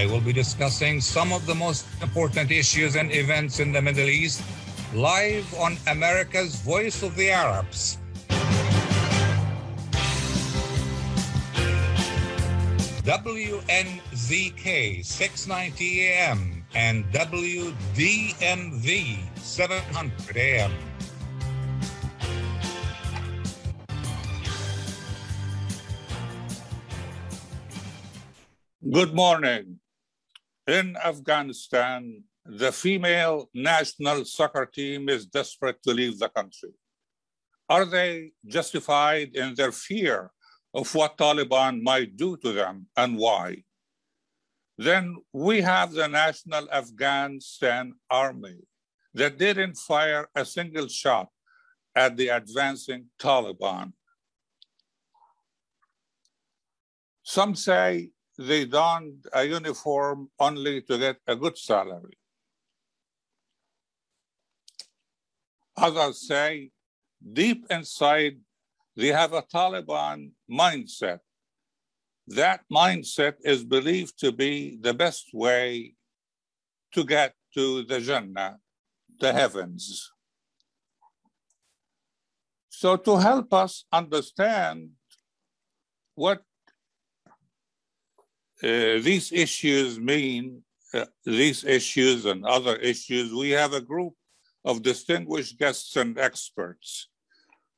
I 0.00 0.06
will 0.06 0.22
be 0.22 0.32
discussing 0.32 1.02
some 1.02 1.30
of 1.30 1.44
the 1.44 1.54
most 1.54 1.84
important 2.00 2.50
issues 2.50 2.96
and 2.96 3.12
events 3.12 3.60
in 3.60 3.70
the 3.70 3.82
Middle 3.82 4.08
East 4.08 4.42
live 4.94 5.44
on 5.60 5.76
America's 5.88 6.56
Voice 6.56 7.02
of 7.02 7.14
the 7.16 7.30
Arabs. 7.30 7.98
WNZK 13.04 15.04
690 15.04 16.06
AM 16.06 16.64
and 16.74 17.04
WDMV 17.12 19.18
700 19.36 20.36
AM. 20.38 20.72
Good 28.90 29.12
morning. 29.12 29.79
In 30.70 30.96
Afghanistan, 31.04 32.22
the 32.46 32.70
female 32.70 33.50
national 33.52 34.24
soccer 34.24 34.66
team 34.66 35.08
is 35.08 35.26
desperate 35.26 35.82
to 35.82 35.92
leave 35.92 36.20
the 36.20 36.28
country. 36.28 36.70
Are 37.68 37.84
they 37.84 38.30
justified 38.46 39.34
in 39.34 39.56
their 39.56 39.72
fear 39.72 40.30
of 40.72 40.94
what 40.94 41.18
Taliban 41.18 41.82
might 41.82 42.16
do 42.16 42.36
to 42.36 42.52
them 42.52 42.86
and 42.96 43.18
why? 43.18 43.64
Then 44.78 45.16
we 45.32 45.60
have 45.60 45.90
the 45.90 46.06
National 46.06 46.70
Afghanistan 46.70 47.94
Army 48.08 48.60
that 49.14 49.38
didn't 49.38 49.76
fire 49.76 50.28
a 50.36 50.44
single 50.44 50.86
shot 50.86 51.30
at 51.96 52.16
the 52.16 52.28
advancing 52.28 53.06
Taliban. 53.18 53.92
Some 57.24 57.56
say 57.56 58.10
they 58.40 58.64
donned 58.64 59.26
a 59.34 59.44
uniform 59.44 60.30
only 60.38 60.80
to 60.80 60.96
get 60.96 61.16
a 61.26 61.36
good 61.36 61.58
salary. 61.58 62.16
Others 65.76 66.26
say 66.26 66.70
deep 67.32 67.66
inside 67.68 68.38
they 68.96 69.08
have 69.08 69.34
a 69.34 69.42
Taliban 69.42 70.30
mindset. 70.50 71.20
That 72.26 72.62
mindset 72.72 73.34
is 73.44 73.62
believed 73.64 74.18
to 74.20 74.32
be 74.32 74.78
the 74.80 74.94
best 74.94 75.26
way 75.32 75.94
to 76.92 77.04
get 77.04 77.34
to 77.54 77.84
the 77.84 78.00
Jannah, 78.00 78.58
the 79.20 79.32
heavens. 79.32 80.12
So, 82.68 82.96
to 82.96 83.16
help 83.18 83.52
us 83.52 83.84
understand 83.92 84.90
what 86.14 86.42
these 88.62 89.32
issues 89.32 89.98
mean, 89.98 90.62
uh, 90.92 91.06
these 91.24 91.64
issues 91.64 92.26
and 92.26 92.44
other 92.44 92.76
issues, 92.76 93.32
we 93.32 93.50
have 93.50 93.72
a 93.72 93.80
group 93.80 94.14
of 94.64 94.82
distinguished 94.82 95.58
guests 95.58 95.96
and 95.96 96.18
experts. 96.18 97.08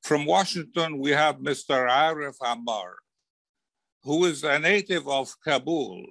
From 0.02 0.26
Washington, 0.26 0.98
we 0.98 1.10
have 1.10 1.36
Mr. 1.36 1.88
Arif 1.88 2.38
Ammar, 2.42 2.94
who 4.02 4.24
is 4.24 4.42
a 4.42 4.58
native 4.58 5.06
of 5.06 5.32
Kabul. 5.44 6.04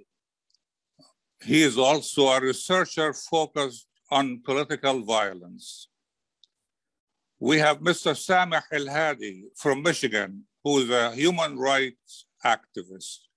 He 1.44 1.64
is 1.64 1.78
also 1.78 2.28
a 2.28 2.40
researcher 2.40 3.14
focused 3.14 3.88
on 4.10 4.42
political 4.46 5.02
violence. 5.02 5.90
We 7.40 7.58
have 7.58 7.80
Mr. 7.80 8.14
Sameh 8.14 8.62
El 8.72 8.88
Hadi 8.88 9.46
from 9.58 9.82
Michigan, 9.82 10.44
who 10.64 10.80
is 10.80 10.90
a 10.90 11.12
human 11.12 11.58
rights 11.58 12.26
activist. 12.46 13.31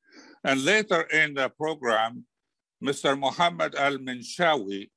And 0.44 0.64
later 0.64 1.02
in 1.02 1.34
the 1.34 1.48
program, 1.48 2.26
Mr. 2.82 3.18
Mohammed 3.18 3.74
Al 3.74 3.96
Minshawi 3.96 4.90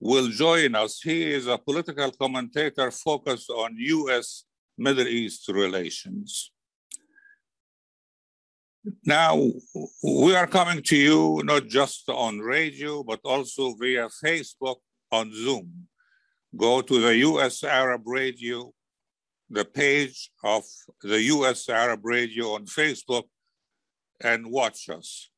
will 0.00 0.28
join 0.28 0.74
us. 0.74 1.00
He 1.02 1.30
is 1.30 1.46
a 1.46 1.58
political 1.58 2.10
commentator 2.12 2.90
focused 2.90 3.50
on 3.50 3.76
US 3.76 4.44
Middle 4.78 5.06
East 5.06 5.46
relations. 5.48 6.50
Now, 9.04 9.36
we 10.02 10.34
are 10.34 10.46
coming 10.46 10.82
to 10.84 10.96
you 10.96 11.42
not 11.44 11.66
just 11.66 12.08
on 12.08 12.38
radio, 12.38 13.02
but 13.02 13.20
also 13.24 13.74
via 13.74 14.08
Facebook 14.24 14.76
on 15.12 15.30
Zoom. 15.34 15.86
Go 16.56 16.80
to 16.80 17.00
the 17.00 17.16
US 17.18 17.62
Arab 17.62 18.02
Radio, 18.06 18.72
the 19.50 19.66
page 19.66 20.30
of 20.42 20.64
the 21.02 21.20
US 21.34 21.68
Arab 21.68 22.00
Radio 22.04 22.54
on 22.54 22.64
Facebook, 22.64 23.24
and 24.22 24.46
watch 24.46 24.88
us. 24.88 25.30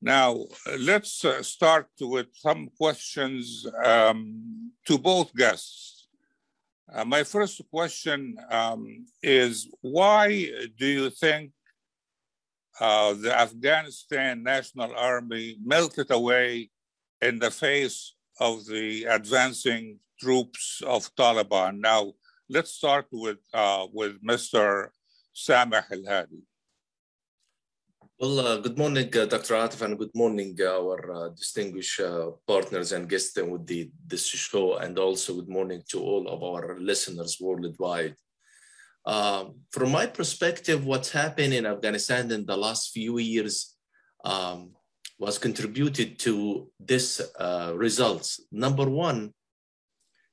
Now, 0.00 0.44
let's 0.78 1.24
uh, 1.24 1.42
start 1.42 1.88
with 2.00 2.26
some 2.34 2.68
questions 2.76 3.66
um, 3.82 4.72
to 4.86 4.98
both 4.98 5.34
guests. 5.34 6.08
Uh, 6.92 7.04
my 7.04 7.24
first 7.24 7.62
question 7.70 8.36
um, 8.50 9.06
is 9.22 9.68
why 9.80 10.50
do 10.78 10.86
you 10.86 11.08
think 11.08 11.52
uh, 12.78 13.14
the 13.14 13.34
Afghanistan 13.34 14.42
National 14.42 14.94
Army 14.94 15.56
melted 15.64 16.10
away 16.10 16.70
in 17.22 17.38
the 17.38 17.50
face 17.50 18.14
of 18.38 18.66
the 18.66 19.04
advancing 19.04 19.98
troops 20.20 20.82
of 20.86 21.08
Taliban? 21.14 21.80
Now, 21.80 22.12
let's 22.50 22.72
start 22.72 23.06
with, 23.10 23.38
uh, 23.54 23.86
with 23.90 24.22
Mr. 24.22 24.88
Sameh 25.34 25.90
Al 25.90 26.04
Hadi. 26.06 26.42
Well, 28.16 28.38
uh, 28.38 28.58
good 28.58 28.78
morning, 28.78 29.10
uh, 29.16 29.24
Dr. 29.24 29.54
Atif, 29.54 29.82
and 29.82 29.98
good 29.98 30.14
morning, 30.14 30.56
uh, 30.60 30.78
our 30.78 31.12
uh, 31.12 31.28
distinguished 31.30 31.98
uh, 31.98 32.30
partners 32.46 32.92
and 32.92 33.08
guests 33.08 33.36
with 33.36 33.66
the, 33.66 33.90
this 34.06 34.28
show, 34.28 34.76
and 34.76 34.96
also 35.00 35.34
good 35.34 35.48
morning 35.48 35.82
to 35.88 35.98
all 36.00 36.28
of 36.28 36.40
our 36.44 36.78
listeners 36.78 37.38
worldwide. 37.40 38.14
Um, 39.04 39.56
from 39.72 39.90
my 39.90 40.06
perspective, 40.06 40.86
what's 40.86 41.10
happened 41.10 41.54
in 41.54 41.66
Afghanistan 41.66 42.30
in 42.30 42.46
the 42.46 42.56
last 42.56 42.92
few 42.92 43.18
years 43.18 43.74
um, 44.24 44.70
was 45.18 45.36
contributed 45.36 46.16
to 46.20 46.70
this 46.78 47.20
uh, 47.40 47.72
results. 47.74 48.40
Number 48.52 48.88
one, 48.88 49.34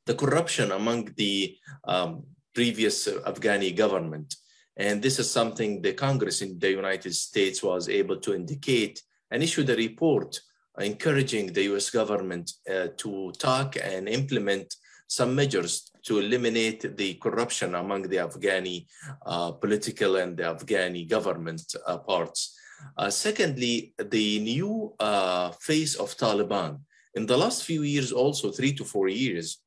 the 0.06 0.13
corruption 0.13 0.72
among 0.72 1.16
the 1.18 1.58
um, 1.86 2.25
previous 2.53 3.08
Afghani 3.08 3.75
government. 3.75 4.36
And 4.78 5.02
this 5.02 5.20
is 5.20 5.30
something 5.30 5.82
the 5.82 5.94
Congress 5.94 6.42
in 6.42 6.58
the 6.58 6.72
United 6.72 7.14
States 7.14 7.62
was 7.62 7.90
able 7.90 8.18
to 8.18 8.34
indicate 8.34 9.02
and 9.30 9.44
issued 9.44 9.70
a 9.70 9.76
report 9.76 10.40
encouraging 10.80 11.52
the 11.52 11.64
US 11.74 11.90
government 11.90 12.54
uh, 12.70 12.88
to 12.98 13.31
talk 13.38 13.76
and 13.81 14.08
implement 14.08 14.76
some 15.08 15.36
measures 15.36 15.92
to 16.04 16.20
eliminate 16.20 16.96
the 16.96 17.16
corruption 17.16 17.76
among 17.76 18.04
the 18.04 18.18
Afghani 18.18 18.86
uh, 19.26 19.52
political 19.52 20.16
and 20.16 20.38
the 20.38 20.44
Afghani 20.44 21.08
government 21.08 21.76
uh, 21.86 21.98
parts. 21.98 22.58
Uh, 22.98 23.10
secondly, 23.10 23.94
the 23.98 24.40
new 24.40 24.94
uh, 25.00 25.52
face 25.60 25.96
of 25.96 26.16
Taliban. 26.18 26.80
In 27.14 27.26
the 27.26 27.38
last 27.38 27.66
few 27.66 27.84
years, 27.84 28.12
also 28.12 28.52
three 28.52 28.74
to 28.74 28.86
four 28.86 29.10
years, 29.10 29.61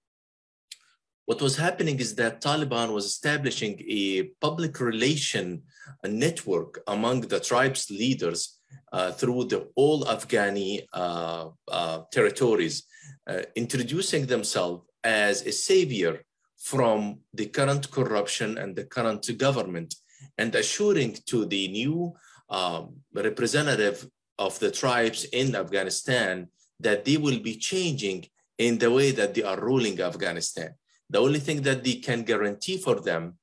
what 1.26 1.40
was 1.40 1.56
happening 1.56 1.98
is 2.00 2.14
that 2.16 2.42
Taliban 2.42 2.92
was 2.92 3.06
establishing 3.06 3.82
a 3.88 4.24
public 4.40 4.78
relation 4.80 5.62
network 6.04 6.82
among 6.86 7.22
the 7.22 7.40
tribe's 7.40 7.90
leaders 7.90 8.58
uh, 8.92 9.10
through 9.12 9.44
the 9.44 9.68
all 9.74 10.04
Afghani 10.04 10.86
uh, 10.92 11.48
uh, 11.68 12.00
territories, 12.10 12.84
uh, 13.26 13.42
introducing 13.56 14.26
themselves 14.26 14.82
as 15.02 15.42
a 15.42 15.52
savior 15.52 16.22
from 16.58 17.18
the 17.32 17.46
current 17.46 17.90
corruption 17.90 18.58
and 18.58 18.76
the 18.76 18.84
current 18.84 19.26
government, 19.38 19.94
and 20.38 20.54
assuring 20.54 21.16
to 21.26 21.44
the 21.46 21.68
new 21.68 22.14
um, 22.50 22.96
representative 23.14 24.06
of 24.38 24.58
the 24.58 24.70
tribes 24.70 25.24
in 25.24 25.54
Afghanistan 25.54 26.48
that 26.80 27.04
they 27.04 27.16
will 27.16 27.38
be 27.40 27.56
changing 27.56 28.26
in 28.58 28.78
the 28.78 28.90
way 28.90 29.10
that 29.10 29.34
they 29.34 29.42
are 29.42 29.60
ruling 29.60 30.00
Afghanistan. 30.00 30.74
The 31.14 31.20
only 31.20 31.38
thing 31.38 31.62
that 31.62 31.84
they 31.84 31.94
can 32.08 32.24
guarantee 32.24 32.76
for 32.76 32.96
them 33.00 33.34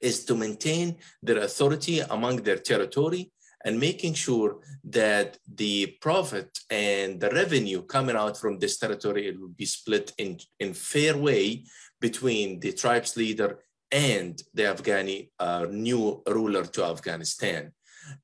is 0.00 0.24
to 0.26 0.36
maintain 0.36 0.98
their 1.20 1.38
authority 1.38 1.98
among 1.98 2.36
their 2.42 2.58
territory 2.58 3.32
and 3.64 3.80
making 3.88 4.14
sure 4.14 4.60
that 4.84 5.36
the 5.52 5.98
profit 6.00 6.56
and 6.70 7.20
the 7.20 7.30
revenue 7.30 7.82
coming 7.82 8.14
out 8.14 8.36
from 8.38 8.60
this 8.60 8.78
territory 8.78 9.26
it 9.26 9.40
will 9.40 9.56
be 9.62 9.64
split 9.64 10.12
in, 10.18 10.38
in 10.60 10.74
fair 10.74 11.16
way 11.16 11.64
between 12.00 12.60
the 12.60 12.72
tribe's 12.72 13.16
leader 13.16 13.58
and 13.90 14.40
the 14.54 14.62
Afghani 14.62 15.30
uh, 15.40 15.66
new 15.68 16.22
ruler 16.28 16.64
to 16.66 16.84
Afghanistan. 16.84 17.72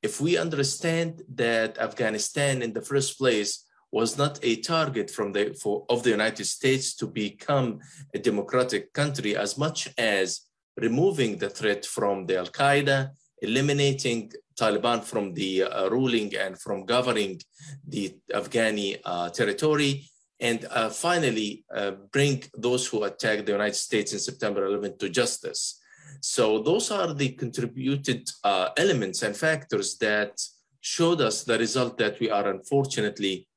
If 0.05 0.21
we 0.21 0.37
understand 0.37 1.23
that 1.35 1.79
Afghanistan 1.79 2.63
in 2.63 2.73
the 2.73 2.83
first 2.83 3.19
place 3.19 3.65
was 3.91 4.19
not 4.19 4.39
a 4.43 4.57
target 4.57 5.11
from 5.11 5.33
the, 5.33 5.57
for, 5.61 5.85
of 5.89 6.03
the 6.03 6.11
United 6.11 6.45
States 6.45 6.95
to 6.97 7.07
become 7.07 7.81
a 8.15 8.19
democratic 8.19 8.93
country 8.93 9.37
as 9.37 9.57
much 9.57 9.89
as 9.97 10.43
removing 10.77 11.39
the 11.39 11.51
threat 11.51 11.85
from 11.85 12.27
the 12.27 12.37
Al 12.37 12.47
Qaeda, 12.47 13.11
eliminating 13.43 14.31
Taliban 14.59 15.03
from 15.03 15.33
the 15.35 15.63
uh, 15.63 15.89
ruling 15.89 16.35
and 16.37 16.61
from 16.61 16.85
governing 16.85 17.41
the 17.87 18.17
Afghani 18.33 18.99
uh, 19.05 19.31
territory, 19.31 20.09
and 20.41 20.67
uh, 20.71 20.89
finally 20.89 21.65
uh, 21.75 21.93
bring 22.13 22.43
those 22.57 22.87
who 22.87 23.05
attacked 23.05 23.47
the 23.47 23.53
United 23.53 23.77
States 23.77 24.13
in 24.13 24.19
September 24.19 24.67
11 24.67 24.99
to 24.99 25.09
justice. 25.09 25.81
So 26.21 26.61
those 26.63 26.91
are 26.91 27.13
the 27.15 27.31
contributed 27.31 28.29
uh, 28.45 28.71
elements 28.77 29.23
and 29.23 29.37
factors 29.37 29.97
that 29.99 30.41
showed 30.81 31.21
us 31.21 31.45
the 31.45 31.59
result 31.59 31.99
that 31.99 32.19
we 32.21 32.31
are 32.31 32.49
unfortunately 32.49 33.48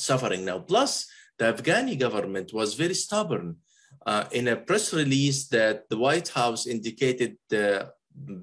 suffering 0.00 0.44
now. 0.44 0.58
Plus, 0.58 1.06
the 1.38 1.52
Afghani 1.52 1.98
government 1.98 2.52
was 2.52 2.74
very 2.74 2.94
stubborn. 2.94 3.56
Uh, 4.06 4.24
in 4.32 4.48
a 4.48 4.56
press 4.56 4.94
release 4.94 5.48
that 5.48 5.88
the 5.90 5.96
White 5.96 6.28
House 6.28 6.66
indicated 6.66 7.36
the 7.48 7.90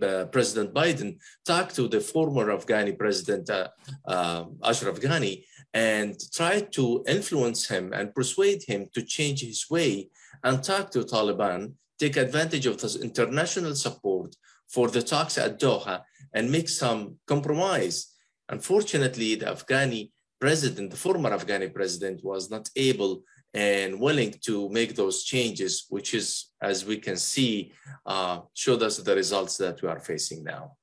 uh, 0.01 0.25
President 0.25 0.73
Biden 0.73 1.17
talked 1.45 1.75
to 1.75 1.87
the 1.87 1.99
former 1.99 2.45
Afghani 2.47 2.97
president, 2.97 3.49
uh, 3.49 3.67
uh, 4.07 4.45
Ashraf 4.63 4.95
Ghani, 4.95 5.43
and 5.73 6.15
tried 6.33 6.71
to 6.73 7.03
influence 7.07 7.67
him 7.67 7.93
and 7.93 8.13
persuade 8.13 8.63
him 8.63 8.87
to 8.93 9.01
change 9.01 9.41
his 9.41 9.69
way 9.69 10.09
and 10.43 10.63
talk 10.63 10.91
to 10.91 10.99
Taliban, 10.99 11.73
take 11.99 12.17
advantage 12.17 12.65
of 12.65 12.79
this 12.79 12.95
international 12.95 13.75
support 13.75 14.35
for 14.67 14.87
the 14.89 15.01
talks 15.01 15.37
at 15.37 15.59
Doha 15.59 16.01
and 16.33 16.51
make 16.51 16.69
some 16.69 17.17
compromise. 17.27 18.13
Unfortunately, 18.49 19.35
the 19.35 19.45
Afghani 19.45 20.11
president, 20.39 20.91
the 20.91 20.97
former 20.97 21.31
Afghani 21.31 21.73
president, 21.73 22.23
was 22.23 22.49
not 22.49 22.69
able 22.75 23.23
and 23.53 23.99
willing 23.99 24.33
to 24.41 24.69
make 24.69 24.95
those 24.95 25.23
changes, 25.23 25.85
which 25.89 26.13
is, 26.13 26.51
as 26.61 26.85
we 26.85 26.97
can 26.97 27.17
see, 27.17 27.71
uh, 28.05 28.41
showed 28.53 28.83
us 28.83 28.97
the 28.97 29.15
results 29.15 29.57
that 29.57 29.81
we 29.81 29.87
are 29.89 29.99
facing 29.99 30.43
now. 30.43 30.73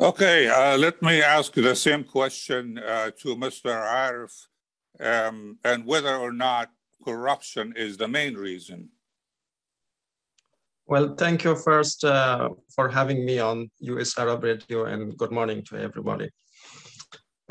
Okay, 0.00 0.48
uh, 0.48 0.76
let 0.78 1.00
me 1.02 1.22
ask 1.22 1.52
the 1.52 1.76
same 1.76 2.02
question 2.02 2.78
uh, 2.78 3.10
to 3.20 3.36
Mr. 3.36 3.70
Arif, 3.70 4.32
um, 5.00 5.58
and 5.64 5.84
whether 5.84 6.16
or 6.16 6.32
not 6.32 6.70
corruption 7.04 7.74
is 7.76 7.96
the 7.96 8.08
main 8.08 8.34
reason. 8.34 8.88
Well, 10.86 11.14
thank 11.14 11.44
you 11.44 11.54
first 11.56 12.04
uh, 12.04 12.50
for 12.74 12.88
having 12.88 13.24
me 13.24 13.38
on 13.38 13.70
US 13.80 14.18
Arab 14.18 14.42
Radio 14.42 14.84
and 14.86 15.16
good 15.16 15.30
morning 15.30 15.62
to 15.64 15.76
everybody. 15.76 16.28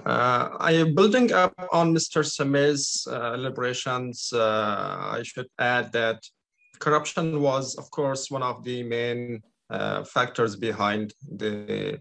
Uh, 0.06 0.50
I 0.60 0.84
building 0.96 1.32
up 1.32 1.54
on 1.72 1.94
Mr. 1.94 2.26
Sameh's 2.26 3.08
uh, 3.10 3.34
elaborations. 3.34 4.32
Uh, 4.34 5.18
I 5.18 5.22
should 5.24 5.48
add 5.60 5.92
that 5.92 6.24
corruption 6.80 7.42
was, 7.42 7.76
of 7.76 7.90
course, 7.92 8.32
one 8.32 8.44
of 8.44 8.64
the 8.64 8.84
main 8.84 9.42
uh, 9.70 10.04
factors 10.04 10.56
behind 10.56 11.14
the 11.30 12.00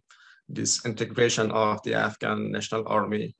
disintegration 0.52 1.50
of 1.50 1.82
the 1.82 1.94
Afghan 1.94 2.50
National 2.50 2.86
Army. 2.88 3.36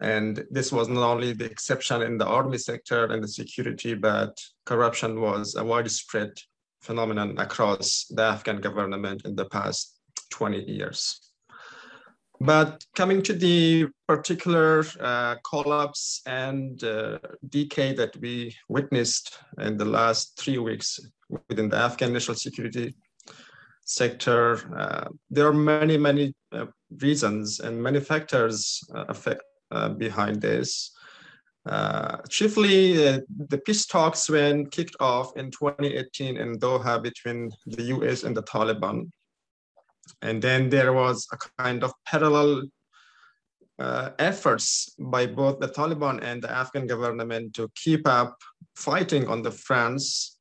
And 0.00 0.44
this 0.50 0.72
was 0.72 0.88
not 0.88 1.02
only 1.02 1.32
the 1.32 1.44
exception 1.44 2.02
in 2.02 2.18
the 2.18 2.26
army 2.26 2.58
sector 2.58 3.06
and 3.06 3.22
the 3.22 3.28
security, 3.28 3.94
but 3.94 4.38
corruption 4.64 5.20
was 5.20 5.54
a 5.56 5.64
widespread 5.64 6.32
phenomenon 6.82 7.38
across 7.38 8.06
the 8.10 8.22
Afghan 8.22 8.60
government 8.60 9.22
in 9.24 9.34
the 9.34 9.46
past 9.46 9.98
20 10.30 10.70
years. 10.70 11.23
But 12.44 12.84
coming 12.94 13.22
to 13.22 13.32
the 13.32 13.86
particular 14.06 14.84
uh, 15.00 15.36
collapse 15.48 16.20
and 16.26 16.84
uh, 16.84 17.18
decay 17.48 17.94
that 17.94 18.14
we 18.18 18.54
witnessed 18.68 19.38
in 19.58 19.78
the 19.78 19.86
last 19.86 20.38
three 20.38 20.58
weeks 20.58 21.00
within 21.48 21.70
the 21.70 21.78
Afghan 21.78 22.12
national 22.12 22.36
security 22.36 22.94
sector, 23.86 24.60
uh, 24.78 25.08
there 25.30 25.46
are 25.46 25.54
many, 25.54 25.96
many 25.96 26.34
uh, 26.52 26.66
reasons 27.00 27.60
and 27.60 27.82
many 27.82 28.00
factors 28.00 28.78
uh, 28.94 29.06
affect, 29.08 29.42
uh, 29.70 29.88
behind 29.88 30.42
this. 30.42 30.92
chiefly, 32.28 32.92
the 33.48 33.60
peace 33.64 33.86
talks 33.86 34.28
when 34.28 34.66
kicked 34.66 34.96
off 35.00 35.34
in 35.38 35.50
2018 35.50 36.36
in 36.36 36.58
Doha 36.58 37.02
between 37.02 37.50
the 37.64 37.84
US 37.84 38.24
and 38.24 38.36
the 38.36 38.42
Taliban 38.42 39.08
and 40.22 40.40
then 40.40 40.68
there 40.68 40.92
was 40.92 41.26
a 41.32 41.62
kind 41.62 41.82
of 41.84 41.92
parallel 42.06 42.62
uh, 43.78 44.10
efforts 44.18 44.94
by 44.98 45.26
both 45.26 45.58
the 45.60 45.68
Taliban 45.68 46.22
and 46.22 46.42
the 46.42 46.50
Afghan 46.50 46.86
government 46.86 47.54
to 47.54 47.70
keep 47.74 48.06
up 48.06 48.36
fighting 48.76 49.26
on 49.28 49.42
the 49.42 49.50
fronts. 49.50 50.38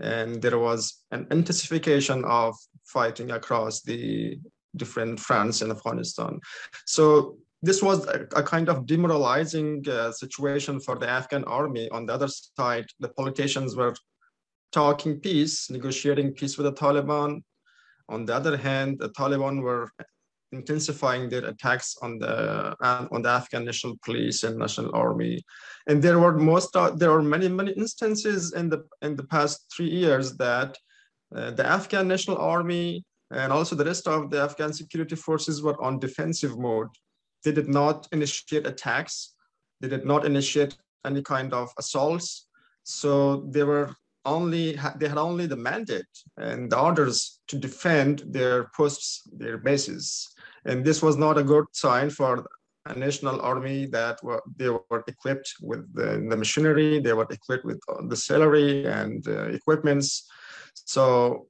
And 0.00 0.42
there 0.42 0.58
was 0.58 1.02
an 1.10 1.26
intensification 1.30 2.24
of 2.24 2.54
fighting 2.84 3.30
across 3.30 3.82
the 3.82 4.38
different 4.76 5.20
fronts 5.20 5.62
in 5.62 5.70
Afghanistan. 5.70 6.40
So 6.84 7.38
this 7.62 7.82
was 7.82 8.06
a, 8.06 8.26
a 8.36 8.42
kind 8.42 8.68
of 8.68 8.86
demoralizing 8.86 9.88
uh, 9.88 10.12
situation 10.12 10.80
for 10.80 10.98
the 10.98 11.08
Afghan 11.08 11.44
army. 11.44 11.88
On 11.90 12.04
the 12.06 12.12
other 12.12 12.28
side, 12.28 12.86
the 13.00 13.08
politicians 13.08 13.76
were 13.76 13.94
talking 14.72 15.20
peace, 15.20 15.70
negotiating 15.70 16.32
peace 16.32 16.58
with 16.58 16.66
the 16.66 16.72
Taliban, 16.72 17.42
on 18.08 18.24
the 18.24 18.34
other 18.34 18.56
hand, 18.56 18.98
the 18.98 19.10
Taliban 19.10 19.62
were 19.62 19.90
intensifying 20.52 21.28
their 21.28 21.44
attacks 21.46 21.96
on 22.02 22.18
the 22.18 22.76
on 23.10 23.22
the 23.22 23.28
Afghan 23.28 23.64
National 23.64 23.96
Police 24.04 24.44
and 24.44 24.56
National 24.56 24.94
Army, 24.94 25.42
and 25.88 26.02
there 26.02 26.18
were 26.18 26.36
most 26.36 26.76
uh, 26.76 26.90
there 26.90 27.12
are 27.12 27.22
many 27.22 27.48
many 27.48 27.72
instances 27.72 28.52
in 28.52 28.68
the 28.68 28.84
in 29.02 29.16
the 29.16 29.24
past 29.24 29.66
three 29.74 29.90
years 29.90 30.36
that 30.36 30.76
uh, 31.34 31.50
the 31.50 31.66
Afghan 31.66 32.06
National 32.08 32.38
Army 32.38 33.04
and 33.30 33.52
also 33.52 33.74
the 33.74 33.84
rest 33.84 34.06
of 34.06 34.30
the 34.30 34.40
Afghan 34.40 34.72
security 34.72 35.16
forces 35.16 35.62
were 35.62 35.80
on 35.82 35.98
defensive 35.98 36.58
mode. 36.58 36.88
They 37.42 37.52
did 37.52 37.68
not 37.68 38.08
initiate 38.12 38.66
attacks. 38.66 39.34
They 39.80 39.88
did 39.88 40.04
not 40.04 40.24
initiate 40.24 40.76
any 41.04 41.22
kind 41.22 41.52
of 41.52 41.70
assaults. 41.78 42.48
So 42.84 43.48
they 43.50 43.64
were 43.64 43.94
only 44.24 44.78
they 44.96 45.08
had 45.08 45.18
only 45.18 45.46
the 45.46 45.56
mandate 45.56 46.14
and 46.36 46.70
the 46.70 46.78
orders 46.78 47.40
to 47.48 47.58
defend 47.58 48.22
their 48.26 48.70
posts, 48.76 49.22
their 49.32 49.58
bases, 49.58 50.28
and 50.64 50.84
this 50.84 51.02
was 51.02 51.16
not 51.16 51.38
a 51.38 51.42
good 51.42 51.66
sign 51.72 52.10
for 52.10 52.46
a 52.86 52.98
national 52.98 53.40
army 53.40 53.86
that 53.86 54.22
were 54.22 54.42
they 54.56 54.68
were 54.68 55.04
equipped 55.08 55.54
with 55.62 55.82
the, 55.94 56.26
the 56.28 56.36
machinery, 56.36 57.00
they 57.00 57.12
were 57.12 57.26
equipped 57.30 57.64
with 57.64 57.80
the 58.08 58.16
salary 58.16 58.86
and 58.86 59.26
uh, 59.28 59.44
equipments. 59.48 60.28
So 60.74 61.46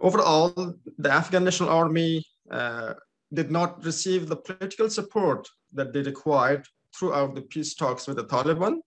overall, 0.00 0.74
the 0.98 1.12
Afghan 1.12 1.44
National 1.44 1.68
Army 1.68 2.24
uh, 2.50 2.94
did 3.32 3.50
not 3.50 3.84
receive 3.84 4.28
the 4.28 4.36
political 4.36 4.90
support 4.90 5.48
that 5.72 5.92
they 5.92 6.02
required 6.02 6.66
throughout 6.96 7.34
the 7.34 7.42
peace 7.42 7.74
talks 7.74 8.06
with 8.06 8.16
the 8.16 8.24
Taliban 8.24 8.78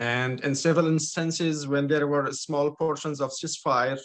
and 0.00 0.40
in 0.40 0.54
several 0.54 0.86
instances, 0.86 1.66
when 1.66 1.86
there 1.86 2.06
were 2.06 2.30
small 2.32 2.70
portions 2.70 3.20
of 3.20 3.30
ceasefire, 3.30 3.98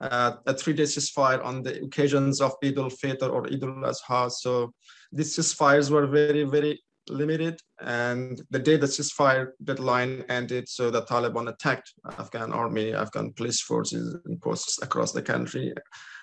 uh, 0.00 0.32
a 0.46 0.54
three-day 0.54 0.84
ceasefire 0.84 1.44
on 1.44 1.62
the 1.62 1.82
occasions 1.82 2.40
of 2.40 2.54
Eid 2.62 2.78
al-Fitr 2.78 3.30
or 3.30 3.46
Eid 3.46 3.64
al-Adha. 3.64 4.30
So 4.30 4.72
these 5.10 5.36
ceasefires 5.36 5.90
were 5.90 6.06
very, 6.06 6.44
very 6.44 6.80
limited. 7.08 7.60
And 7.80 8.40
the 8.50 8.58
day 8.58 8.76
the 8.76 8.86
ceasefire 8.86 9.48
deadline 9.64 10.24
ended, 10.28 10.68
so 10.68 10.90
the 10.90 11.02
Taliban 11.02 11.48
attacked 11.48 11.92
Afghan 12.18 12.52
army, 12.52 12.94
Afghan 12.94 13.32
police 13.32 13.60
forces 13.60 14.16
and 14.26 14.40
posts 14.40 14.80
across 14.82 15.12
the 15.12 15.22
country, 15.22 15.74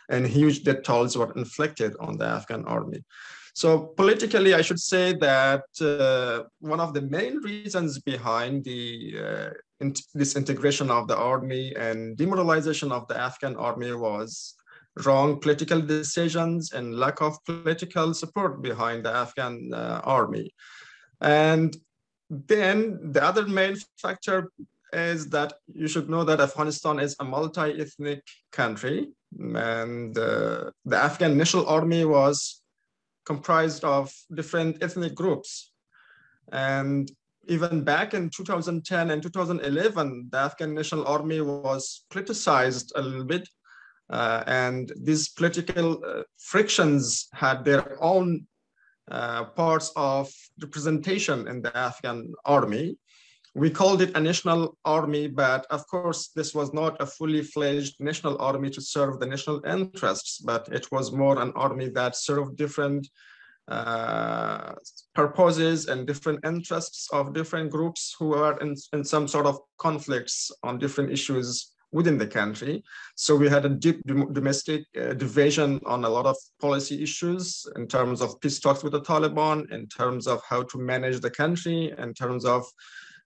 and 0.10 0.26
huge 0.26 0.64
death 0.64 0.84
tolls 0.84 1.18
were 1.18 1.34
inflicted 1.36 1.96
on 2.00 2.18
the 2.18 2.26
Afghan 2.26 2.66
army. 2.66 3.04
So 3.56 3.94
politically, 3.96 4.54
I 4.54 4.62
should 4.62 4.82
say 4.82 5.14
that 5.14 5.64
uh, 5.80 6.44
one 6.60 6.82
of 6.82 6.94
the 6.94 7.02
main 7.02 7.38
reasons 7.38 8.00
behind 8.00 8.66
the 8.66 9.16
uh, 9.18 9.50
in 9.80 9.94
disintegration 10.14 10.92
of 10.92 11.08
the 11.08 11.16
army 11.16 11.74
and 11.76 12.18
demoralization 12.18 12.92
of 12.92 13.08
the 13.08 13.18
Afghan 13.18 13.56
army 13.56 13.94
was 13.94 14.56
wrong 15.06 15.40
political 15.40 15.80
decisions 15.80 16.74
and 16.74 17.00
lack 17.00 17.22
of 17.22 17.38
political 17.46 18.14
support 18.14 18.62
behind 18.62 19.06
the 19.06 19.14
Afghan 19.24 19.72
uh, 19.74 20.02
army. 20.04 20.54
And 21.22 21.78
then 22.30 23.14
the 23.14 23.24
other 23.24 23.48
main 23.48 23.78
factor 24.02 24.52
is 24.92 25.30
that 25.30 25.54
you 25.74 25.88
should 25.88 26.10
know 26.10 26.26
that 26.26 26.42
Afghanistan 26.42 27.00
is 27.00 27.16
a 27.22 27.24
multi-ethnic 27.24 28.22
country 28.52 29.12
and 29.40 30.18
uh, 30.18 30.72
the 30.84 30.98
Afghan 30.98 31.38
National 31.38 31.68
Army 31.68 32.04
was 32.04 32.62
comprised 33.26 33.84
of 33.84 34.14
different 34.34 34.82
ethnic 34.82 35.16
groups. 35.16 35.72
And 36.52 37.12
even 37.48 37.84
back 37.84 38.14
in 38.14 38.30
2010 38.30 39.12
and 39.12 39.22
2011, 39.22 40.30
the 40.32 40.38
Afghan 40.38 40.74
National 40.74 41.06
Army 41.08 41.42
was 41.42 42.06
politicized 42.12 42.92
a 42.96 43.02
little 43.02 43.26
bit. 43.26 43.48
Uh, 44.10 44.44
and 44.46 44.92
these 45.02 45.30
political 45.30 46.04
uh, 46.06 46.24
frictions 46.38 47.28
had 47.34 47.66
their 47.66 48.02
own 48.04 48.46
uh, 49.10 49.46
parts 49.46 49.92
of 49.96 50.32
representation 50.62 51.48
in 51.48 51.62
the 51.62 51.76
Afghan 51.76 52.34
army. 52.46 52.98
We 53.56 53.70
called 53.70 54.02
it 54.02 54.16
a 54.18 54.20
national 54.20 54.78
army, 54.84 55.28
but 55.28 55.66
of 55.70 55.88
course, 55.88 56.28
this 56.36 56.54
was 56.54 56.74
not 56.74 57.02
a 57.02 57.06
fully 57.06 57.42
fledged 57.42 57.96
national 58.02 58.38
army 58.42 58.70
to 58.70 58.82
serve 58.82 59.20
the 59.20 59.26
national 59.26 59.66
interests, 59.66 60.40
but 60.40 60.68
it 60.74 60.92
was 60.92 61.14
more 61.14 61.42
an 61.42 61.54
army 61.56 61.88
that 61.90 62.18
served 62.18 62.58
different 62.58 63.08
uh, 63.70 64.74
purposes 65.16 65.88
and 65.88 66.06
different 66.06 66.46
interests 66.46 67.08
of 67.14 67.34
different 67.34 67.72
groups 67.72 68.14
who 68.20 68.34
are 68.34 68.60
in, 68.60 68.76
in 68.92 69.06
some 69.06 69.26
sort 69.26 69.46
of 69.46 69.58
conflicts 69.78 70.52
on 70.64 70.78
different 70.78 71.10
issues 71.10 71.72
within 71.94 72.18
the 72.18 72.28
country. 72.28 72.84
So 73.16 73.38
we 73.38 73.48
had 73.50 73.66
a 73.66 73.70
deep 73.70 74.02
domestic 74.06 74.84
uh, 75.00 75.14
division 75.14 75.80
on 75.86 76.04
a 76.04 76.10
lot 76.10 76.26
of 76.26 76.36
policy 76.60 77.02
issues 77.02 77.66
in 77.78 77.88
terms 77.88 78.20
of 78.22 78.40
peace 78.42 78.60
talks 78.60 78.84
with 78.84 78.92
the 78.92 79.02
Taliban, 79.02 79.72
in 79.72 79.88
terms 79.88 80.28
of 80.28 80.42
how 80.48 80.64
to 80.64 80.78
manage 80.78 81.22
the 81.22 81.32
country, 81.32 81.94
in 81.98 82.14
terms 82.14 82.44
of 82.44 82.66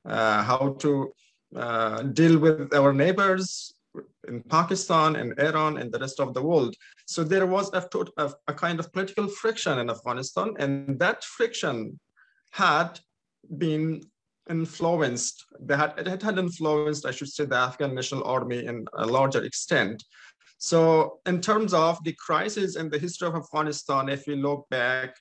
how 0.05 0.75
to 0.79 1.13
uh, 1.55 2.03
deal 2.03 2.37
with 2.37 2.73
our 2.73 2.93
neighbors 2.93 3.73
in 4.27 4.43
Pakistan 4.43 5.15
and 5.15 5.37
Iran 5.39 5.77
and 5.77 5.91
the 5.91 5.99
rest 5.99 6.19
of 6.19 6.33
the 6.33 6.41
world. 6.41 6.75
So 7.07 7.23
there 7.23 7.47
was 7.47 7.71
a, 7.73 7.87
a, 8.17 8.31
a 8.47 8.53
kind 8.53 8.79
of 8.79 8.91
political 8.93 9.27
friction 9.27 9.79
in 9.79 9.89
Afghanistan, 9.89 10.53
and 10.59 10.99
that 10.99 11.23
friction 11.23 11.99
had 12.51 12.99
been 13.57 14.01
influenced, 14.49 15.45
they 15.59 15.77
had, 15.77 15.93
it 15.97 16.21
had 16.21 16.37
influenced, 16.37 17.05
I 17.05 17.11
should 17.11 17.29
say, 17.29 17.45
the 17.45 17.55
Afghan 17.55 17.93
National 17.95 18.23
Army 18.23 18.65
in 18.65 18.85
a 18.97 19.05
larger 19.05 19.43
extent. 19.43 20.03
So 20.57 21.19
in 21.25 21.39
terms 21.39 21.73
of 21.73 22.03
the 22.03 22.15
crisis 22.25 22.75
in 22.75 22.89
the 22.89 22.99
history 22.99 23.27
of 23.27 23.35
Afghanistan, 23.35 24.09
if 24.09 24.27
we 24.27 24.35
look 24.35 24.67
back, 24.69 25.15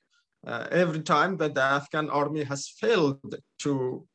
uh, 0.45 0.67
every 0.71 1.01
time 1.01 1.37
that 1.37 1.53
the 1.55 1.61
Afghan 1.61 2.09
army 2.09 2.43
has 2.43 2.69
failed 2.79 3.35
to 3.59 4.07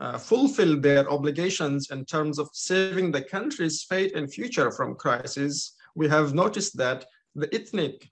uh, 0.00 0.18
fulfill 0.18 0.80
their 0.80 1.08
obligations 1.10 1.90
in 1.90 2.04
terms 2.04 2.38
of 2.38 2.48
saving 2.52 3.10
the 3.10 3.22
country's 3.22 3.82
fate 3.82 4.14
and 4.14 4.32
future 4.32 4.70
from 4.70 4.94
crisis, 4.94 5.74
we 5.94 6.08
have 6.08 6.34
noticed 6.34 6.76
that 6.76 7.04
the 7.34 7.52
ethnic 7.54 8.08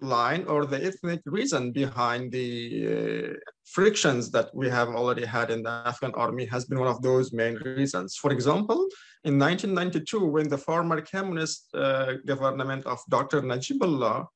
line 0.00 0.44
or 0.44 0.64
the 0.64 0.82
ethnic 0.82 1.20
reason 1.26 1.72
behind 1.72 2.32
the 2.32 2.48
uh, 2.86 3.34
frictions 3.64 4.30
that 4.30 4.48
we 4.54 4.68
have 4.68 4.88
already 4.88 5.24
had 5.24 5.50
in 5.50 5.62
the 5.62 5.82
Afghan 5.84 6.12
army 6.14 6.46
has 6.46 6.64
been 6.64 6.78
one 6.78 6.88
of 6.88 7.02
those 7.02 7.32
main 7.32 7.56
reasons. 7.56 8.16
For 8.16 8.32
example, 8.32 8.86
in 9.24 9.38
1992, 9.38 10.24
when 10.24 10.48
the 10.48 10.58
former 10.58 11.00
communist 11.00 11.66
uh, 11.74 12.14
government 12.26 12.86
of 12.86 12.98
Dr. 13.10 13.42
Najibullah 13.42 14.26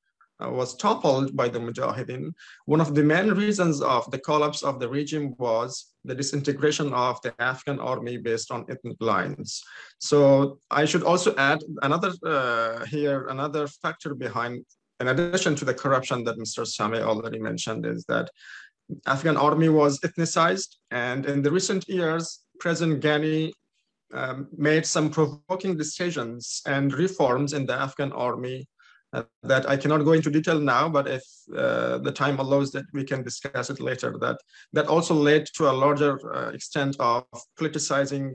was 0.50 0.76
toppled 0.76 1.36
by 1.36 1.48
the 1.48 1.58
Mujahideen, 1.58 2.32
one 2.66 2.80
of 2.80 2.94
the 2.94 3.02
main 3.02 3.30
reasons 3.30 3.80
of 3.80 4.10
the 4.10 4.18
collapse 4.18 4.62
of 4.62 4.80
the 4.80 4.88
regime 4.88 5.34
was 5.38 5.92
the 6.04 6.14
disintegration 6.14 6.92
of 6.92 7.20
the 7.22 7.34
Afghan 7.40 7.80
army 7.80 8.16
based 8.16 8.50
on 8.50 8.66
ethnic 8.68 8.96
lines. 9.00 9.62
So 9.98 10.58
I 10.70 10.84
should 10.84 11.02
also 11.02 11.34
add 11.36 11.62
another 11.82 12.12
uh, 12.24 12.84
here, 12.86 13.28
another 13.28 13.66
factor 13.66 14.14
behind, 14.14 14.64
in 15.00 15.08
addition 15.08 15.54
to 15.56 15.64
the 15.64 15.74
corruption 15.74 16.24
that 16.24 16.38
Mr. 16.38 16.66
Sami 16.66 16.98
already 16.98 17.38
mentioned, 17.38 17.86
is 17.86 18.04
that 18.06 18.30
Afghan 19.06 19.36
army 19.36 19.68
was 19.68 19.98
ethnicized. 20.00 20.76
And 20.90 21.26
in 21.26 21.42
the 21.42 21.50
recent 21.50 21.88
years, 21.88 22.40
President 22.60 23.02
Ghani 23.02 23.52
um, 24.12 24.48
made 24.56 24.86
some 24.86 25.10
provoking 25.10 25.76
decisions 25.76 26.62
and 26.66 26.92
reforms 26.92 27.52
in 27.52 27.66
the 27.66 27.74
Afghan 27.74 28.12
army 28.12 28.68
that 29.42 29.68
I 29.68 29.76
cannot 29.76 30.04
go 30.04 30.12
into 30.12 30.30
detail 30.30 30.58
now, 30.58 30.88
but 30.88 31.06
if 31.08 31.22
uh, 31.56 31.98
the 31.98 32.12
time 32.12 32.38
allows 32.38 32.72
that 32.72 32.86
we 32.92 33.04
can 33.04 33.22
discuss 33.22 33.70
it 33.70 33.80
later, 33.80 34.16
that, 34.20 34.38
that 34.72 34.86
also 34.86 35.14
led 35.14 35.46
to 35.56 35.70
a 35.70 35.78
larger 35.84 36.18
uh, 36.34 36.50
extent 36.50 36.96
of 36.98 37.24
politicizing 37.58 38.34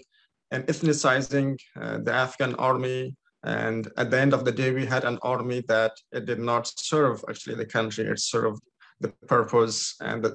and 0.52 0.66
ethnicizing 0.68 1.58
uh, 1.80 1.98
the 2.00 2.14
Afghan 2.14 2.56
army. 2.56 3.16
And 3.44 3.90
at 3.98 4.12
the 4.12 4.20
end 4.20 4.34
of 4.34 4.46
the 4.46 4.52
day, 4.52 4.72
we 4.72 4.86
had 4.86 5.06
an 5.06 5.20
army 5.22 5.64
that 5.68 5.94
it 6.12 6.26
did 6.26 6.40
not 6.40 6.72
serve 6.78 7.24
actually 7.30 7.56
the 7.56 7.66
country, 7.66 8.06
it 8.06 8.20
served 8.20 8.62
the 9.00 9.10
purpose 9.28 9.96
and 10.02 10.24
the, 10.24 10.32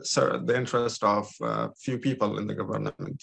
the 0.47 0.57
interest 0.57 1.05
of 1.05 1.31
uh, 1.43 1.69
few 1.79 1.99
people 1.99 2.39
in 2.39 2.47
the 2.47 2.55
government. 2.55 3.23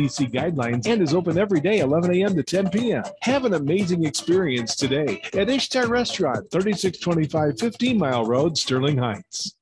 CDC 0.01 0.31
guidelines 0.31 0.87
and 0.87 1.01
is 1.01 1.13
open 1.13 1.37
every 1.37 1.59
day, 1.59 1.79
11 1.79 2.13
a.m. 2.15 2.35
to 2.35 2.43
10 2.43 2.69
p.m. 2.69 3.03
Have 3.21 3.45
an 3.45 3.53
amazing 3.53 4.05
experience 4.05 4.75
today 4.75 5.21
at 5.33 5.49
Ishtar 5.49 5.87
Restaurant, 5.87 6.49
3625 6.51 7.59
15 7.59 7.97
Mile 7.97 8.25
Road, 8.25 8.57
Sterling 8.57 8.97
Heights. 8.97 9.55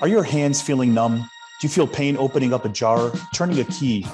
Are 0.00 0.08
your 0.08 0.22
hands 0.22 0.60
feeling 0.60 0.92
numb? 0.92 1.16
Do 1.18 1.66
you 1.66 1.68
feel 1.68 1.86
pain 1.86 2.16
opening 2.16 2.52
up 2.52 2.64
a 2.64 2.68
jar, 2.68 3.12
turning 3.32 3.60
a 3.60 3.64
key? 3.64 4.06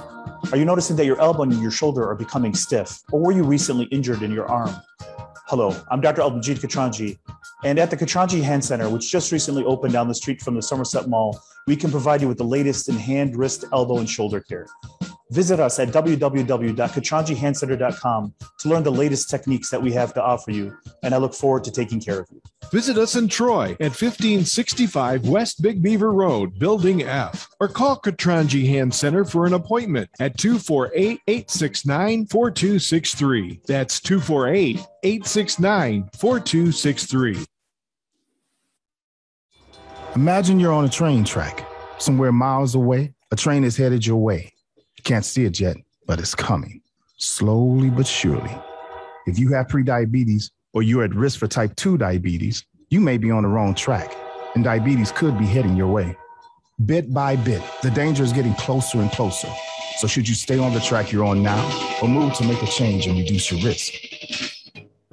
Are 0.52 0.59
you 0.59 0.64
noticing 0.64 0.97
that 0.97 1.06
your 1.06 1.20
elbow 1.20 1.42
and 1.42 1.61
your 1.61 1.70
shoulder 1.70 2.09
are 2.09 2.14
becoming 2.14 2.54
stiff? 2.54 3.00
Or 3.12 3.20
were 3.20 3.32
you 3.32 3.44
recently 3.44 3.87
injured 3.87 4.23
in 4.23 4.30
your 4.30 4.47
arm? 4.47 4.75
Hello, 5.47 5.75
I'm 5.90 6.00
Dr. 6.00 6.23
Abdelmajid 6.23 6.61
Katranji, 6.61 7.18
and 7.64 7.78
at 7.78 7.90
the 7.90 7.96
Katranji 7.96 8.42
Hand 8.42 8.64
Center, 8.64 8.88
which 8.88 9.10
just 9.10 9.32
recently 9.32 9.64
opened 9.64 9.92
down 9.92 10.08
the 10.08 10.14
street 10.14 10.40
from 10.40 10.54
the 10.54 10.62
Somerset 10.62 11.08
Mall, 11.08 11.40
we 11.66 11.76
can 11.76 11.90
provide 11.90 12.22
you 12.22 12.28
with 12.28 12.38
the 12.38 12.44
latest 12.44 12.88
in 12.88 12.96
hand, 12.96 13.36
wrist, 13.36 13.64
elbow, 13.72 13.98
and 13.98 14.08
shoulder 14.08 14.40
care. 14.40 14.66
Visit 15.30 15.60
us 15.60 15.78
at 15.78 15.90
www.katranjihandcenter.com 15.90 18.34
to 18.58 18.68
learn 18.68 18.82
the 18.82 18.90
latest 18.90 19.30
techniques 19.30 19.70
that 19.70 19.80
we 19.80 19.92
have 19.92 20.12
to 20.14 20.22
offer 20.22 20.50
you, 20.50 20.76
and 21.04 21.14
I 21.14 21.18
look 21.18 21.34
forward 21.34 21.62
to 21.64 21.70
taking 21.70 22.00
care 22.00 22.18
of 22.18 22.26
you. 22.30 22.42
Visit 22.72 22.99
us 22.99 23.14
in 23.14 23.28
Troy 23.28 23.76
at 23.80 23.92
1565 23.92 25.28
West 25.28 25.62
Big 25.62 25.80
Beaver 25.82 26.12
Road, 26.12 26.58
Building 26.58 27.04
F, 27.04 27.49
or 27.60 27.68
call 27.68 28.00
Katranji 28.00 28.68
Hand 28.68 28.92
Center 28.92 29.25
for 29.25 29.46
an 29.46 29.54
appointment 29.54 30.10
at 30.18 30.37
248 30.37 31.20
869 31.28 32.26
4263. 32.26 33.60
That's 33.66 34.00
248 34.00 34.80
869 35.04 36.10
4263. 36.18 37.46
Imagine 40.16 40.58
you're 40.58 40.72
on 40.72 40.84
a 40.84 40.88
train 40.88 41.22
track, 41.22 41.64
somewhere 41.99 42.32
miles 42.32 42.75
away. 42.75 43.14
A 43.30 43.37
train 43.37 43.62
is 43.62 43.76
headed 43.76 44.04
your 44.04 44.16
way. 44.16 44.52
You 45.00 45.02
can't 45.02 45.25
see 45.25 45.47
it 45.47 45.59
yet, 45.59 45.78
but 46.04 46.21
it's 46.21 46.35
coming, 46.35 46.83
slowly 47.16 47.88
but 47.88 48.07
surely. 48.07 48.54
If 49.26 49.38
you 49.38 49.50
have 49.54 49.66
prediabetes 49.66 50.50
or 50.75 50.83
you're 50.83 51.04
at 51.04 51.14
risk 51.14 51.38
for 51.38 51.47
type 51.47 51.75
2 51.76 51.97
diabetes, 51.97 52.66
you 52.90 53.00
may 53.00 53.16
be 53.16 53.30
on 53.30 53.45
the 53.45 53.49
wrong 53.49 53.75
track, 53.75 54.14
and 54.54 54.62
diabetes 54.62 55.11
could 55.11 55.38
be 55.38 55.47
heading 55.47 55.75
your 55.75 55.88
way. 55.88 56.19
Bit 56.85 57.14
by 57.14 57.37
bit, 57.37 57.62
the 57.83 57.90
danger 57.90 58.23
is 58.23 58.35
getting 58.35 58.52
closer 58.57 58.99
and 58.99 59.11
closer. 59.12 59.49
So, 59.97 60.07
should 60.07 60.28
you 60.28 60.35
stay 60.35 60.59
on 60.59 60.75
the 60.75 60.80
track 60.80 61.12
you're 61.12 61.25
on 61.25 61.42
now 61.42 61.64
or 62.02 62.07
move 62.07 62.35
to 62.35 62.45
make 62.45 62.62
a 62.62 62.66
change 62.66 63.07
and 63.07 63.16
reduce 63.16 63.50
your 63.50 63.62
risk? 63.64 63.95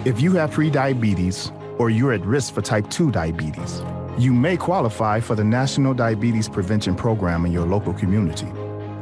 If 0.04 0.20
you 0.20 0.34
have 0.34 0.52
prediabetes 0.52 1.50
or 1.80 1.90
you're 1.90 2.12
at 2.12 2.26
risk 2.26 2.54
for 2.54 2.62
type 2.62 2.90
2 2.90 3.10
diabetes, 3.12 3.82
you 4.20 4.34
may 4.34 4.58
qualify 4.58 5.22
for 5.22 5.36
the 5.36 5.46
National 5.46 5.94
Diabetes 5.94 6.50
Prevention 6.50 6.94
Program 6.94 7.46
in 7.46 7.54
your 7.54 7.66
local 7.66 7.94
community. 7.94 8.52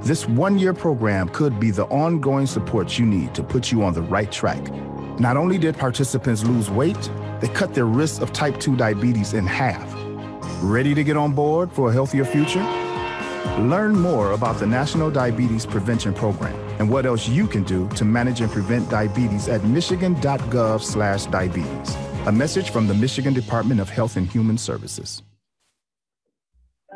This 0.06 0.28
one 0.28 0.60
year 0.60 0.72
program 0.72 1.30
could 1.30 1.60
be 1.60 1.72
the 1.72 1.86
ongoing 1.86 2.46
support 2.46 3.00
you 3.00 3.08
need 3.08 3.34
to 3.34 3.42
put 3.42 3.72
you 3.72 3.82
on 3.82 3.96
the 3.96 4.04
right 4.04 4.32
track. 4.32 4.62
Not 5.20 5.36
only 5.36 5.58
did 5.58 5.80
participants 5.80 6.44
lose 6.44 6.70
weight, 6.70 7.10
they 7.42 7.48
cut 7.48 7.74
their 7.74 7.88
risk 7.88 8.22
of 8.22 8.32
type 8.32 8.60
2 8.60 8.76
diabetes 8.76 9.34
in 9.34 9.48
half. 9.48 9.92
Ready 10.62 10.94
to 10.94 11.04
get 11.04 11.18
on 11.18 11.34
board 11.34 11.72
for 11.72 11.90
a 11.90 11.92
healthier 11.92 12.24
future? 12.24 12.62
Learn 13.58 14.00
more 14.00 14.34
about 14.34 14.60
the 14.60 14.68
National 14.68 15.10
Diabetes 15.10 15.66
Prevention 15.66 16.14
Program 16.14 16.54
and 16.78 16.88
what 16.88 17.08
else 17.08 17.28
you 17.28 17.48
can 17.48 17.64
do 17.64 17.90
to 17.96 18.06
manage 18.06 18.42
and 18.42 18.52
prevent 18.52 18.88
diabetes 18.92 19.48
at 19.48 19.64
michigan.gov/diabetes. 19.64 21.98
A 22.28 22.32
message 22.32 22.70
from 22.70 22.88
the 22.88 22.94
Michigan 22.94 23.34
Department 23.34 23.82
of 23.82 23.90
Health 23.90 24.18
and 24.18 24.28
Human 24.28 24.60
Services. 24.60 25.24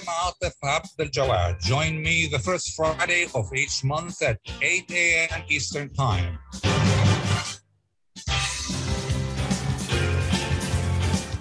I 0.00 0.02
am 0.02 0.32
Atif 0.32 0.54
Abdel 0.62 1.06
Jawad. 1.06 1.60
Join 1.60 2.02
me 2.02 2.26
the 2.26 2.38
first 2.38 2.74
Friday 2.74 3.26
of 3.34 3.52
each 3.54 3.84
month 3.84 4.22
at 4.22 4.38
8 4.62 4.90
a.m. 4.90 5.42
Eastern 5.48 5.92
Time. 5.92 6.38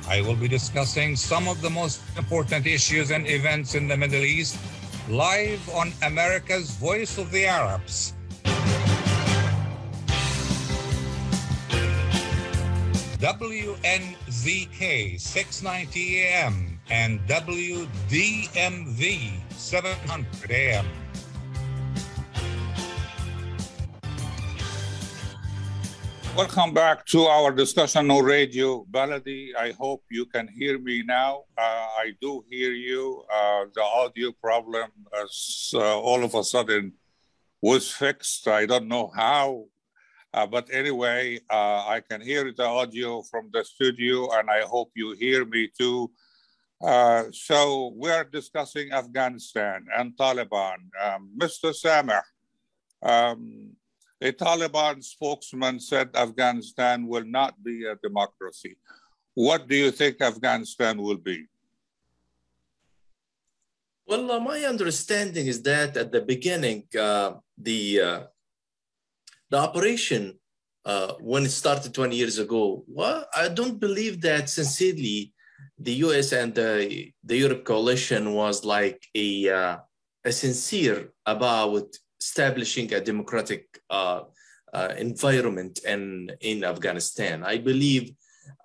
I 0.07 0.21
will 0.21 0.35
be 0.35 0.47
discussing 0.47 1.15
some 1.15 1.47
of 1.47 1.61
the 1.61 1.69
most 1.69 2.01
important 2.17 2.65
issues 2.65 3.11
and 3.11 3.27
events 3.27 3.75
in 3.75 3.87
the 3.87 3.95
Middle 3.95 4.23
East 4.23 4.57
live 5.07 5.69
on 5.69 5.93
America's 6.03 6.71
Voice 6.71 7.17
of 7.17 7.31
the 7.31 7.45
Arabs. 7.45 8.13
WNZK 13.19 15.19
690 15.19 16.21
AM 16.21 16.68
and 16.89 17.19
WDMV 17.27 17.81
700 19.51 20.51
AM. 20.51 20.85
Welcome 26.35 26.73
back 26.73 27.05
to 27.07 27.23
our 27.23 27.51
discussion 27.51 28.09
on 28.09 28.23
Radio 28.23 28.85
Baladi. 28.89 29.53
I 29.55 29.71
hope 29.71 30.03
you 30.09 30.25
can 30.25 30.47
hear 30.47 30.79
me 30.79 31.03
now. 31.03 31.43
Uh, 31.57 31.87
I 31.99 32.13
do 32.21 32.43
hear 32.49 32.71
you. 32.71 33.23
Uh, 33.29 33.65
the 33.75 33.81
audio 33.81 34.31
problem 34.31 34.89
is, 35.23 35.71
uh, 35.73 35.99
all 35.99 36.23
of 36.23 36.35
a 36.35 36.43
sudden 36.43 36.93
was 37.61 37.91
fixed. 37.91 38.47
I 38.47 38.65
don't 38.65 38.87
know 38.87 39.11
how, 39.13 39.65
uh, 40.33 40.45
but 40.45 40.69
anyway, 40.71 41.39
uh, 41.49 41.85
I 41.87 42.01
can 42.07 42.21
hear 42.21 42.53
the 42.55 42.65
audio 42.65 43.21
from 43.23 43.49
the 43.51 43.65
studio, 43.65 44.29
and 44.31 44.49
I 44.49 44.61
hope 44.61 44.91
you 44.95 45.11
hear 45.19 45.43
me 45.45 45.69
too. 45.77 46.09
Uh, 46.81 47.25
so 47.31 47.93
we 47.97 48.09
are 48.09 48.23
discussing 48.23 48.91
Afghanistan 48.91 49.85
and 49.97 50.15
Taliban. 50.15 50.77
Um, 51.03 51.29
Mr. 51.37 51.75
Sameh, 51.75 52.23
um, 53.03 53.71
a 54.21 54.31
Taliban 54.31 55.03
spokesman 55.03 55.79
said 55.79 56.09
Afghanistan 56.15 57.05
will 57.05 57.25
not 57.25 57.61
be 57.61 57.85
a 57.85 57.95
democracy. 58.01 58.77
What 59.33 59.67
do 59.67 59.75
you 59.75 59.91
think 59.91 60.21
Afghanistan 60.21 61.01
will 61.01 61.17
be? 61.17 61.45
Well, 64.07 64.31
uh, 64.31 64.39
my 64.39 64.63
understanding 64.63 65.47
is 65.47 65.61
that 65.63 65.95
at 65.95 66.11
the 66.11 66.21
beginning, 66.21 66.87
uh, 66.99 67.33
the 67.57 68.01
uh, 68.01 68.21
the 69.49 69.57
operation 69.57 70.39
uh, 70.85 71.13
when 71.19 71.45
it 71.45 71.51
started 71.51 71.93
20 71.93 72.15
years 72.15 72.39
ago, 72.39 72.83
well, 72.87 73.27
I 73.35 73.49
don't 73.49 73.79
believe 73.79 74.21
that 74.21 74.49
sincerely 74.49 75.33
the 75.77 75.93
U.S. 76.05 76.33
and 76.33 76.53
the 76.53 77.11
the 77.23 77.37
Europe 77.37 77.63
coalition 77.63 78.33
was 78.33 78.65
like 78.65 79.01
a 79.15 79.49
uh, 79.49 79.77
a 80.25 80.31
sincere 80.31 81.11
about 81.25 81.87
establishing 82.19 82.93
a 82.93 83.01
democratic 83.01 83.79
uh, 83.89 84.21
uh, 84.73 84.93
environment 84.97 85.79
in, 85.85 86.31
in 86.41 86.63
Afghanistan. 86.63 87.43
I 87.43 87.57
believe 87.57 88.11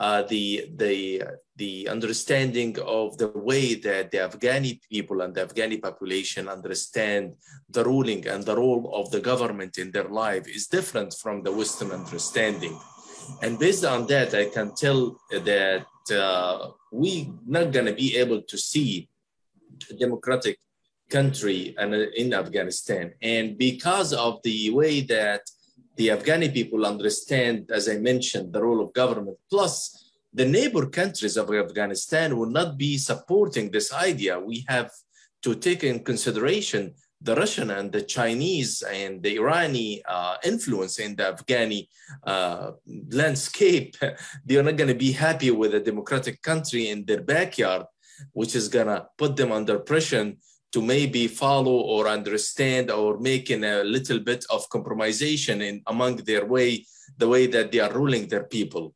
uh, 0.00 0.22
the, 0.22 0.70
the, 0.76 1.22
the 1.56 1.88
understanding 1.88 2.76
of 2.80 3.16
the 3.18 3.28
way 3.28 3.74
that 3.74 4.10
the 4.10 4.18
Afghani 4.18 4.80
people 4.90 5.20
and 5.20 5.34
the 5.34 5.46
Afghani 5.46 5.80
population 5.80 6.48
understand 6.48 7.34
the 7.70 7.84
ruling 7.84 8.26
and 8.26 8.44
the 8.44 8.56
role 8.56 8.90
of 8.94 9.10
the 9.10 9.20
government 9.20 9.78
in 9.78 9.90
their 9.92 10.08
life 10.08 10.48
is 10.48 10.66
different 10.66 11.14
from 11.14 11.42
the 11.42 11.52
Western 11.52 11.92
understanding. 11.92 12.78
And 13.42 13.58
based 13.58 13.84
on 13.84 14.06
that, 14.08 14.34
I 14.34 14.47
can 14.47 14.75
tell 14.75 15.16
that 15.30 15.86
uh, 16.12 16.71
we're 16.95 17.26
not 17.45 17.73
going 17.73 17.87
to 17.87 17.97
be 18.04 18.17
able 18.17 18.41
to 18.43 18.57
see 18.57 19.09
a 19.91 19.95
democratic 19.95 20.57
country 21.11 21.75
uh, 21.76 21.89
in 22.23 22.33
Afghanistan. 22.33 23.13
And 23.21 23.59
because 23.59 24.13
of 24.13 24.41
the 24.45 24.71
way 24.71 25.00
that 25.02 25.43
the 25.97 26.09
Afghani 26.09 26.52
people 26.52 26.87
understand, 26.87 27.71
as 27.78 27.89
I 27.89 27.97
mentioned, 27.99 28.52
the 28.52 28.63
role 28.63 28.80
of 28.85 28.93
government, 28.93 29.39
plus 29.50 29.73
the 30.33 30.45
neighbor 30.45 30.87
countries 30.87 31.37
of 31.37 31.52
Afghanistan 31.52 32.37
will 32.37 32.50
not 32.61 32.78
be 32.78 32.97
supporting 32.97 33.71
this 33.71 33.93
idea. 33.93 34.39
We 34.39 34.65
have 34.69 34.91
to 35.43 35.54
take 35.54 35.83
in 35.85 36.04
consideration 36.04 36.95
the 37.25 37.34
Russian 37.34 37.71
and 37.71 37.91
the 37.91 38.02
Chinese 38.02 38.82
and 38.82 39.23
the 39.23 39.37
Irani 39.37 40.02
uh, 40.06 40.37
influence 40.45 40.99
in 40.99 41.17
the 41.17 41.25
Afghani 41.32 41.89
uh, 42.23 42.73
landscape. 43.10 43.97
they 44.45 44.56
are 44.58 44.63
not 44.63 44.76
going 44.76 44.93
to 44.93 44.95
be 45.06 45.13
happy 45.13 45.50
with 45.50 45.75
a 45.75 45.80
democratic 45.80 46.43
country 46.43 46.91
in 46.91 47.04
their 47.06 47.23
backyard, 47.23 47.87
which 48.32 48.54
is 48.54 48.69
going 48.69 48.89
to 48.89 49.06
put 49.17 49.37
them 49.37 49.52
under 49.52 49.78
pressure 49.78 50.34
to 50.73 50.82
maybe 50.82 51.26
follow 51.26 51.78
or 51.95 52.08
understand 52.08 52.91
or 52.91 53.19
making 53.19 53.65
a 53.65 53.82
little 53.84 54.19
bit 54.19 54.45
of 54.50 54.69
compromisation 54.69 55.63
in 55.63 55.82
among 55.87 56.17
their 56.17 56.45
way, 56.45 56.84
the 57.17 57.28
way 57.28 57.47
that 57.47 57.73
they 57.73 57.80
are 57.80 57.93
ruling 57.93 58.28
their 58.28 58.45
people. 58.45 58.95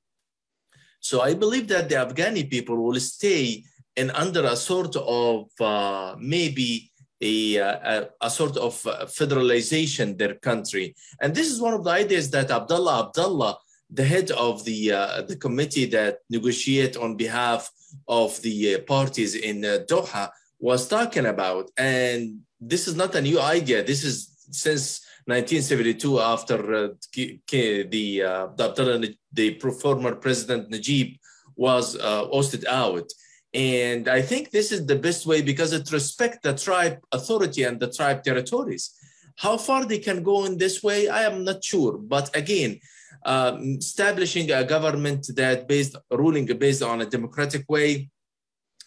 So 1.00 1.22
I 1.22 1.32
believe 1.32 1.68
that 1.68 1.88
the 1.88 1.94
Afghani 1.94 2.50
people 2.50 2.76
will 2.76 3.00
stay 3.00 3.64
in 3.96 4.10
under 4.10 4.44
a 4.44 4.56
sort 4.56 4.96
of 4.96 5.46
uh, 5.60 6.16
maybe 6.18 6.90
a, 7.20 7.56
a, 7.56 8.08
a, 8.20 8.30
sort 8.30 8.56
of 8.56 8.74
federalization 9.20 10.16
their 10.16 10.34
country. 10.34 10.94
And 11.20 11.34
this 11.34 11.50
is 11.50 11.60
one 11.60 11.74
of 11.74 11.84
the 11.84 11.90
ideas 11.90 12.30
that 12.30 12.50
Abdullah 12.50 13.06
Abdullah, 13.06 13.58
the 13.90 14.04
head 14.04 14.30
of 14.30 14.64
the, 14.64 14.92
uh, 14.92 15.22
the 15.22 15.36
committee 15.36 15.86
that 15.86 16.18
negotiate 16.30 16.96
on 16.96 17.16
behalf 17.16 17.70
of 18.06 18.40
the 18.42 18.74
uh, 18.74 18.78
parties 18.80 19.34
in 19.34 19.64
uh, 19.64 19.78
Doha, 19.88 20.30
was 20.60 20.88
talking 20.88 21.26
about. 21.26 21.70
And 21.76 22.40
this 22.60 22.86
is 22.86 22.94
not 22.94 23.14
a 23.14 23.22
new 23.22 23.40
idea. 23.40 23.82
This 23.82 24.04
is 24.04 24.34
since 24.50 25.00
1972 25.26 26.20
after 26.20 26.74
uh, 26.74 26.88
the, 27.12 28.22
uh, 28.22 28.46
the, 28.56 29.14
the 29.32 29.58
former 29.58 30.14
president 30.14 30.70
Najib 30.70 31.16
was 31.56 31.96
uh, 31.96 32.26
ousted 32.32 32.64
out. 32.66 33.10
And 33.58 34.06
I 34.06 34.22
think 34.22 34.52
this 34.52 34.70
is 34.70 34.86
the 34.86 34.94
best 34.94 35.26
way 35.26 35.42
because 35.42 35.72
it 35.72 35.90
respects 35.90 36.38
the 36.44 36.54
tribe 36.54 37.00
authority 37.10 37.64
and 37.64 37.80
the 37.80 37.90
tribe 37.90 38.22
territories. 38.22 38.94
How 39.34 39.56
far 39.56 39.84
they 39.84 39.98
can 39.98 40.22
go 40.22 40.44
in 40.44 40.58
this 40.58 40.80
way, 40.80 41.08
I 41.08 41.22
am 41.22 41.42
not 41.42 41.64
sure. 41.64 41.98
But 41.98 42.30
again, 42.36 42.78
um, 43.26 43.78
establishing 43.78 44.52
a 44.52 44.62
government 44.62 45.26
that 45.34 45.66
based 45.66 45.96
ruling 46.08 46.46
based 46.56 46.84
on 46.84 47.00
a 47.00 47.06
democratic 47.06 47.64
way 47.68 48.10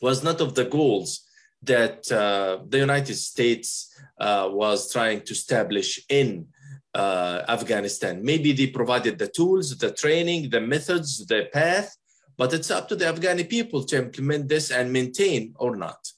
was 0.02 0.24
not 0.24 0.40
of 0.40 0.56
the 0.56 0.64
goals 0.64 1.28
that 1.64 2.10
uh, 2.10 2.60
the 2.70 2.80
United 2.80 3.16
States 3.16 3.94
uh, 4.22 4.48
was 4.50 4.90
trying 4.90 5.20
to 5.22 5.34
establish 5.34 6.00
in 6.08 6.48
uh, 6.96 7.42
Afghanistan. 7.50 8.24
Maybe 8.24 8.54
they 8.54 8.68
provided 8.68 9.20
the 9.20 9.28
tools, 9.28 9.78
the 9.78 9.92
training, 9.92 10.50
the 10.50 10.62
methods, 10.62 11.26
the 11.26 11.50
path, 11.52 11.98
but 12.42 12.54
it's 12.54 12.72
up 12.72 12.88
to 12.90 12.96
the 12.96 13.06
Afghani 13.06 13.48
people 13.48 13.84
to 13.84 13.96
implement 14.00 14.50
this 14.50 14.72
and 14.72 14.92
maintain 14.92 15.54
or 15.60 15.76
not. 15.76 16.12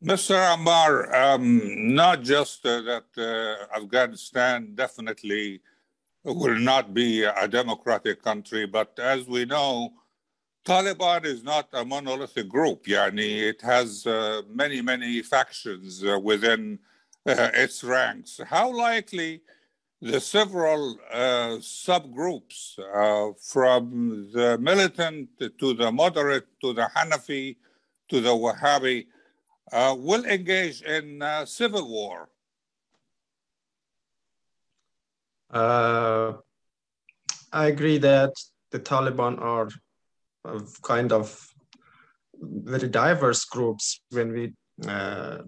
Mr. 0.00 0.36
Ammar, 0.54 1.12
um, 1.12 1.94
not 1.96 2.22
just 2.22 2.64
uh, 2.64 2.80
that 2.82 3.08
uh, 3.18 3.76
Afghanistan 3.76 4.70
definitely 4.76 5.60
will 6.22 6.60
not 6.60 6.94
be 6.94 7.24
a 7.24 7.48
democratic 7.48 8.22
country, 8.22 8.66
but 8.66 8.96
as 9.00 9.26
we 9.26 9.46
know, 9.46 9.92
Taliban 10.64 11.24
is 11.24 11.42
not 11.42 11.66
a 11.72 11.84
monolithic 11.84 12.48
group. 12.48 12.86
Yani 12.86 13.48
it 13.50 13.60
has 13.62 14.06
uh, 14.06 14.42
many, 14.48 14.80
many 14.80 15.22
factions 15.22 16.04
uh, 16.04 16.20
within 16.22 16.78
uh, 17.26 17.50
its 17.52 17.82
ranks. 17.82 18.40
How 18.46 18.72
likely 18.72 19.42
the 20.00 20.20
several 20.20 20.98
uh, 21.12 21.56
subgroups 21.60 22.78
uh, 22.78 23.32
from 23.40 24.30
the 24.32 24.58
militant 24.58 25.28
to 25.58 25.74
the 25.74 25.90
moderate 25.90 26.46
to 26.60 26.72
the 26.72 26.88
Hanafi 26.94 27.56
to 28.08 28.20
the 28.20 28.30
Wahhabi 28.30 29.06
uh, 29.72 29.94
will 29.98 30.24
engage 30.26 30.82
in 30.82 31.22
civil 31.46 31.88
war? 31.88 32.28
I 35.50 36.34
agree 37.52 37.98
that 37.98 38.32
the 38.70 38.80
Taliban 38.80 39.40
are 39.40 39.68
kind 40.82 41.12
of 41.12 41.48
very 42.40 42.88
diverse 42.88 43.44
groups 43.44 44.00
when 44.10 44.32
we 44.32 44.52
uh, 44.86 45.38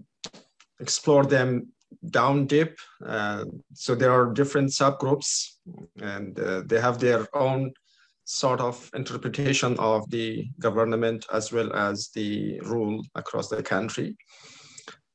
explore 0.79 1.25
them 1.25 1.67
down 2.09 2.45
deep. 2.45 2.77
Uh, 3.05 3.45
so 3.73 3.95
there 3.95 4.11
are 4.11 4.33
different 4.33 4.69
subgroups 4.69 5.55
and 6.01 6.39
uh, 6.39 6.61
they 6.65 6.79
have 6.79 6.99
their 6.99 7.27
own 7.35 7.71
sort 8.25 8.61
of 8.61 8.89
interpretation 8.93 9.77
of 9.79 10.09
the 10.11 10.45
government 10.59 11.25
as 11.33 11.51
well 11.51 11.73
as 11.73 12.09
the 12.13 12.59
rule 12.61 13.03
across 13.15 13.49
the 13.49 13.63
country. 13.63 14.15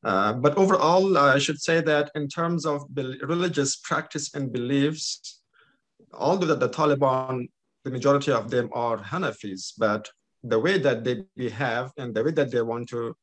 Uh, 0.04 0.32
but 0.34 0.56
overall, 0.58 1.16
I 1.16 1.38
should 1.38 1.60
say 1.60 1.80
that 1.80 2.10
in 2.14 2.28
terms 2.28 2.66
of 2.66 2.84
religious 2.94 3.76
practice 3.76 4.34
and 4.34 4.52
beliefs, 4.52 5.40
although 6.12 6.46
that 6.46 6.60
the 6.60 6.68
Taliban, 6.68 7.48
the 7.84 7.90
majority 7.90 8.32
of 8.32 8.50
them 8.50 8.68
are 8.72 8.98
Hanafis, 8.98 9.72
but 9.78 10.10
the 10.42 10.58
way 10.58 10.78
that 10.78 11.04
they 11.04 11.24
behave 11.36 11.90
and 11.96 12.14
the 12.14 12.22
way 12.22 12.32
that 12.32 12.50
they 12.50 12.60
want 12.60 12.88
to 12.90 13.14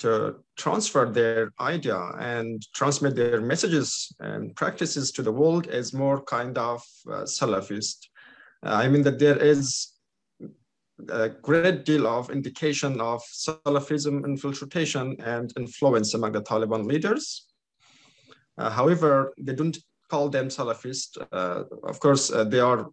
to 0.00 0.36
transfer 0.56 1.10
their 1.10 1.52
idea 1.60 1.98
and 2.18 2.62
transmit 2.74 3.14
their 3.14 3.40
messages 3.40 4.12
and 4.20 4.56
practices 4.56 5.12
to 5.12 5.22
the 5.22 5.32
world 5.32 5.66
is 5.68 5.92
more 5.92 6.22
kind 6.24 6.56
of 6.58 6.82
uh, 7.08 7.22
Salafist. 7.22 8.08
I 8.62 8.88
mean 8.88 9.02
that 9.02 9.18
there 9.18 9.38
is 9.38 9.92
a 11.08 11.28
great 11.28 11.84
deal 11.84 12.06
of 12.06 12.30
indication 12.30 13.00
of 13.00 13.22
Salafism 13.22 14.24
infiltration 14.24 15.16
and 15.20 15.52
influence 15.56 16.14
among 16.14 16.32
the 16.32 16.42
Taliban 16.42 16.84
leaders. 16.86 17.46
Uh, 18.58 18.70
however, 18.70 19.32
they 19.38 19.54
don't 19.54 19.78
call 20.10 20.28
them 20.28 20.48
Salafist. 20.48 21.16
Uh, 21.32 21.64
of 21.84 22.00
course, 22.00 22.30
uh, 22.32 22.44
they 22.44 22.60
are 22.60 22.88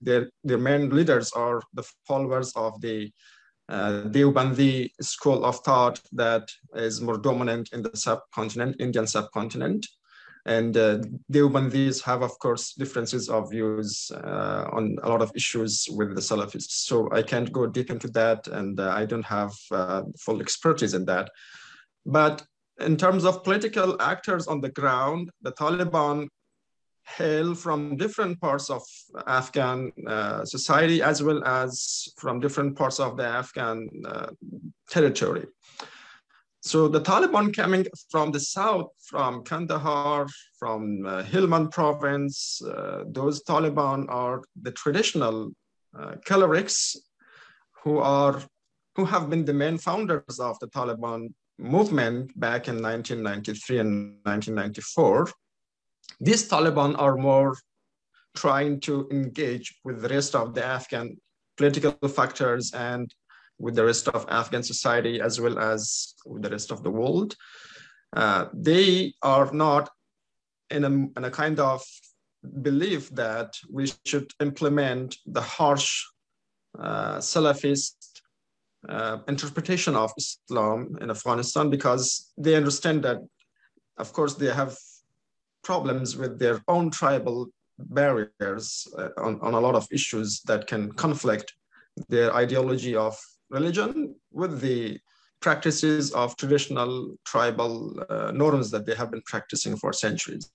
their, 0.00 0.30
their 0.42 0.58
main 0.58 0.90
leaders 0.90 1.32
are 1.32 1.60
the 1.74 1.84
followers 2.06 2.52
of 2.56 2.80
the 2.80 3.12
uh, 3.72 4.02
Deobandi 4.08 4.90
school 5.00 5.44
of 5.44 5.60
thought 5.60 6.00
that 6.12 6.50
is 6.74 7.00
more 7.00 7.16
dominant 7.16 7.70
in 7.72 7.82
the 7.82 7.96
subcontinent, 7.96 8.76
Indian 8.78 9.06
subcontinent. 9.06 9.86
And 10.44 10.76
uh, 10.76 10.98
Deobandis 11.32 12.02
have, 12.02 12.22
of 12.22 12.38
course, 12.38 12.74
differences 12.74 13.28
of 13.28 13.50
views 13.50 14.10
uh, 14.12 14.68
on 14.72 14.98
a 15.02 15.08
lot 15.08 15.22
of 15.22 15.32
issues 15.34 15.88
with 15.90 16.14
the 16.14 16.20
Salafists. 16.20 16.84
So 16.88 17.08
I 17.12 17.22
can't 17.22 17.52
go 17.52 17.66
deep 17.66 17.90
into 17.90 18.08
that, 18.08 18.48
and 18.48 18.78
uh, 18.78 18.90
I 18.90 19.06
don't 19.06 19.24
have 19.24 19.54
uh, 19.70 20.02
full 20.18 20.40
expertise 20.40 20.94
in 20.94 21.04
that. 21.06 21.30
But 22.04 22.44
in 22.80 22.96
terms 22.96 23.24
of 23.24 23.44
political 23.44 24.00
actors 24.02 24.48
on 24.48 24.60
the 24.60 24.70
ground, 24.70 25.30
the 25.42 25.52
Taliban 25.52 26.28
hail 27.06 27.54
from 27.54 27.96
different 27.96 28.40
parts 28.40 28.70
of 28.70 28.82
Afghan 29.26 29.92
uh, 30.06 30.44
society 30.44 31.02
as 31.02 31.22
well 31.22 31.42
as 31.44 32.08
from 32.16 32.40
different 32.40 32.76
parts 32.76 33.00
of 33.00 33.16
the 33.16 33.26
Afghan 33.26 33.88
uh, 34.06 34.28
territory. 34.88 35.46
So 36.64 36.86
the 36.86 37.00
Taliban 37.00 37.54
coming 37.54 37.86
from 38.08 38.30
the 38.30 38.38
south, 38.38 38.90
from 39.04 39.42
Kandahar, 39.42 40.28
from 40.60 41.04
uh, 41.04 41.68
province, 41.72 42.62
uh, 42.62 43.02
those 43.08 43.42
Taliban 43.42 44.06
are 44.08 44.42
the 44.60 44.70
traditional 44.70 45.50
uh, 45.98 46.14
clerics 46.24 46.96
who 47.82 47.98
are 47.98 48.40
who 48.94 49.04
have 49.06 49.28
been 49.28 49.44
the 49.44 49.54
main 49.54 49.78
founders 49.78 50.38
of 50.38 50.56
the 50.60 50.68
Taliban 50.68 51.32
movement 51.58 52.38
back 52.38 52.68
in 52.68 52.80
1993 52.82 53.78
and 53.78 54.18
1994 54.24 55.28
these 56.22 56.48
Taliban 56.48 56.94
are 56.98 57.16
more 57.16 57.56
trying 58.36 58.78
to 58.80 59.08
engage 59.10 59.74
with 59.84 60.00
the 60.00 60.08
rest 60.08 60.34
of 60.36 60.54
the 60.54 60.64
Afghan 60.64 61.16
political 61.56 61.92
factors 62.08 62.72
and 62.72 63.12
with 63.58 63.74
the 63.74 63.84
rest 63.84 64.08
of 64.08 64.24
Afghan 64.28 64.62
society 64.62 65.20
as 65.20 65.40
well 65.40 65.58
as 65.58 66.14
with 66.24 66.42
the 66.42 66.50
rest 66.50 66.70
of 66.70 66.82
the 66.84 66.90
world. 66.90 67.34
Uh, 68.14 68.46
they 68.54 69.12
are 69.22 69.52
not 69.52 69.90
in 70.70 70.84
a, 70.84 70.92
in 71.18 71.24
a 71.24 71.30
kind 71.30 71.58
of 71.58 71.82
belief 72.62 73.10
that 73.10 73.52
we 73.68 73.90
should 74.04 74.30
implement 74.40 75.16
the 75.26 75.40
harsh 75.40 76.04
uh, 76.78 77.16
Salafist 77.18 77.96
uh, 78.88 79.18
interpretation 79.26 79.96
of 79.96 80.12
Islam 80.16 80.96
in 81.00 81.10
Afghanistan 81.10 81.68
because 81.68 82.32
they 82.38 82.54
understand 82.54 83.02
that, 83.02 83.18
of 83.98 84.12
course, 84.12 84.34
they 84.34 84.52
have 84.52 84.76
problems 85.62 86.16
with 86.16 86.38
their 86.38 86.60
own 86.68 86.90
tribal 86.90 87.48
barriers 87.78 88.86
uh, 88.98 89.08
on, 89.18 89.40
on 89.40 89.54
a 89.54 89.60
lot 89.60 89.74
of 89.74 89.86
issues 89.90 90.40
that 90.42 90.66
can 90.66 90.92
conflict 90.92 91.52
their 92.08 92.34
ideology 92.34 92.94
of 92.94 93.18
religion 93.50 94.14
with 94.32 94.60
the 94.60 94.98
practices 95.40 96.12
of 96.12 96.36
traditional 96.36 97.16
tribal 97.24 98.00
uh, 98.08 98.30
norms 98.30 98.70
that 98.70 98.86
they 98.86 98.94
have 98.94 99.10
been 99.10 99.22
practicing 99.26 99.76
for 99.76 99.92
centuries. 99.92 100.48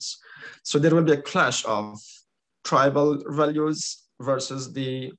So 0.63 0.79
there 0.79 0.95
will 0.95 1.03
be 1.03 1.11
a 1.11 1.21
clash 1.21 1.65
of 1.65 1.99
tribal 2.63 3.21
values 3.27 4.03
versus 4.21 4.73
the 4.73 5.11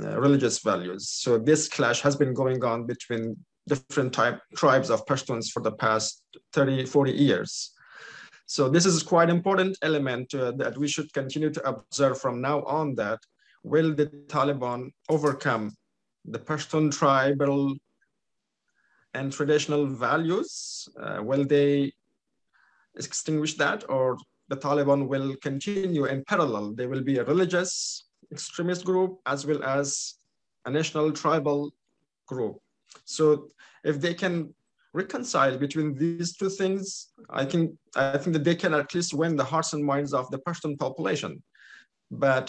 uh, 0.00 0.18
religious 0.20 0.60
values. 0.60 1.08
So 1.08 1.38
this 1.38 1.68
clash 1.68 2.00
has 2.00 2.16
been 2.16 2.34
going 2.34 2.64
on 2.64 2.86
between 2.86 3.36
different 3.68 4.12
type 4.12 4.40
tribes 4.56 4.90
of 4.90 5.04
Pashtuns 5.06 5.50
for 5.50 5.60
the 5.60 5.72
past 5.72 6.22
30, 6.52 6.86
40 6.86 7.12
years. 7.12 7.72
So 8.46 8.68
this 8.68 8.86
is 8.86 9.02
quite 9.02 9.28
important 9.28 9.76
element 9.82 10.32
uh, 10.34 10.52
that 10.52 10.78
we 10.78 10.86
should 10.86 11.12
continue 11.12 11.50
to 11.50 11.68
observe 11.68 12.20
from 12.20 12.40
now 12.40 12.62
on 12.62 12.94
that 12.94 13.18
will 13.64 13.92
the 13.92 14.06
Taliban 14.28 14.92
overcome 15.08 15.74
the 16.24 16.38
Pashtun 16.38 16.96
tribal 16.96 17.74
and 19.14 19.32
traditional 19.32 19.86
values? 19.86 20.88
Uh, 21.00 21.18
will 21.22 21.44
they 21.44 21.92
extinguish 22.96 23.54
that 23.54 23.88
or 23.90 24.16
the 24.48 24.56
Taliban 24.56 25.08
will 25.08 25.34
continue 25.42 26.04
in 26.04 26.22
parallel? 26.24 26.72
There 26.72 26.88
will 26.88 27.02
be 27.02 27.18
a 27.18 27.24
religious 27.24 28.04
extremist 28.30 28.84
group 28.84 29.18
as 29.26 29.44
well 29.44 29.62
as 29.64 30.14
a 30.66 30.70
national 30.70 31.10
tribal 31.10 31.72
group. 32.26 32.58
So 33.04 33.48
if 33.84 34.00
they 34.00 34.14
can 34.14 34.54
reconcile 34.96 35.56
between 35.58 35.94
these 35.94 36.36
two 36.36 36.48
things, 36.48 37.08
I 37.30 37.44
think 37.44 37.64
I 37.94 38.18
think 38.18 38.32
that 38.34 38.44
they 38.44 38.54
can 38.54 38.74
at 38.74 38.94
least 38.94 39.14
win 39.14 39.36
the 39.36 39.44
hearts 39.44 39.72
and 39.74 39.84
minds 39.84 40.12
of 40.12 40.30
the 40.30 40.38
Pashtun 40.38 40.78
population. 40.78 41.42
But 42.10 42.46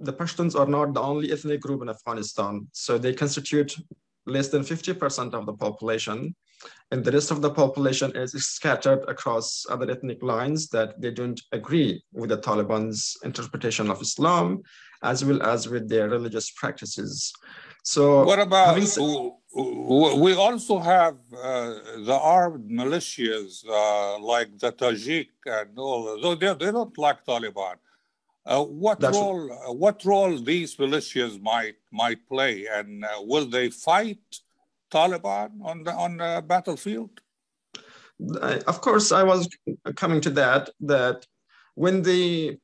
the 0.00 0.12
Pashtuns 0.12 0.58
are 0.58 0.70
not 0.76 0.94
the 0.94 1.02
only 1.02 1.30
ethnic 1.30 1.60
group 1.60 1.82
in 1.82 1.90
Afghanistan, 1.90 2.66
so 2.72 2.96
they 2.96 3.12
constitute 3.12 3.76
less 4.26 4.48
than 4.48 4.62
50% 4.62 5.34
of 5.34 5.46
the 5.46 5.52
population. 5.52 6.34
And 6.90 7.02
the 7.04 7.12
rest 7.12 7.30
of 7.30 7.40
the 7.40 7.50
population 7.50 8.12
is 8.14 8.32
scattered 8.32 9.02
across 9.08 9.64
other 9.70 9.90
ethnic 9.90 10.22
lines 10.22 10.68
that 10.68 11.00
they 11.00 11.10
don't 11.10 11.40
agree 11.52 12.02
with 12.12 12.30
the 12.30 12.38
Taliban's 12.38 13.16
interpretation 13.24 13.90
of 13.90 14.00
Islam, 14.00 14.62
as 15.02 15.24
well 15.24 15.42
as 15.42 15.68
with 15.68 15.88
their 15.88 16.08
religious 16.10 16.50
practices. 16.50 17.32
So 17.82 18.24
what 18.24 18.38
about 18.38 18.78
we 19.52 20.34
also 20.34 20.78
have 20.78 21.16
uh, 21.32 21.74
the 22.04 22.18
armed 22.20 22.70
militias 22.70 23.64
uh, 23.68 24.18
like 24.18 24.56
the 24.58 24.72
Tajik 24.72 25.28
and 25.44 25.76
all. 25.76 26.20
Though 26.20 26.36
they, 26.36 26.54
they 26.54 26.70
don't 26.70 26.96
like 26.96 27.24
Taliban. 27.24 27.76
Uh, 28.46 28.64
what 28.64 29.00
That's 29.00 29.16
role? 29.16 29.52
Uh, 29.52 29.72
what 29.72 30.04
role 30.04 30.38
these 30.38 30.76
militias 30.76 31.40
might 31.42 31.76
might 31.92 32.26
play, 32.28 32.66
and 32.66 33.04
uh, 33.04 33.08
will 33.22 33.46
they 33.46 33.70
fight 33.70 34.22
Taliban 34.90 35.50
on 35.62 35.84
the 35.84 35.92
on 35.92 36.16
the 36.18 36.42
battlefield? 36.46 37.20
Of 38.66 38.80
course, 38.82 39.12
I 39.12 39.22
was 39.24 39.48
coming 39.96 40.20
to 40.22 40.30
that. 40.30 40.70
That 40.80 41.26
when 41.74 42.02
the 42.02 42.58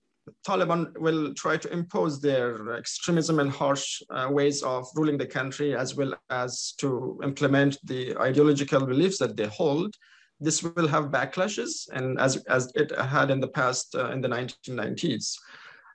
Taliban 0.46 0.96
will 0.98 1.34
try 1.34 1.56
to 1.56 1.72
impose 1.72 2.20
their 2.20 2.76
extremism 2.76 3.38
and 3.38 3.50
harsh 3.50 4.02
uh, 4.10 4.28
ways 4.30 4.62
of 4.62 4.86
ruling 4.94 5.18
the 5.18 5.26
country, 5.26 5.76
as 5.76 5.94
well 5.94 6.14
as 6.30 6.74
to 6.78 7.20
implement 7.22 7.78
the 7.84 8.16
ideological 8.18 8.86
beliefs 8.86 9.18
that 9.18 9.36
they 9.36 9.46
hold. 9.46 9.94
This 10.40 10.62
will 10.62 10.88
have 10.88 11.06
backlashes, 11.06 11.88
and 11.92 12.18
as, 12.20 12.36
as 12.46 12.70
it 12.74 12.90
had 12.98 13.30
in 13.30 13.40
the 13.40 13.48
past 13.48 13.94
uh, 13.94 14.10
in 14.10 14.20
the 14.20 14.28
1990s. 14.28 15.36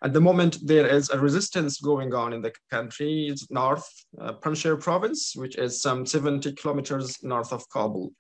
At 0.03 0.13
the 0.13 0.21
moment, 0.21 0.57
there 0.63 0.87
is 0.87 1.09
a 1.09 1.19
resistance 1.19 1.79
going 1.79 2.13
on 2.13 2.33
in 2.33 2.41
the 2.41 2.51
country. 2.71 3.27
It's 3.27 3.51
north, 3.51 3.87
uh, 4.19 4.33
Panjshir 4.33 4.81
province, 4.81 5.35
which 5.35 5.57
is 5.57 5.79
some 5.79 6.07
70 6.07 6.53
kilometers 6.53 7.21
north 7.21 7.53
of 7.53 7.69
Kabul. 7.69 8.11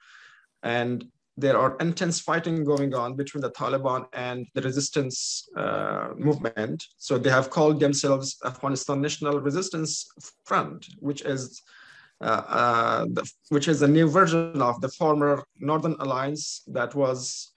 And 0.61 1.05
there 1.41 1.57
are 1.57 1.75
intense 1.79 2.19
fighting 2.19 2.63
going 2.63 2.93
on 2.93 3.15
between 3.15 3.41
the 3.41 3.51
Taliban 3.51 4.05
and 4.13 4.45
the 4.53 4.61
resistance 4.61 5.47
uh, 5.57 6.09
movement. 6.15 6.85
So 6.97 7.17
they 7.17 7.31
have 7.31 7.49
called 7.49 7.79
themselves 7.79 8.37
Afghanistan 8.45 9.01
National 9.01 9.39
Resistance 9.39 10.07
Front, 10.45 10.85
which 10.99 11.21
is 11.23 11.61
uh, 12.21 12.43
uh, 12.61 13.05
the, 13.15 13.29
which 13.49 13.67
is 13.67 13.81
a 13.81 13.87
new 13.87 14.07
version 14.07 14.61
of 14.61 14.79
the 14.81 14.89
former 14.89 15.43
Northern 15.59 15.95
Alliance 15.99 16.61
that 16.67 16.93
was 16.93 17.51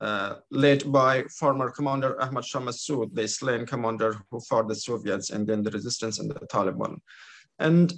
uh, 0.00 0.34
led 0.50 0.90
by 0.90 1.22
former 1.40 1.70
commander 1.70 2.20
Ahmad 2.20 2.44
Shah 2.44 2.60
Massoud, 2.60 3.14
the 3.14 3.28
slain 3.28 3.66
commander 3.66 4.16
who 4.30 4.40
fought 4.40 4.68
the 4.68 4.74
Soviets 4.74 5.30
and 5.30 5.46
then 5.46 5.62
the 5.62 5.70
resistance 5.70 6.18
and 6.18 6.28
the 6.30 6.46
Taliban. 6.46 6.96
And 7.58 7.92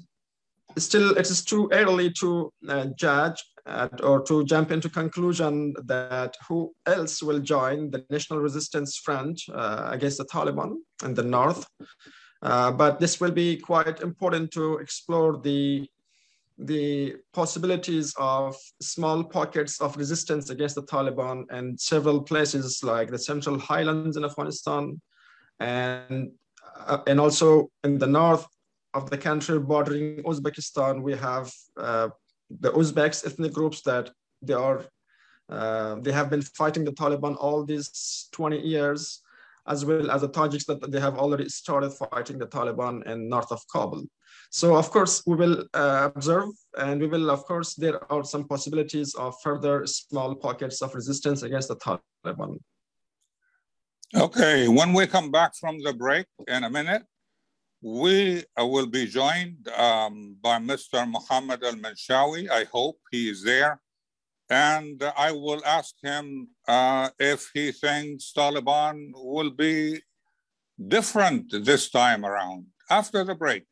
still, 0.78 1.16
it 1.16 1.30
is 1.30 1.44
too 1.44 1.68
early 1.72 2.10
to 2.12 2.52
uh, 2.68 2.86
judge 2.96 3.42
uh, 3.66 3.88
or 4.02 4.22
to 4.22 4.44
jump 4.44 4.70
into 4.70 4.88
conclusion 4.88 5.74
that 5.84 6.36
who 6.48 6.72
else 6.86 7.22
will 7.22 7.40
join 7.40 7.90
the 7.90 8.04
National 8.10 8.40
Resistance 8.40 8.96
Front 8.98 9.40
uh, 9.52 9.88
against 9.90 10.18
the 10.18 10.24
Taliban 10.26 10.76
in 11.04 11.14
the 11.14 11.22
north. 11.22 11.66
Uh, 12.42 12.70
but 12.70 13.00
this 13.00 13.20
will 13.20 13.30
be 13.30 13.56
quite 13.56 14.00
important 14.00 14.50
to 14.52 14.76
explore 14.78 15.38
the 15.38 15.88
the 16.58 17.14
possibilities 17.34 18.14
of 18.16 18.56
small 18.80 19.22
pockets 19.22 19.78
of 19.78 19.94
resistance 19.98 20.48
against 20.48 20.74
the 20.74 20.82
Taliban 20.84 21.44
and 21.50 21.78
several 21.78 22.22
places 22.22 22.82
like 22.82 23.10
the 23.10 23.18
central 23.18 23.58
highlands 23.58 24.16
in 24.16 24.24
Afghanistan 24.24 24.98
and, 25.60 26.30
uh, 26.86 26.98
and 27.06 27.20
also 27.20 27.70
in 27.84 27.98
the 27.98 28.06
north 28.06 28.46
of 28.94 29.10
the 29.10 29.18
country 29.18 29.58
bordering 29.58 30.22
Uzbekistan, 30.22 31.02
we 31.02 31.14
have 31.14 31.52
uh, 31.76 32.08
the 32.50 32.70
Uzbeks 32.72 33.26
ethnic 33.26 33.52
groups 33.52 33.82
that 33.82 34.10
they 34.42 34.54
are, 34.54 34.84
uh, 35.48 35.96
they 35.96 36.12
have 36.12 36.30
been 36.30 36.42
fighting 36.42 36.84
the 36.84 36.92
Taliban 36.92 37.36
all 37.38 37.64
these 37.64 38.28
20 38.32 38.60
years, 38.60 39.22
as 39.66 39.84
well 39.84 40.10
as 40.10 40.20
the 40.20 40.28
Tajiks 40.28 40.64
that 40.66 40.90
they 40.90 41.00
have 41.00 41.18
already 41.18 41.48
started 41.48 41.90
fighting 41.90 42.38
the 42.38 42.46
Taliban 42.46 43.04
in 43.06 43.28
north 43.28 43.50
of 43.50 43.60
Kabul. 43.72 44.04
So 44.50 44.76
of 44.76 44.90
course, 44.90 45.22
we 45.26 45.36
will 45.36 45.64
uh, 45.74 46.10
observe 46.14 46.50
and 46.78 47.00
we 47.00 47.08
will, 47.08 47.30
of 47.30 47.44
course, 47.44 47.74
there 47.74 48.00
are 48.12 48.24
some 48.24 48.46
possibilities 48.46 49.14
of 49.14 49.34
further 49.42 49.86
small 49.86 50.34
pockets 50.34 50.82
of 50.82 50.94
resistance 50.94 51.42
against 51.42 51.68
the 51.68 51.76
Taliban. 51.76 52.58
Okay, 54.14 54.68
when 54.68 54.92
we 54.92 55.06
come 55.06 55.30
back 55.30 55.56
from 55.56 55.82
the 55.82 55.92
break 55.92 56.26
in 56.46 56.62
a 56.62 56.70
minute, 56.70 57.02
we 57.82 58.44
uh, 58.58 58.66
will 58.66 58.86
be 58.86 59.06
joined 59.06 59.68
um, 59.76 60.36
by 60.40 60.58
Mr. 60.58 61.08
Mohammed 61.08 61.62
Al-Manshawi. 61.62 62.48
I 62.50 62.64
hope 62.64 62.98
he 63.10 63.28
is 63.28 63.42
there. 63.42 63.80
And 64.48 65.02
I 65.16 65.32
will 65.32 65.62
ask 65.64 65.94
him 66.02 66.48
uh, 66.68 67.10
if 67.18 67.50
he 67.52 67.72
thinks 67.72 68.32
Taliban 68.36 69.10
will 69.14 69.50
be 69.50 70.00
different 70.88 71.52
this 71.64 71.90
time 71.90 72.24
around 72.24 72.66
after 72.88 73.24
the 73.24 73.34
break. 73.34 73.64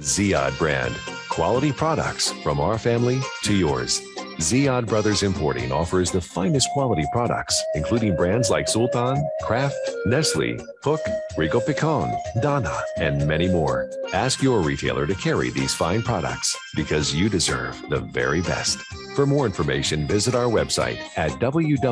Ziad 0.00 0.58
brand. 0.58 0.94
Quality 1.30 1.72
products 1.72 2.32
from 2.42 2.60
our 2.60 2.76
family 2.76 3.20
to 3.44 3.54
yours. 3.54 4.02
Ziad 4.38 4.86
Brothers 4.86 5.22
Importing 5.22 5.70
offers 5.72 6.10
the 6.10 6.20
finest 6.20 6.68
quality 6.70 7.04
products, 7.12 7.62
including 7.74 8.16
brands 8.16 8.50
like 8.50 8.68
Sultan, 8.68 9.24
Kraft, 9.42 9.76
Nestle, 10.06 10.56
Hook, 10.82 11.00
Rico 11.36 11.60
Picon, 11.60 12.12
Donna, 12.40 12.76
and 12.96 13.26
many 13.26 13.48
more. 13.48 13.88
Ask 14.12 14.42
your 14.42 14.60
retailer 14.60 15.06
to 15.06 15.14
carry 15.14 15.50
these 15.50 15.74
fine 15.74 16.02
products 16.02 16.56
because 16.74 17.14
you 17.14 17.28
deserve 17.28 17.80
the 17.90 18.00
very 18.00 18.42
best. 18.42 18.78
For 19.14 19.26
more 19.26 19.46
information, 19.46 20.06
visit 20.08 20.34
our 20.34 20.46
website 20.50 20.98
at 21.16 21.30
www.ziad.com. 21.32 21.88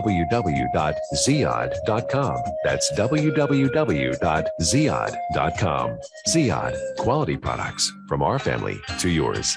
That's 2.64 2.92
www.ziad.com. 2.92 4.11
Ziad, 6.29 6.96
quality 6.96 7.37
products 7.37 7.92
from 8.09 8.22
our 8.22 8.38
family 8.38 8.81
to 8.98 9.09
yours. 9.09 9.57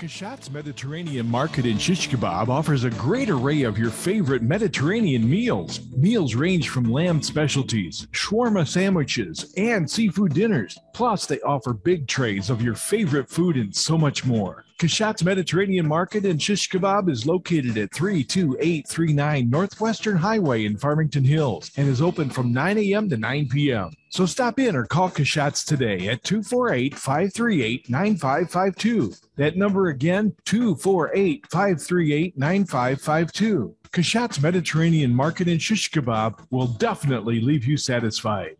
Kashat's 0.00 0.50
Mediterranean 0.50 1.28
Market 1.30 1.66
in 1.66 1.76
Shish 1.76 2.08
Kebab 2.08 2.48
offers 2.48 2.84
a 2.84 2.90
great 2.90 3.28
array 3.28 3.64
of 3.64 3.76
your 3.76 3.90
favorite 3.90 4.40
Mediterranean 4.40 5.28
meals. 5.28 5.80
Meals 5.94 6.34
range 6.34 6.70
from 6.70 6.90
lamb 6.90 7.20
specialties, 7.20 8.06
shawarma 8.12 8.66
sandwiches, 8.66 9.52
and 9.58 9.90
seafood 9.90 10.32
dinners. 10.32 10.78
Plus, 10.94 11.26
they 11.26 11.38
offer 11.42 11.74
big 11.74 12.08
trays 12.08 12.48
of 12.48 12.62
your 12.62 12.74
favorite 12.74 13.28
food 13.28 13.58
and 13.58 13.76
so 13.76 13.98
much 13.98 14.24
more. 14.24 14.64
Kashat's 14.80 15.22
Mediterranean 15.22 15.86
Market 15.86 16.24
and 16.24 16.40
Shish 16.40 16.70
Kebab 16.70 17.10
is 17.10 17.26
located 17.26 17.76
at 17.76 17.92
32839 17.92 19.50
Northwestern 19.50 20.16
Highway 20.16 20.64
in 20.64 20.78
Farmington 20.78 21.22
Hills 21.22 21.70
and 21.76 21.86
is 21.86 22.00
open 22.00 22.30
from 22.30 22.50
9 22.50 22.78
a.m. 22.78 23.10
to 23.10 23.18
9 23.18 23.48
p.m. 23.50 23.90
So 24.08 24.24
stop 24.24 24.58
in 24.58 24.74
or 24.74 24.86
call 24.86 25.10
Kashat's 25.10 25.66
today 25.66 26.08
at 26.08 26.24
248 26.24 26.94
538 26.94 27.90
9552. 27.90 29.12
That 29.36 29.58
number 29.58 29.88
again, 29.88 30.34
248 30.46 31.46
538 31.50 32.38
9552. 32.38 33.76
Kashat's 33.92 34.40
Mediterranean 34.40 35.14
Market 35.14 35.48
and 35.48 35.60
Shish 35.60 35.90
Kebab 35.90 36.46
will 36.48 36.68
definitely 36.68 37.42
leave 37.42 37.66
you 37.66 37.76
satisfied. 37.76 38.56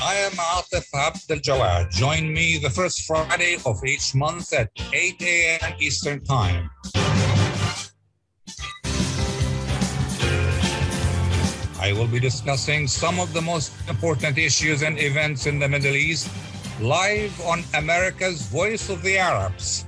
I 0.00 0.14
am 0.14 0.32
Atif 0.32 0.86
Abdel 0.94 1.38
Jawad. 1.38 1.90
Join 1.90 2.32
me 2.32 2.58
the 2.58 2.70
first 2.70 3.02
Friday 3.02 3.56
of 3.66 3.84
each 3.84 4.14
month 4.14 4.52
at 4.52 4.70
8 4.92 5.20
a.m. 5.20 5.74
Eastern 5.80 6.24
Time. 6.24 6.70
I 11.80 11.92
will 11.92 12.06
be 12.06 12.20
discussing 12.20 12.86
some 12.86 13.18
of 13.18 13.32
the 13.32 13.42
most 13.42 13.72
important 13.88 14.38
issues 14.38 14.82
and 14.82 15.00
events 15.00 15.46
in 15.46 15.58
the 15.58 15.68
Middle 15.68 15.96
East 15.96 16.30
live 16.80 17.38
on 17.42 17.64
America's 17.74 18.46
Voice 18.46 18.88
of 18.88 19.02
the 19.02 19.18
Arabs. 19.18 19.84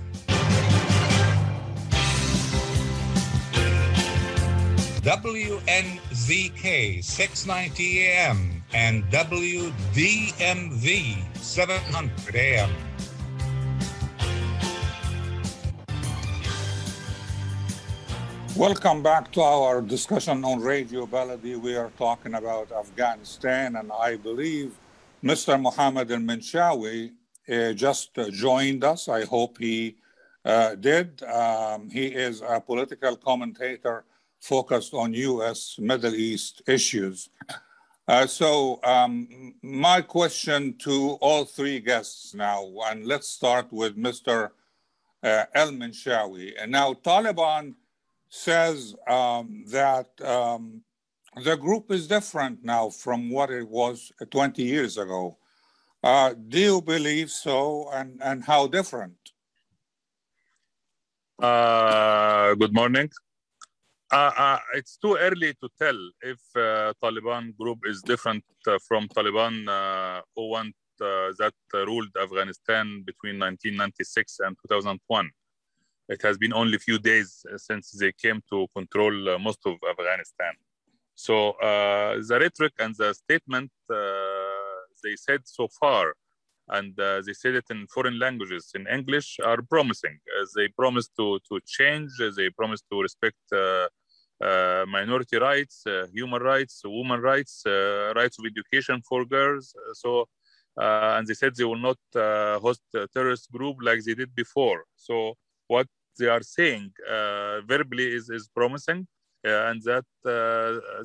WNZK 5.04 7.04
690 7.04 8.06
AM 8.06 8.53
and 8.74 9.04
WDMV 9.10 9.64
700 11.36 12.34
AM. 12.34 12.70
Welcome 18.56 19.02
back 19.02 19.30
to 19.32 19.40
our 19.42 19.80
discussion 19.80 20.44
on 20.44 20.60
Radio 20.60 21.06
Baladi. 21.06 21.56
We 21.56 21.76
are 21.76 21.90
talking 21.96 22.34
about 22.34 22.72
Afghanistan, 22.72 23.76
and 23.76 23.92
I 23.92 24.16
believe 24.16 24.74
Mr. 25.22 25.60
Mohammed 25.60 26.10
Al 26.10 26.18
Manshawi 26.18 27.12
uh, 27.48 27.72
just 27.72 28.18
uh, 28.18 28.28
joined 28.30 28.82
us. 28.82 29.08
I 29.08 29.24
hope 29.24 29.58
he 29.58 29.96
uh, 30.44 30.74
did. 30.74 31.22
Um, 31.22 31.88
he 31.90 32.06
is 32.06 32.42
a 32.42 32.60
political 32.60 33.16
commentator 33.16 34.04
focused 34.40 34.94
on 34.94 35.14
U.S. 35.14 35.76
Middle 35.78 36.14
East 36.14 36.62
issues. 36.66 37.30
Uh, 38.06 38.26
so, 38.26 38.80
um, 38.84 39.54
my 39.62 40.02
question 40.02 40.76
to 40.76 41.12
all 41.22 41.46
three 41.46 41.80
guests 41.80 42.34
now, 42.34 42.70
and 42.86 43.06
let's 43.06 43.28
start 43.28 43.72
with 43.72 43.96
Mr. 43.96 44.50
Uh, 45.22 45.44
Al 45.54 45.70
Manshawi. 45.70 46.52
And 46.60 46.70
now, 46.70 46.92
Taliban 46.92 47.74
says 48.28 48.94
um, 49.08 49.64
that 49.68 50.08
um, 50.22 50.82
the 51.42 51.56
group 51.56 51.90
is 51.90 52.06
different 52.06 52.62
now 52.62 52.90
from 52.90 53.30
what 53.30 53.50
it 53.50 53.66
was 53.66 54.12
20 54.30 54.62
years 54.62 54.98
ago. 54.98 55.38
Uh, 56.02 56.34
do 56.48 56.60
you 56.60 56.82
believe 56.82 57.30
so, 57.30 57.88
and, 57.90 58.20
and 58.22 58.44
how 58.44 58.66
different? 58.66 59.16
Uh, 61.38 62.54
good 62.54 62.74
morning. 62.74 63.08
Uh, 64.12 64.30
uh, 64.36 64.58
it's 64.74 64.96
too 64.96 65.16
early 65.16 65.54
to 65.54 65.68
tell 65.78 65.98
if 66.22 66.38
uh, 66.56 66.92
Taliban 67.02 67.56
group 67.56 67.78
is 67.86 68.02
different 68.02 68.44
uh, 68.66 68.78
from 68.86 69.08
Taliban 69.08 69.66
uh, 69.66 70.20
who 70.36 70.50
want 70.50 70.74
uh, 71.00 71.32
that 71.38 71.54
ruled 71.72 72.10
Afghanistan 72.22 73.02
between 73.04 73.38
1996 73.38 74.40
and 74.40 74.56
2001. 74.68 75.30
It 76.10 76.20
has 76.22 76.36
been 76.36 76.52
only 76.52 76.76
a 76.76 76.78
few 76.78 76.98
days 76.98 77.44
since 77.56 77.92
they 77.92 78.12
came 78.12 78.42
to 78.50 78.66
control 78.76 79.38
most 79.38 79.60
of 79.64 79.76
Afghanistan. 79.90 80.52
So 81.14 81.56
the 81.60 82.38
rhetoric 82.38 82.74
and 82.78 82.94
the 82.96 83.14
statement 83.14 83.70
they 83.88 85.16
said 85.16 85.40
so 85.44 85.66
far 85.80 86.14
and 86.68 86.98
uh, 86.98 87.20
they 87.24 87.32
said 87.32 87.54
it 87.54 87.64
in 87.70 87.86
foreign 87.86 88.18
languages. 88.18 88.70
In 88.74 88.86
english 88.86 89.38
are 89.44 89.60
promising. 89.62 90.18
As 90.40 90.52
they 90.56 90.68
promise 90.68 91.08
to 91.18 91.38
to 91.48 91.60
change. 91.66 92.10
They 92.36 92.50
promise 92.50 92.82
to 92.90 93.00
respect 93.02 93.42
uh, 93.52 93.86
uh, 94.44 94.84
minority 94.88 95.36
rights 95.36 95.86
uh, 95.86 96.06
human 96.12 96.42
rights 96.42 96.82
women 96.84 97.20
rights 97.20 97.62
uh, 97.66 98.12
rights 98.16 98.36
of 98.38 98.44
education 98.46 99.00
for 99.08 99.24
girls. 99.24 99.74
So 99.92 100.28
uh, 100.80 101.14
and 101.16 101.26
they 101.26 101.34
said 101.34 101.54
they 101.54 101.64
will 101.64 101.84
not 101.90 101.98
host 102.60 102.82
a 102.94 103.06
terrorist 103.14 103.50
group 103.52 103.76
like 103.80 104.02
they 104.04 104.14
did 104.14 104.34
before. 104.34 104.84
So 104.96 105.34
what 105.68 105.86
they 106.18 106.26
are 106.26 106.42
saying 106.42 106.92
verbally 107.68 108.08
is 108.18 108.30
is 108.30 108.48
promising 108.48 109.06
and 109.44 109.82
that 109.82 110.04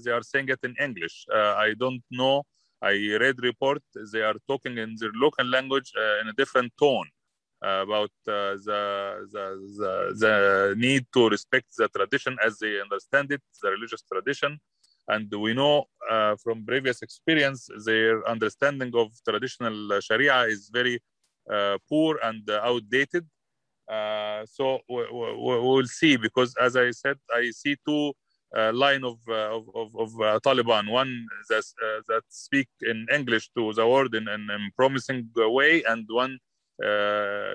they 0.04 0.12
are 0.12 0.24
saying 0.24 0.50
it 0.50 0.60
in 0.64 0.74
english. 0.80 1.26
I 1.34 1.74
don't 1.78 2.04
know 2.10 2.44
I 2.82 2.94
read 3.20 3.42
report 3.42 3.82
they 4.14 4.22
are 4.22 4.36
talking 4.48 4.78
in 4.78 4.96
their 5.00 5.12
local 5.16 5.46
language 5.46 5.92
uh, 5.98 6.22
in 6.22 6.30
a 6.30 6.34
different 6.34 6.72
tone 6.80 7.08
about 7.62 8.12
uh, 8.28 8.56
the, 8.66 9.28
the, 9.32 9.46
the, 9.78 10.16
the 10.18 10.76
need 10.78 11.06
to 11.14 11.30
respect 11.30 11.68
the 11.78 11.90
tradition 11.90 12.38
as 12.46 12.58
they 12.60 12.80
understand 12.80 13.32
it, 13.32 13.42
the 13.62 13.70
religious 13.72 14.04
tradition. 14.12 14.58
And 15.08 15.30
we 15.32 15.54
know 15.54 15.86
uh, 16.10 16.36
from 16.42 16.66
previous 16.66 17.02
experience, 17.02 17.68
their 17.86 18.28
understanding 18.30 18.92
of 18.96 19.12
traditional 19.28 20.00
Sharia 20.02 20.44
is 20.44 20.70
very 20.72 21.02
uh, 21.52 21.78
poor 21.90 22.20
and 22.24 22.48
outdated. 22.50 23.26
Uh, 23.92 24.46
so 24.46 24.80
we, 24.88 25.04
we, 25.12 25.60
will 25.60 25.88
see 25.88 26.16
because, 26.16 26.54
as 26.62 26.76
I 26.76 26.92
said, 26.92 27.18
I 27.34 27.50
see 27.50 27.76
two 27.88 28.14
uh, 28.56 28.72
line 28.74 29.04
of 29.04 29.20
uh, 29.28 29.56
of, 29.58 29.70
of, 29.76 29.96
of 29.96 30.22
uh, 30.22 30.40
Taliban. 30.40 30.90
One 30.90 31.28
that 31.50 31.64
that 32.08 32.24
speak 32.30 32.68
in 32.82 33.06
English 33.14 33.50
to 33.56 33.74
the 33.74 33.88
world 33.88 34.16
in, 34.16 34.28
a 34.28 34.58
promising 34.76 35.30
way, 35.36 35.84
and 35.84 36.06
one 36.10 36.40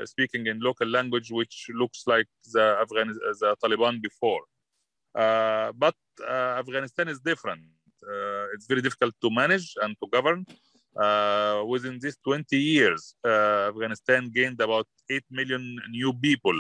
speaking 0.05 0.47
in 0.47 0.61
local 0.61 0.87
language, 0.87 1.33
which 1.33 1.67
looks 1.75 2.05
like 2.07 2.29
the 2.53 2.77
Afghan 2.81 3.09
the 3.41 3.57
Taliban 3.63 4.01
before. 4.01 4.43
but 5.85 5.97
Afghanistan 6.61 7.09
is 7.09 7.19
different. 7.21 7.63
it's 8.55 8.67
very 8.67 8.83
difficult 8.83 9.15
to 9.23 9.31
manage 9.31 9.75
and 9.83 9.97
to 10.01 10.07
govern. 10.17 10.45
Uh, 10.97 11.65
within 11.67 11.99
these 11.99 12.17
20 12.23 12.57
years, 12.57 13.17
uh, 13.25 13.73
Afghanistan 13.73 14.31
gained 14.33 14.61
about 14.61 14.87
8 15.11 15.25
million 15.29 15.77
new 15.91 16.13
people, 16.13 16.55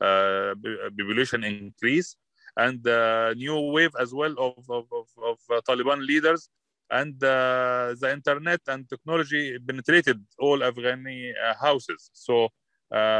uh, 0.00 0.54
population 0.98 1.44
increase 1.44 2.16
and 2.56 2.82
the 2.82 3.34
new 3.36 3.58
wave 3.72 3.90
as 4.00 4.12
well 4.14 4.34
of, 4.38 4.54
of, 4.70 4.84
of, 4.92 5.06
of 5.22 5.38
uh, 5.50 5.60
Taliban 5.68 6.06
leaders. 6.06 6.48
And 6.90 7.14
uh, 7.22 7.94
the 8.00 8.10
internet 8.12 8.60
and 8.68 8.88
technology 8.88 9.58
penetrated 9.66 10.22
all 10.38 10.60
Afghani 10.60 11.32
uh, 11.32 11.54
houses. 11.60 12.10
So 12.12 12.48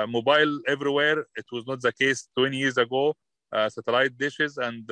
mobile 0.09 0.61
everywhere. 0.69 1.27
It 1.37 1.47
was 1.51 1.67
not 1.67 1.81
the 1.81 1.93
case 1.93 2.29
20 2.37 2.57
years 2.57 2.79
ago. 2.79 3.15
satellite 3.69 4.17
dishes 4.19 4.59
and 4.59 4.85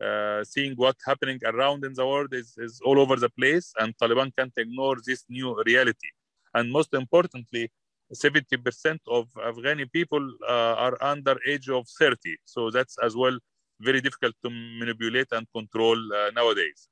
uh, 0.00 0.42
seeing 0.44 0.74
what's 0.76 1.04
happening 1.04 1.38
around 1.44 1.84
in 1.84 1.92
the 1.92 2.06
world 2.06 2.32
is, 2.32 2.54
is 2.56 2.80
all 2.84 2.98
over 2.98 3.16
the 3.16 3.28
place 3.38 3.72
and 3.80 3.94
taliban 3.98 4.30
can't 4.36 4.52
ignore 4.56 4.96
this 5.06 5.24
new 5.28 5.50
reality 5.66 6.10
and 6.54 6.72
most 6.72 6.94
importantly 6.94 7.70
70% 8.14 8.98
of 9.08 9.28
afghani 9.50 9.86
people 9.92 10.24
uh, 10.48 10.74
are 10.86 10.96
under 11.02 11.36
age 11.46 11.68
of 11.68 11.86
30 11.98 12.36
so 12.44 12.70
that's 12.70 12.96
as 13.02 13.14
well 13.14 13.36
very 13.80 14.00
difficult 14.00 14.34
to 14.42 14.50
manipulate 14.50 15.28
and 15.32 15.46
control 15.54 15.98
uh, 16.12 16.30
nowadays. 16.34 16.88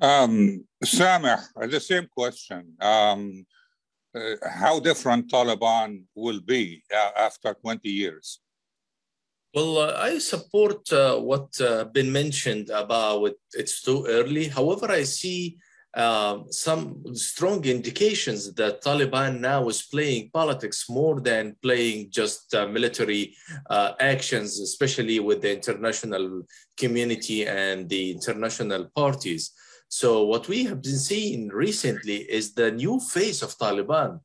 Um, 0.00 0.64
Sameh, 0.84 1.40
the 1.70 1.80
same 1.80 2.06
question. 2.06 2.74
Um, 2.80 3.46
uh, 4.14 4.36
how 4.48 4.80
different 4.80 5.30
Taliban 5.30 6.02
will 6.14 6.40
be 6.40 6.82
uh, 6.94 7.10
after 7.16 7.54
20 7.54 7.88
years? 7.88 8.40
Well, 9.54 9.78
uh, 9.78 9.94
I 9.98 10.18
support 10.18 10.92
uh, 10.92 11.18
what 11.18 11.58
uh, 11.60 11.84
been 11.84 12.12
mentioned 12.12 12.70
about 12.70 13.32
it's 13.52 13.80
too 13.82 14.04
early. 14.06 14.48
However, 14.48 14.90
I 14.90 15.04
see 15.04 15.56
uh, 15.94 16.40
some 16.50 17.02
strong 17.14 17.64
indications 17.64 18.52
that 18.54 18.82
Taliban 18.82 19.40
now 19.40 19.68
is 19.68 19.82
playing 19.82 20.30
politics 20.32 20.84
more 20.88 21.20
than 21.20 21.56
playing 21.62 22.10
just 22.10 22.54
uh, 22.54 22.66
military 22.66 23.34
uh, 23.70 23.92
actions, 23.98 24.60
especially 24.60 25.18
with 25.18 25.40
the 25.40 25.52
international 25.52 26.42
community 26.76 27.46
and 27.46 27.88
the 27.88 28.10
international 28.10 28.90
parties. 28.94 29.52
So 29.88 30.24
what 30.24 30.46
we 30.48 30.64
have 30.64 30.82
been 30.82 30.98
seeing 30.98 31.48
recently 31.48 32.16
is 32.16 32.52
the 32.52 32.70
new 32.70 33.00
face 33.00 33.40
of 33.40 33.56
Taliban. 33.56 34.20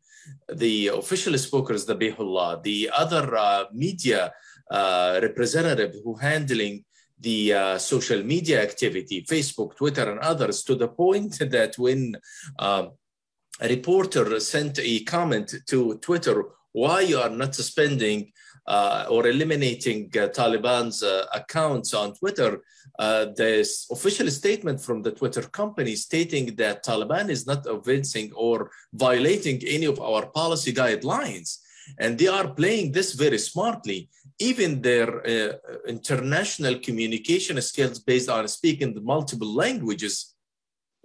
The 0.54 0.88
official 0.88 1.38
speakers, 1.38 1.86
the 1.86 1.96
Zabihullah, 1.96 2.62
the 2.64 2.90
other 2.96 3.36
uh, 3.36 3.66
media 3.74 4.34
uh, 4.70 5.20
representative 5.22 5.96
who 6.04 6.16
handling 6.16 6.84
the 7.24 7.54
uh, 7.54 7.78
social 7.78 8.22
media 8.24 8.62
activity, 8.62 9.24
Facebook, 9.24 9.76
Twitter, 9.76 10.12
and 10.12 10.20
others, 10.20 10.64
to 10.64 10.76
the 10.76 10.88
point 10.88 11.40
that 11.56 11.78
when 11.78 12.16
uh, 12.60 12.88
a 13.62 13.68
reporter 13.68 14.40
sent 14.40 14.80
a 14.80 15.04
comment 15.04 15.56
to 15.68 15.98
Twitter, 16.00 16.46
why 16.74 17.02
you 17.02 17.18
are 17.20 17.30
not 17.30 17.56
suspending 17.56 18.32
uh, 18.68 19.06
or 19.10 19.28
eliminating 19.28 20.10
uh, 20.16 20.28
Taliban's 20.30 21.04
uh, 21.04 21.26
accounts 21.34 21.94
on 21.94 22.14
Twitter, 22.14 22.62
uh, 23.00 23.26
this 23.36 23.88
official 23.92 24.30
statement 24.30 24.82
from 24.82 25.02
the 25.02 25.12
Twitter 25.12 25.42
company 25.42 25.96
stating 25.96 26.56
that 26.56 26.84
Taliban 26.86 27.30
is 27.30 27.46
not 27.46 27.66
offending 27.66 28.32
or 28.34 28.72
violating 28.94 29.62
any 29.68 29.86
of 29.86 30.00
our 30.00 30.26
policy 30.28 30.74
guidelines. 30.74 31.60
And 32.00 32.18
they 32.18 32.28
are 32.28 32.48
playing 32.48 32.94
this 32.94 33.14
very 33.14 33.38
smartly 33.38 34.10
even 34.50 34.82
their 34.82 35.10
uh, 35.26 35.54
international 35.88 36.76
communication 36.88 37.56
skills 37.62 38.00
based 38.00 38.30
on 38.30 38.48
speaking 38.48 38.92
multiple 39.16 39.52
languages 39.64 40.16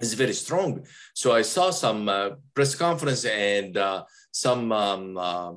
is 0.01 0.15
very 0.15 0.37
strong. 0.45 0.71
So 1.15 1.27
I 1.41 1.43
saw 1.43 1.71
some 1.71 2.09
uh, 2.09 2.31
press 2.55 2.75
conference 2.75 3.25
and 3.25 3.77
uh, 3.77 4.05
some 4.31 4.65
um, 4.73 5.05
um, 5.31 5.57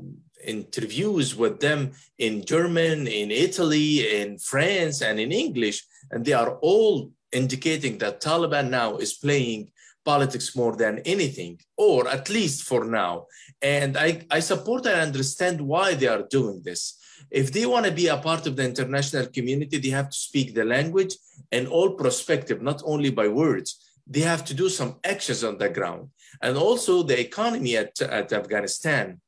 interviews 0.55 1.35
with 1.35 1.59
them 1.59 1.91
in 2.17 2.33
German, 2.53 3.07
in 3.07 3.29
Italy, 3.47 4.21
in 4.21 4.37
France, 4.51 5.01
and 5.07 5.19
in 5.19 5.31
English, 5.31 5.77
and 6.11 6.25
they 6.25 6.33
are 6.33 6.51
all 6.61 7.11
indicating 7.31 7.97
that 7.99 8.21
Taliban 8.21 8.69
now 8.69 8.97
is 8.97 9.13
playing 9.13 9.71
politics 10.03 10.55
more 10.55 10.75
than 10.75 10.99
anything, 11.15 11.59
or 11.77 12.07
at 12.07 12.29
least 12.29 12.63
for 12.63 12.85
now. 12.85 13.27
And 13.61 13.97
I, 13.97 14.25
I 14.31 14.39
support 14.39 14.85
and 14.87 14.99
understand 14.99 15.61
why 15.61 15.93
they 15.93 16.07
are 16.07 16.25
doing 16.37 16.61
this. 16.63 16.97
If 17.31 17.53
they 17.53 17.65
want 17.65 17.85
to 17.85 17.91
be 17.91 18.07
a 18.07 18.17
part 18.17 18.45
of 18.45 18.57
the 18.57 18.65
international 18.65 19.25
community, 19.27 19.77
they 19.77 19.89
have 19.89 20.09
to 20.09 20.17
speak 20.17 20.53
the 20.53 20.65
language 20.65 21.15
and 21.51 21.67
all 21.67 21.91
perspective, 21.91 22.61
not 22.61 22.81
only 22.85 23.09
by 23.09 23.29
words. 23.29 23.79
They 24.05 24.19
have 24.19 24.43
to 24.45 24.53
do 24.53 24.67
some 24.67 24.97
actions 25.03 25.43
on 25.43 25.57
the 25.57 25.69
ground. 25.69 26.09
And 26.41 26.57
also 26.57 27.03
the 27.03 27.19
economy 27.19 27.77
at, 27.77 27.99
at 28.01 28.33
Afghanistan 28.33 29.21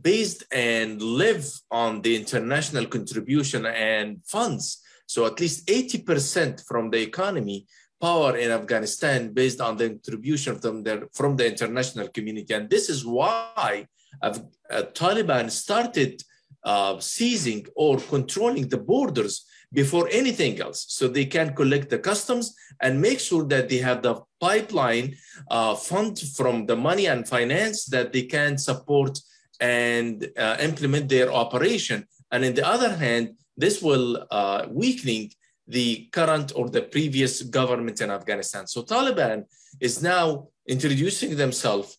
based 0.00 0.44
and 0.52 1.02
live 1.02 1.44
on 1.70 2.02
the 2.02 2.14
international 2.14 2.86
contribution 2.86 3.66
and 3.66 4.24
funds. 4.24 4.80
So 5.06 5.26
at 5.26 5.40
least 5.40 5.66
80% 5.66 6.64
from 6.66 6.90
the 6.90 7.00
economy 7.00 7.66
power 8.00 8.36
in 8.36 8.52
Afghanistan 8.52 9.32
based 9.32 9.60
on 9.60 9.76
the 9.76 9.88
contribution 9.88 10.60
from 10.60 10.84
the, 10.84 11.08
from 11.12 11.36
the 11.36 11.46
international 11.46 12.06
community. 12.08 12.54
And 12.54 12.70
this 12.70 12.88
is 12.88 13.04
why 13.04 13.86
uh, 14.22 14.38
Taliban 14.70 15.50
started 15.50 16.22
uh, 16.64 16.98
seizing 17.00 17.66
or 17.76 17.98
controlling 17.98 18.68
the 18.68 18.78
borders 18.78 19.44
before 19.72 20.08
anything 20.10 20.60
else. 20.60 20.86
So 20.88 21.08
they 21.08 21.26
can 21.26 21.54
collect 21.54 21.90
the 21.90 21.98
customs 21.98 22.54
and 22.80 23.00
make 23.00 23.20
sure 23.20 23.44
that 23.44 23.68
they 23.68 23.78
have 23.78 24.02
the 24.02 24.22
pipeline 24.40 25.16
uh, 25.50 25.74
fund 25.74 26.18
from 26.18 26.66
the 26.66 26.76
money 26.76 27.06
and 27.06 27.28
finance 27.28 27.86
that 27.86 28.12
they 28.12 28.22
can 28.22 28.56
support 28.56 29.18
and 29.60 30.30
uh, 30.36 30.56
implement 30.60 31.08
their 31.08 31.32
operation. 31.32 32.06
And 32.30 32.44
on 32.44 32.54
the 32.54 32.66
other 32.66 32.94
hand, 32.94 33.34
this 33.56 33.82
will 33.82 34.26
uh, 34.30 34.66
weakening 34.70 35.32
the 35.66 36.08
current 36.12 36.52
or 36.56 36.70
the 36.70 36.82
previous 36.82 37.42
government 37.42 38.00
in 38.00 38.10
Afghanistan. 38.10 38.66
So 38.66 38.82
Taliban 38.82 39.44
is 39.80 40.02
now 40.02 40.48
introducing 40.66 41.36
themselves 41.36 41.98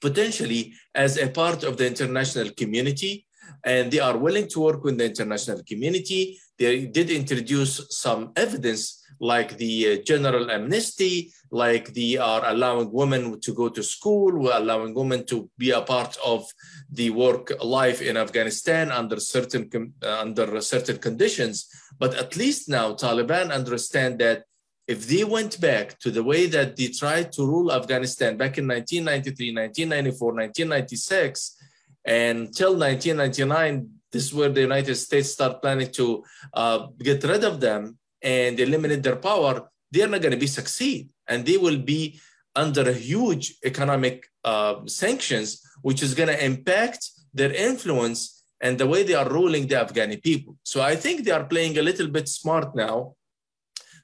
potentially 0.00 0.74
as 0.94 1.16
a 1.16 1.28
part 1.28 1.62
of 1.62 1.78
the 1.78 1.86
international 1.86 2.50
community 2.50 3.23
and 3.64 3.90
they 3.90 4.00
are 4.00 4.16
willing 4.16 4.48
to 4.48 4.60
work 4.60 4.84
with 4.84 4.98
the 4.98 5.06
international 5.06 5.62
community. 5.66 6.38
They 6.58 6.86
did 6.86 7.10
introduce 7.10 7.86
some 7.90 8.32
evidence 8.36 9.04
like 9.20 9.56
the 9.56 9.74
uh, 10.00 10.02
general 10.04 10.50
amnesty, 10.50 11.32
like 11.50 11.94
they 11.94 12.16
are 12.16 12.42
allowing 12.46 12.92
women 12.92 13.40
to 13.40 13.54
go 13.54 13.68
to 13.68 13.82
school, 13.82 14.32
we're 14.32 14.56
allowing 14.56 14.94
women 14.94 15.24
to 15.26 15.48
be 15.56 15.70
a 15.70 15.80
part 15.80 16.16
of 16.24 16.46
the 16.90 17.10
work 17.10 17.52
life 17.62 18.02
in 18.02 18.16
Afghanistan 18.16 18.90
under 18.90 19.20
certain 19.20 19.70
uh, 20.02 20.18
under 20.20 20.60
certain 20.60 20.98
conditions. 20.98 21.68
But 21.98 22.14
at 22.14 22.36
least 22.36 22.68
now 22.68 22.94
Taliban 22.94 23.52
understand 23.52 24.18
that 24.18 24.44
if 24.86 25.06
they 25.06 25.24
went 25.24 25.60
back 25.60 25.98
to 26.00 26.10
the 26.10 26.22
way 26.22 26.46
that 26.46 26.76
they 26.76 26.88
tried 26.88 27.32
to 27.32 27.46
rule 27.46 27.72
Afghanistan 27.72 28.36
back 28.36 28.58
in 28.58 28.68
1993, 28.68 29.54
1994, 29.54 30.28
1996, 30.34 31.56
until 32.04 32.76
1999, 32.76 33.88
this 34.12 34.24
is 34.24 34.34
where 34.34 34.48
the 34.48 34.60
United 34.60 34.94
States 34.94 35.30
start 35.30 35.60
planning 35.60 35.90
to 35.92 36.24
uh, 36.52 36.86
get 36.98 37.24
rid 37.24 37.44
of 37.44 37.60
them 37.60 37.98
and 38.22 38.58
eliminate 38.60 39.02
their 39.02 39.16
power, 39.16 39.68
they're 39.90 40.08
not 40.08 40.22
going 40.22 40.32
to 40.32 40.38
be 40.38 40.46
succeed. 40.46 41.08
And 41.28 41.44
they 41.44 41.56
will 41.56 41.78
be 41.78 42.20
under 42.56 42.92
huge 42.92 43.56
economic 43.64 44.26
uh, 44.44 44.86
sanctions, 44.86 45.62
which 45.82 46.02
is 46.02 46.14
going 46.14 46.28
to 46.28 46.44
impact 46.44 47.10
their 47.32 47.52
influence 47.52 48.44
and 48.60 48.78
the 48.78 48.86
way 48.86 49.02
they 49.02 49.14
are 49.14 49.28
ruling 49.28 49.66
the 49.66 49.74
Afghani 49.74 50.22
people. 50.22 50.56
So 50.62 50.80
I 50.80 50.96
think 50.96 51.24
they 51.24 51.32
are 51.32 51.44
playing 51.44 51.78
a 51.78 51.82
little 51.82 52.08
bit 52.08 52.28
smart 52.28 52.74
now, 52.74 53.14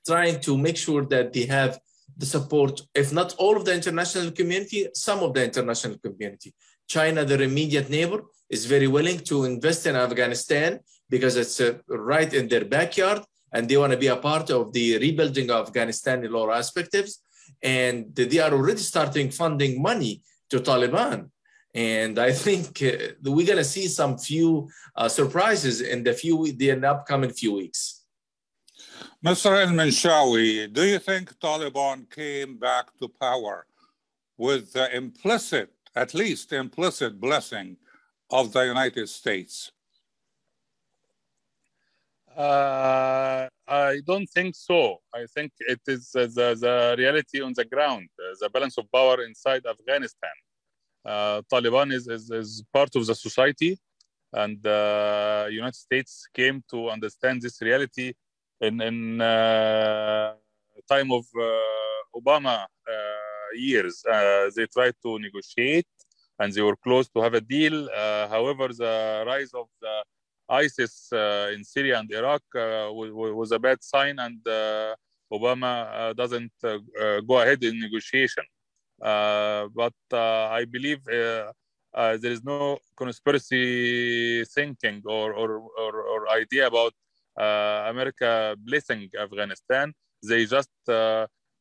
trying 0.07 0.41
to 0.41 0.59
make 0.59 0.77
sure 0.77 1.05
that 1.07 1.33
they 1.33 1.47
have 1.47 1.79
the 2.17 2.27
support, 2.27 2.83
if 2.95 3.13
not 3.13 3.35
all 3.39 3.57
of 3.57 3.65
the 3.65 3.75
international 3.75 4.31
community, 4.33 4.89
some 4.95 5.21
of 5.21 5.33
the 5.35 5.45
international 5.45 5.97
community. 5.99 6.53
China, 6.97 7.25
their 7.25 7.43
immediate 7.43 7.89
neighbor, 7.89 8.21
is 8.51 8.67
very 8.67 8.89
willing 8.97 9.21
to 9.31 9.45
invest 9.45 9.87
in 9.87 9.95
Afghanistan 9.95 10.81
because 11.09 11.37
it's 11.37 11.61
uh, 11.61 11.79
right 11.89 12.33
in 12.35 12.49
their 12.49 12.65
backyard 12.65 13.23
and 13.53 13.69
they 13.69 13.77
want 13.77 13.93
to 13.93 13.99
be 13.99 14.09
a 14.09 14.17
part 14.17 14.51
of 14.51 14.73
the 14.73 14.99
rebuilding 14.99 15.51
of 15.51 15.69
Afghanistan 15.69 16.25
in 16.25 16.35
all 16.35 16.51
aspects. 16.53 17.23
And 17.63 18.15
they 18.15 18.39
are 18.39 18.53
already 18.53 18.85
starting 18.93 19.31
funding 19.31 19.81
money 19.81 20.23
to 20.51 20.59
Taliban. 20.59 21.31
And 21.75 22.19
I 22.19 22.33
think 22.33 22.83
uh, 22.83 23.15
we're 23.23 23.47
going 23.47 23.65
to 23.65 23.73
see 23.77 23.87
some 23.87 24.19
few 24.19 24.69
uh, 24.97 25.09
surprises 25.09 25.81
in 25.81 26.03
the 26.03 26.13
few 26.13 26.53
the 26.53 26.71
upcoming 26.95 27.31
few 27.31 27.53
weeks. 27.55 27.81
Mr. 29.25 29.51
Al-Minshawi, 29.65 30.73
do 30.73 30.83
you 30.85 30.99
think 30.99 31.25
Taliban 31.39 31.99
came 32.11 32.57
back 32.59 32.87
to 32.99 33.07
power 33.09 33.67
with 34.37 34.73
the 34.73 34.87
implicit, 34.97 35.69
at 35.95 36.15
least 36.15 36.53
implicit 36.53 37.21
blessing 37.21 37.77
of 38.31 38.53
the 38.53 38.65
United 38.67 39.09
States? 39.09 39.73
Uh, 42.37 43.49
I 43.67 44.01
don't 44.07 44.27
think 44.27 44.55
so. 44.55 44.99
I 45.13 45.27
think 45.35 45.53
it 45.59 45.81
is 45.87 46.13
uh, 46.15 46.29
the, 46.35 46.57
the 46.61 46.95
reality 46.97 47.41
on 47.43 47.53
the 47.55 47.65
ground, 47.65 48.09
uh, 48.19 48.35
the 48.41 48.49
balance 48.49 48.79
of 48.79 48.91
power 48.93 49.23
inside 49.25 49.63
Afghanistan. 49.67 50.31
Uh, 51.05 51.43
Taliban 51.53 51.93
is, 51.93 52.07
is, 52.07 52.31
is, 52.31 52.63
part 52.73 52.95
of 52.95 53.07
the 53.07 53.15
society, 53.15 53.79
and 54.33 54.63
the 54.63 55.45
uh, 55.47 55.49
United 55.51 55.75
States 55.75 56.27
came 56.33 56.63
to 56.71 56.89
understand 56.89 57.43
this 57.43 57.61
reality 57.61 58.13
in, 58.61 58.81
in 58.81 59.21
uh, 59.21 60.35
time 60.89 61.11
of 61.11 61.25
Obama 62.15 62.67
years. 63.55 64.03
Uh, 64.11 64.51
they 64.55 64.67
tried 64.67 64.95
to 65.03 65.19
negotiate, 65.19 65.87
and 66.39 66.53
they 66.53 66.63
were 66.63 66.77
close 66.77 67.09
to 67.09 67.21
have 67.21 67.35
a 67.35 67.41
deal. 67.41 67.89
Uh, 67.91 68.29
however, 68.29 68.69
the 68.69 69.25
rise 69.27 69.53
of 69.55 69.67
the 69.81 70.05
ISIS 70.51 71.13
uh, 71.13 71.51
in 71.55 71.63
Syria 71.65 72.01
and 72.01 72.11
Iraq 72.13 72.43
uh, 72.57 72.89
was 72.93 73.53
a 73.53 73.59
bad 73.59 73.83
sign, 73.83 74.19
and 74.19 74.41
uh, 74.47 74.95
Obama 75.33 75.73
uh, 75.93 76.13
doesn't 76.13 76.53
go 76.63 77.41
ahead 77.41 77.63
in 77.63 77.79
negotiation. 77.79 78.45
but 79.01 79.95
I 80.13 80.65
believe 80.65 81.05
there 81.05 81.53
is 82.37 82.43
no 82.45 82.79
conspiracy 82.97 84.45
thinking 84.45 85.03
or, 85.07 85.33
or, 85.35 85.49
or, 85.79 85.93
or 86.03 86.29
idea 86.31 86.67
about 86.67 86.93
America 87.37 88.57
blessing 88.59 89.09
Afghanistan. 89.19 89.93
They 90.23 90.45
just 90.47 90.71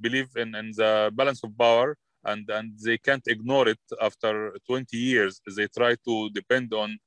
believe 0.02 0.30
in, 0.36 0.56
in 0.56 0.72
the 0.72 1.12
balance 1.14 1.44
of 1.44 1.58
power 1.58 1.96
and, 2.26 2.50
and 2.50 2.78
they 2.84 2.98
can't 2.98 3.28
ignore 3.28 3.68
it 3.68 3.80
after 4.02 4.54
20 4.68 4.98
years. 4.98 5.42
They 5.56 5.68
try 5.68 5.96
to 6.08 6.30
depend 6.32 6.74
on 6.74 6.98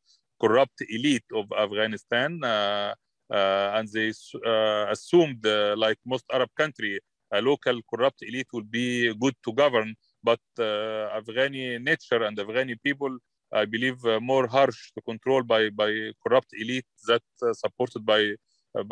corrupt 0.40 0.82
elite 0.88 1.24
of 1.34 1.46
Afghanistan, 1.56 2.40
uh, 2.42 2.94
uh, 3.32 3.76
and 3.76 3.88
they 3.92 4.12
uh, 4.44 4.86
assumed, 4.90 5.44
like 5.76 5.98
most 6.04 6.24
Arab 6.32 6.50
country, 6.56 7.00
a 7.32 7.40
local 7.40 7.80
corrupt 7.90 8.20
elite 8.22 8.48
will 8.52 8.68
be 8.80 9.14
good 9.14 9.34
to 9.44 9.52
govern. 9.52 9.94
But 10.22 10.40
Afghani 10.58 11.82
nature 11.82 12.22
and 12.24 12.36
Afghani 12.36 12.76
people, 12.82 13.16
I 13.52 13.64
believe, 13.64 13.98
more 14.20 14.46
harsh 14.46 14.80
to 14.94 15.00
control 15.02 15.42
by 15.42 15.70
by 15.70 15.90
corrupt 16.22 16.50
elite 16.62 16.90
that 17.08 17.24
supported 17.64 18.04
by 18.04 18.22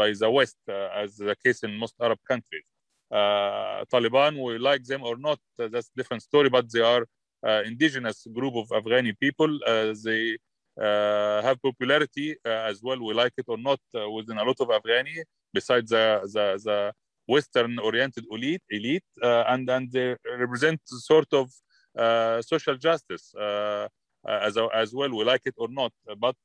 by 0.00 0.08
the 0.20 0.30
West, 0.30 0.58
as 1.02 1.16
the 1.16 1.36
case 1.44 1.62
in 1.62 1.72
most 1.76 1.94
Arab 2.00 2.18
countries. 2.26 2.69
Uh, 3.10 3.84
Taliban, 3.92 4.40
we 4.40 4.58
like 4.58 4.84
them 4.84 5.02
or 5.02 5.16
not, 5.16 5.38
uh, 5.58 5.66
that's 5.68 5.90
different 5.96 6.22
story, 6.22 6.48
but 6.48 6.70
they 6.72 6.80
are 6.80 7.04
uh, 7.44 7.62
indigenous 7.66 8.26
group 8.32 8.54
of 8.54 8.68
Afghani 8.68 9.18
people. 9.18 9.58
they 10.04 10.38
uh, 10.80 11.42
have 11.42 11.60
popularity 11.60 12.36
uh, 12.46 12.70
as 12.70 12.82
well, 12.82 13.02
we 13.04 13.12
like 13.12 13.32
it 13.36 13.44
or 13.48 13.58
not, 13.58 13.80
uh, 13.94 14.08
within 14.10 14.38
a 14.38 14.44
lot 14.44 14.56
of 14.60 14.68
Afghani, 14.68 15.22
besides 15.52 15.90
the, 15.90 16.20
the, 16.32 16.60
the 16.64 16.92
Western-oriented 17.26 18.24
elite, 18.30 18.62
elite 18.70 19.04
and, 19.22 19.68
and 19.68 19.90
they 19.90 20.16
represent 20.38 20.80
sort 20.84 21.32
of 21.32 21.50
social 22.44 22.76
justice 22.76 23.34
as, 24.26 24.56
as 24.74 24.94
well, 24.94 25.10
we 25.10 25.24
like 25.24 25.42
it 25.44 25.54
or 25.56 25.68
not. 25.68 25.92
But 26.18 26.36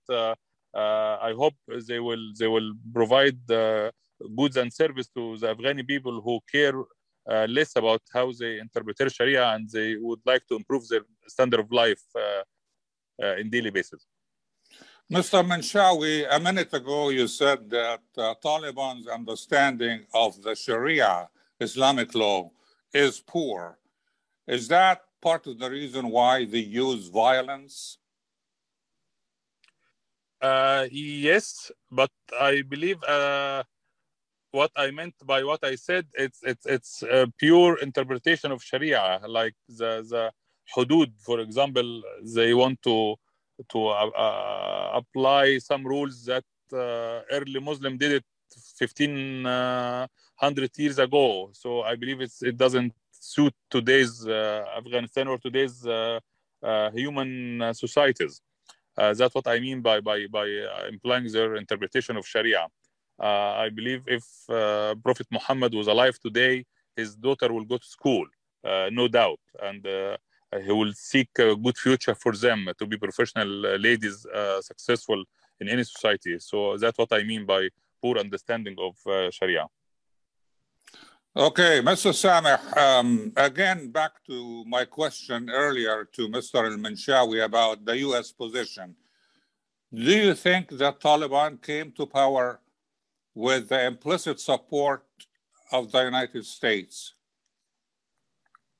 I 0.75 1.33
hope 1.35 1.53
they 1.87 1.99
will, 1.99 2.31
they 2.39 2.47
will 2.47 2.73
provide 2.93 3.39
goods 4.35 4.57
and 4.57 4.71
service 4.71 5.07
to 5.15 5.37
the 5.37 5.53
Afghani 5.53 5.87
people 5.87 6.21
who 6.21 6.39
care 6.51 6.77
uh, 7.29 7.47
less 7.49 7.75
about 7.75 8.01
how 8.13 8.31
they 8.39 8.59
interpret 8.59 9.11
Sharia 9.11 9.49
and 9.49 9.69
they 9.69 9.95
would 9.95 10.19
like 10.25 10.45
to 10.47 10.55
improve 10.55 10.87
their 10.87 11.01
standard 11.27 11.59
of 11.59 11.71
life 11.71 12.03
uh, 12.15 12.43
uh, 13.23 13.35
in 13.37 13.49
daily 13.49 13.71
basis. 13.71 14.05
Mr. 15.11 15.45
Manshawi, 15.45 16.25
a 16.29 16.39
minute 16.39 16.73
ago 16.73 17.09
you 17.09 17.27
said 17.27 17.69
that 17.69 18.01
uh, 18.17 18.33
Taliban's 18.43 19.07
understanding 19.07 20.05
of 20.13 20.41
the 20.41 20.55
Sharia 20.55 21.29
Islamic 21.59 22.13
law 22.15 22.51
is 22.93 23.19
poor. 23.19 23.77
Is 24.47 24.67
that 24.67 25.01
part 25.21 25.47
of 25.47 25.59
the 25.59 25.69
reason 25.69 26.09
why 26.09 26.45
they 26.45 26.59
use 26.59 27.07
violence? 27.07 27.97
Uh, 30.41 30.85
yes, 30.91 31.71
but 31.89 32.11
I 32.39 32.61
believe 32.61 33.01
uh, 33.03 33.63
what 34.59 34.71
I 34.75 34.87
meant 34.99 35.15
by 35.33 35.39
what 35.49 35.61
I 35.71 35.75
said 35.87 36.05
it's 36.23 36.39
it's 36.51 36.65
it's 36.75 36.91
a 37.03 37.21
pure 37.43 37.73
interpretation 37.87 38.49
of 38.55 38.59
Sharia, 38.69 39.03
like 39.39 39.55
the 39.79 39.91
the 40.11 40.23
hudud, 40.73 41.11
for 41.27 41.37
example. 41.45 41.89
They 42.37 42.51
want 42.53 42.77
to 42.87 42.97
to 43.71 43.79
uh, 43.87 44.09
uh, 44.25 44.89
apply 45.01 45.59
some 45.59 45.83
rules 45.93 46.15
that 46.25 46.47
uh, 46.73 47.21
early 47.37 47.59
Muslim 47.69 47.97
did 47.97 48.11
it 48.19 48.25
1500 48.79 50.69
years 50.77 50.99
ago. 50.99 51.49
So 51.53 51.81
I 51.83 51.95
believe 51.95 52.21
it's, 52.21 52.41
it 52.41 52.57
doesn't 52.57 52.93
suit 53.11 53.53
today's 53.69 54.27
Afghanistan 54.27 55.27
or 55.27 55.37
today's 55.37 55.77
human 56.93 57.73
societies. 57.73 58.41
Uh, 58.97 59.13
that's 59.13 59.35
what 59.35 59.47
I 59.47 59.59
mean 59.59 59.81
by 59.81 59.99
by 59.99 60.25
by 60.27 60.47
uh, 60.47 60.87
implying 60.87 61.27
their 61.31 61.55
interpretation 61.55 62.15
of 62.17 62.25
Sharia. 62.25 62.67
Uh, 63.19 63.65
I 63.65 63.69
believe 63.69 64.03
if 64.07 64.25
Prophet 65.03 65.27
Muhammad 65.31 65.73
was 65.73 65.87
alive 65.87 66.19
today, 66.19 66.65
his 66.95 67.15
daughter 67.15 67.51
will 67.51 67.65
go 67.65 67.77
to 67.77 67.87
school, 67.87 68.25
no 68.63 69.07
doubt, 69.07 69.39
and 69.61 69.85
he 70.63 70.71
will 70.71 70.93
seek 70.93 71.29
a 71.39 71.55
good 71.55 71.77
future 71.77 72.15
for 72.15 72.33
them 72.35 72.69
to 72.77 72.85
be 72.85 72.97
professional 72.97 73.65
uh, 73.65 73.77
ladies 73.77 74.25
uh, 74.27 74.61
successful 74.61 75.23
in 75.59 75.69
any 75.69 75.83
society 75.83 76.37
so 76.39 76.77
that's 76.77 76.97
what 76.97 77.11
i 77.11 77.23
mean 77.23 77.45
by 77.45 77.67
poor 78.01 78.17
understanding 78.17 78.75
of 78.79 78.95
uh, 79.11 79.29
sharia 79.31 79.65
Okay, 81.37 81.81
Mr. 81.81 82.13
Sameh, 82.13 82.77
um, 82.77 83.33
again, 83.35 83.91
back 83.91 84.23
to 84.25 84.63
my 84.63 84.85
question 84.85 85.49
earlier 85.49 86.07
to 86.13 86.29
Mr. 86.29 86.63
Al-Minshawi 86.63 87.43
about 87.43 87.83
the 87.83 87.97
U.S. 88.07 88.31
position. 88.31 88.95
Do 89.93 90.15
you 90.15 90.33
think 90.33 90.69
that 90.77 91.01
Taliban 91.01 91.61
came 91.61 91.91
to 91.97 92.05
power 92.05 92.61
with 93.35 93.69
the 93.69 93.85
implicit 93.85 94.39
support 94.39 95.03
of 95.71 95.91
the 95.91 96.03
United 96.03 96.45
States? 96.45 97.13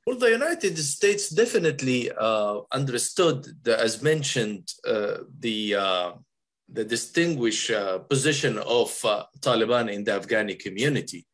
Well, 0.07 0.17
the 0.17 0.31
United 0.31 0.77
States 0.77 1.29
definitely 1.29 2.11
uh, 2.11 2.61
understood, 2.71 3.45
the, 3.63 3.79
as 3.79 4.01
mentioned, 4.01 4.71
uh, 4.87 5.17
the 5.39 5.75
uh, 5.75 6.11
the 6.69 6.83
distinguished 6.83 7.69
uh, 7.69 7.99
position 7.99 8.57
of 8.57 8.89
uh, 9.05 9.23
Taliban 9.39 9.91
in 9.91 10.03
the 10.03 10.19
Afghani 10.19 10.57
community. 10.57 11.25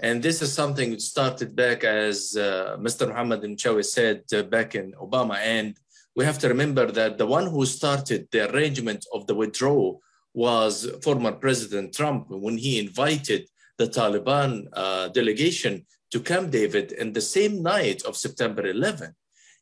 And 0.00 0.22
this 0.22 0.42
is 0.42 0.52
something 0.52 0.90
that 0.90 1.00
started 1.00 1.56
back 1.56 1.84
as 1.84 2.36
uh, 2.36 2.76
Mr. 2.78 3.08
Muhammad 3.08 3.42
Mchawi 3.42 3.84
said 3.84 4.24
back 4.50 4.74
in 4.74 4.92
Obama. 4.92 5.36
And 5.36 5.76
we 6.16 6.24
have 6.24 6.38
to 6.40 6.48
remember 6.48 6.90
that 6.90 7.16
the 7.16 7.26
one 7.26 7.46
who 7.46 7.64
started 7.64 8.28
the 8.30 8.50
arrangement 8.50 9.06
of 9.12 9.26
the 9.26 9.34
withdrawal 9.34 10.02
was 10.34 10.90
former 11.02 11.32
President 11.32 11.94
Trump 11.94 12.26
when 12.28 12.58
he 12.58 12.78
invited 12.78 13.48
the 13.78 13.86
Taliban 13.86 14.66
uh, 14.72 15.08
delegation 15.08 15.86
to 16.10 16.20
Camp 16.20 16.50
David 16.50 16.92
in 16.92 17.12
the 17.12 17.20
same 17.20 17.62
night 17.62 18.02
of 18.04 18.16
September 18.16 18.66
11, 18.66 19.14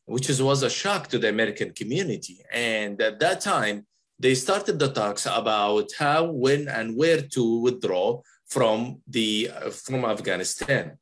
which 0.05 0.29
is, 0.29 0.41
was 0.41 0.63
a 0.63 0.69
shock 0.69 1.07
to 1.07 1.17
the 1.19 1.29
American 1.29 1.71
community. 1.71 2.43
And 2.51 3.01
at 3.01 3.19
that 3.19 3.41
time, 3.41 3.85
they 4.19 4.35
started 4.35 4.77
the 4.79 4.91
talks 4.91 5.25
about 5.25 5.89
how, 5.97 6.25
when, 6.25 6.67
and 6.67 6.95
where 6.95 7.21
to 7.21 7.59
withdraw 7.59 8.21
from, 8.47 9.01
the, 9.07 9.49
from 9.71 10.05
Afghanistan. 10.05 10.97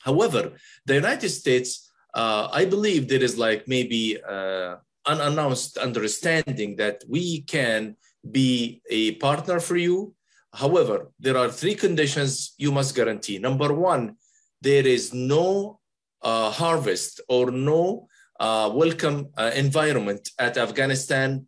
However, 0.00 0.52
the 0.84 0.94
United 0.94 1.30
States, 1.30 1.90
uh, 2.14 2.48
I 2.52 2.64
believe 2.64 3.08
there 3.08 3.22
is 3.22 3.38
like 3.38 3.66
maybe 3.66 4.18
uh, 4.22 4.76
unannounced 5.06 5.78
understanding 5.78 6.76
that 6.76 7.02
we 7.08 7.42
can 7.42 7.96
be 8.30 8.80
a 8.88 9.12
partner 9.16 9.60
for 9.60 9.76
you. 9.76 10.14
However, 10.52 11.10
there 11.18 11.36
are 11.36 11.50
three 11.50 11.74
conditions 11.74 12.54
you 12.58 12.70
must 12.72 12.94
guarantee. 12.94 13.38
Number 13.38 13.72
one, 13.72 14.16
there 14.60 14.86
is 14.86 15.12
no 15.12 15.80
uh, 16.22 16.50
harvest 16.50 17.20
or 17.28 17.50
no 17.50 18.08
uh, 18.40 18.70
welcome 18.72 19.28
uh, 19.36 19.50
environment 19.54 20.30
at 20.38 20.56
Afghanistan 20.56 21.46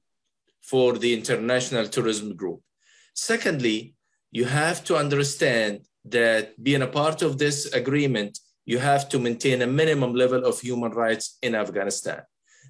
for 0.62 0.98
the 0.98 1.14
international 1.14 1.86
tourism 1.86 2.36
group. 2.36 2.60
Secondly, 3.14 3.94
you 4.32 4.44
have 4.44 4.84
to 4.84 4.96
understand 4.96 5.80
that 6.04 6.62
being 6.62 6.82
a 6.82 6.86
part 6.86 7.22
of 7.22 7.38
this 7.38 7.72
agreement, 7.72 8.38
you 8.64 8.78
have 8.78 9.08
to 9.08 9.18
maintain 9.18 9.62
a 9.62 9.66
minimum 9.66 10.14
level 10.14 10.44
of 10.44 10.60
human 10.60 10.92
rights 10.92 11.38
in 11.42 11.54
Afghanistan. 11.54 12.22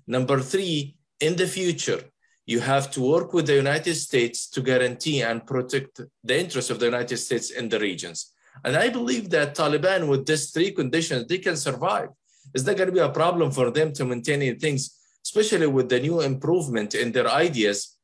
Number 0.06 0.40
three, 0.40 0.96
in 1.20 1.36
the 1.36 1.46
future, 1.46 2.02
you 2.46 2.60
have 2.60 2.90
to 2.92 3.00
work 3.00 3.32
with 3.32 3.46
the 3.46 3.54
United 3.54 3.96
States 3.96 4.48
to 4.50 4.60
guarantee 4.62 5.22
and 5.22 5.44
protect 5.44 6.00
the 6.22 6.38
interests 6.38 6.70
of 6.70 6.78
the 6.78 6.86
United 6.86 7.16
States 7.16 7.50
in 7.50 7.68
the 7.68 7.78
regions. 7.80 8.32
And 8.64 8.76
I 8.76 8.88
believe 8.88 9.28
that 9.30 9.56
Taliban, 9.56 10.08
with 10.08 10.24
these 10.24 10.52
three 10.52 10.70
conditions, 10.70 11.26
they 11.26 11.38
can 11.38 11.56
survive. 11.56 12.08
Is 12.54 12.62
that 12.64 12.76
going 12.76 12.88
to 12.88 12.92
be 12.92 13.00
a 13.00 13.08
problem 13.08 13.50
for 13.50 13.70
them 13.70 13.92
to 13.94 14.04
maintain 14.04 14.58
things, 14.58 14.96
especially 15.24 15.66
with 15.66 15.88
the 15.88 16.00
new 16.00 16.20
improvement 16.20 16.94
in 16.94 17.10
their 17.10 17.28
ideas 17.28 17.96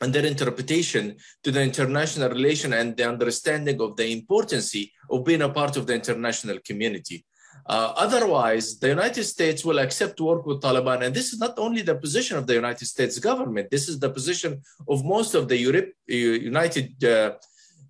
and 0.00 0.12
their 0.12 0.26
interpretation 0.26 1.16
to 1.42 1.50
the 1.52 1.62
international 1.62 2.30
relation 2.30 2.72
and 2.72 2.96
the 2.96 3.08
understanding 3.08 3.80
of 3.80 3.96
the 3.96 4.10
importance 4.10 4.74
of 5.10 5.24
being 5.24 5.42
a 5.42 5.48
part 5.48 5.76
of 5.76 5.86
the 5.86 5.94
international 5.94 6.58
community. 6.64 7.24
Uh, 7.66 7.94
otherwise, 7.96 8.78
the 8.78 8.88
United 8.88 9.24
States 9.24 9.64
will 9.64 9.78
accept 9.78 10.20
work 10.20 10.44
with 10.44 10.60
Taliban. 10.60 11.02
And 11.02 11.14
this 11.14 11.32
is 11.32 11.38
not 11.38 11.58
only 11.58 11.82
the 11.82 11.94
position 11.94 12.36
of 12.36 12.46
the 12.46 12.54
United 12.54 12.86
States 12.86 13.18
government, 13.18 13.70
this 13.70 13.88
is 13.88 13.98
the 13.98 14.10
position 14.10 14.60
of 14.86 15.04
most 15.04 15.34
of 15.34 15.48
the 15.48 15.56
Europe, 15.56 15.90
uh, 16.10 16.14
United 16.14 17.02
uh, 17.04 17.32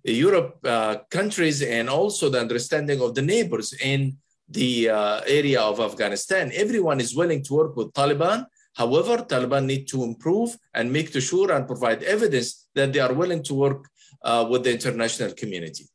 Europe 0.03 0.59
uh, 0.63 0.97
countries 1.09 1.61
and 1.61 1.89
also 1.89 2.29
the 2.29 2.39
understanding 2.39 3.01
of 3.01 3.15
the 3.15 3.21
neighbors 3.21 3.73
in 3.73 4.15
the 4.47 4.89
uh, 4.89 5.21
area 5.27 5.59
of 5.59 5.79
Afghanistan. 5.79 6.51
Everyone 6.53 6.99
is 6.99 7.15
willing 7.15 7.43
to 7.43 7.53
work 7.53 7.75
with 7.75 7.91
Taliban. 7.93 8.45
However, 8.75 9.17
Taliban 9.17 9.65
need 9.65 9.87
to 9.89 10.03
improve 10.03 10.55
and 10.73 10.91
make 10.91 11.11
sure 11.19 11.51
and 11.51 11.65
provide 11.65 12.03
evidence 12.03 12.67
that 12.75 12.93
they 12.93 12.99
are 12.99 13.13
willing 13.13 13.41
to 13.43 13.53
work 13.53 13.89
uh, 14.23 14.45
with 14.49 14.63
the 14.63 14.71
international 14.71 15.31
community. 15.31 15.85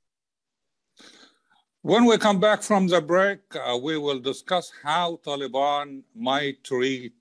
When 1.83 2.05
we 2.05 2.19
come 2.19 2.41
back 2.41 2.63
from 2.63 2.89
the 2.89 3.01
break, 3.01 3.41
uh, 3.57 3.79
we 3.83 3.97
will 3.97 4.19
discuss 4.21 4.71
how 4.83 5.19
Taliban 5.25 6.03
might 6.15 6.63
treat 6.63 7.15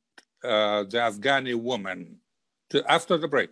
uh, 0.43 0.84
the 0.84 0.97
Afghani 0.97 1.55
women 1.55 2.18
to, 2.72 2.84
after 2.91 3.18
the 3.18 3.30
break. 3.30 3.51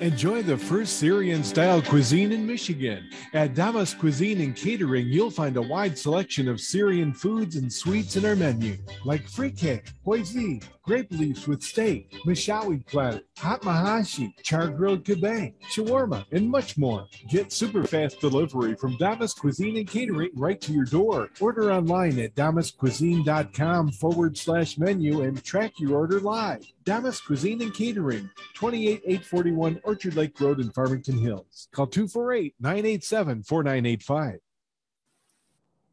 Enjoy 0.00 0.42
the 0.42 0.56
first 0.56 0.98
Syrian 0.98 1.42
style 1.42 1.82
cuisine 1.82 2.30
in 2.30 2.46
Michigan. 2.46 3.10
At 3.34 3.54
Damas 3.54 3.94
Cuisine 3.94 4.40
and 4.40 4.54
Catering, 4.54 5.08
you'll 5.08 5.30
find 5.30 5.56
a 5.56 5.62
wide 5.62 5.98
selection 5.98 6.48
of 6.48 6.60
Syrian 6.60 7.12
foods 7.12 7.56
and 7.56 7.72
sweets 7.72 8.14
in 8.14 8.24
our 8.24 8.36
menu, 8.36 8.78
like 9.04 9.28
frikeh, 9.28 9.82
hoisin, 10.06 10.62
grape 10.88 11.12
leaves 11.12 11.46
with 11.46 11.62
steak, 11.62 12.10
mishawi 12.24 12.84
platter, 12.86 13.20
hot 13.36 13.60
mahashi, 13.60 14.32
char 14.42 14.68
grilled 14.68 15.04
kebab, 15.04 15.52
shawarma, 15.70 16.24
and 16.32 16.48
much 16.48 16.78
more. 16.78 17.06
Get 17.28 17.52
super 17.52 17.84
fast 17.84 18.20
delivery 18.20 18.74
from 18.74 18.96
Damas 18.96 19.34
Cuisine 19.34 19.76
and 19.76 19.86
Catering 19.86 20.30
right 20.34 20.58
to 20.62 20.72
your 20.72 20.86
door. 20.86 21.28
Order 21.40 21.72
online 21.72 22.18
at 22.18 22.34
damascuisine.com 22.34 23.92
forward 23.92 24.38
slash 24.38 24.78
menu 24.78 25.24
and 25.24 25.44
track 25.44 25.74
your 25.78 25.94
order 25.94 26.20
live. 26.20 26.64
Damas 26.84 27.20
Cuisine 27.20 27.60
and 27.60 27.74
Catering, 27.74 28.30
28841 28.54 29.82
Orchard 29.84 30.16
Lake 30.16 30.40
Road 30.40 30.58
in 30.58 30.70
Farmington 30.70 31.18
Hills. 31.18 31.68
Call 31.70 31.86
248 31.86 32.54
987 32.60 33.42
4985. 33.42 34.38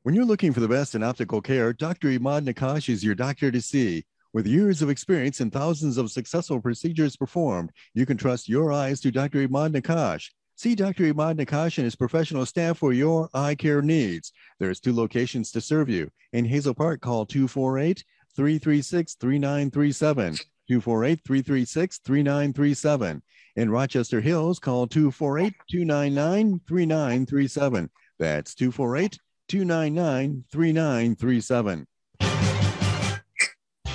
When 0.04 0.16
you're 0.16 0.24
looking 0.24 0.54
for 0.54 0.62
the 0.62 0.70
best 0.70 0.96
in 0.96 1.04
optical 1.04 1.42
care, 1.42 1.74
Dr. 1.74 2.08
Imad 2.08 2.48
Nakash 2.48 2.88
is 2.88 3.04
your 3.04 3.16
doctor 3.16 3.52
to 3.52 3.60
see. 3.60 4.06
With 4.36 4.48
years 4.48 4.82
of 4.82 4.90
experience 4.90 5.40
and 5.40 5.50
thousands 5.50 5.98
of 5.98 6.12
successful 6.12 6.60
procedures 6.60 7.16
performed, 7.16 7.72
you 7.94 8.06
can 8.06 8.18
trust 8.18 8.50
your 8.50 8.74
eyes 8.74 9.00
to 9.00 9.10
Dr. 9.10 9.48
Imad 9.48 9.74
Nakash. 9.74 10.30
See 10.58 10.76
Dr. 10.76 11.06
Imad 11.06 11.40
Nakash 11.40 11.78
and 11.78 11.86
his 11.86 11.96
professional 11.96 12.46
staff 12.46 12.80
for 12.80 12.92
your 12.92 13.30
eye 13.34 13.56
care 13.56 13.82
needs. 13.82 14.34
There's 14.60 14.82
two 14.82 14.94
locations 14.94 15.52
to 15.52 15.62
serve 15.62 15.88
you. 15.88 16.12
In 16.34 16.44
Hazel 16.44 16.74
Park, 16.74 17.00
call 17.00 17.26
248 17.26 18.04
336 18.36 19.16
3937. 19.16 20.34
248 20.68 21.22
336 21.26 22.00
3937. 22.00 23.24
In 23.56 23.70
Rochester 23.70 24.20
Hills, 24.20 24.60
call 24.60 24.86
248 24.86 25.54
299 25.72 26.60
3937. 26.68 27.90
That's 28.20 28.54
248 28.54 29.18
299 29.48 30.44
3937. 30.52 31.88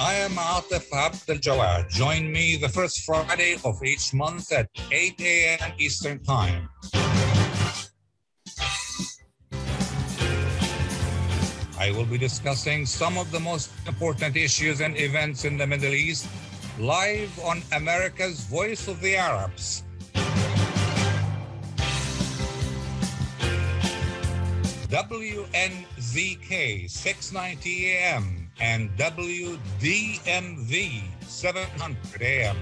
I 0.01 0.15
am 0.15 0.31
Atif 0.31 0.89
Abdel 0.97 1.37
Jawad. 1.37 1.91
Join 1.91 2.33
me 2.33 2.57
the 2.57 2.71
first 2.71 3.05
Friday 3.05 3.59
of 3.67 3.85
each 3.85 4.15
month 4.15 4.51
at 4.51 4.71
8 4.91 5.21
a.m. 5.21 5.73
Eastern 5.77 6.25
Time. 6.25 6.71
I 11.79 11.93
will 11.93 12.07
be 12.07 12.17
discussing 12.17 12.87
some 12.87 13.19
of 13.19 13.31
the 13.31 13.41
most 13.41 13.73
important 13.87 14.39
issues 14.39 14.81
and 14.81 14.99
events 14.99 15.45
in 15.45 15.59
the 15.59 15.67
Middle 15.67 15.93
East 15.93 16.27
live 16.79 17.39
on 17.41 17.61
America's 17.77 18.41
Voice 18.45 18.89
of 18.89 19.03
the 19.03 19.17
Arabs. 19.17 19.85
WNZK 24.89 26.89
690 26.89 27.93
AM 27.93 28.40
and 28.61 28.91
WDMV 28.97 29.53
700 31.23 32.23
AM. 32.23 32.57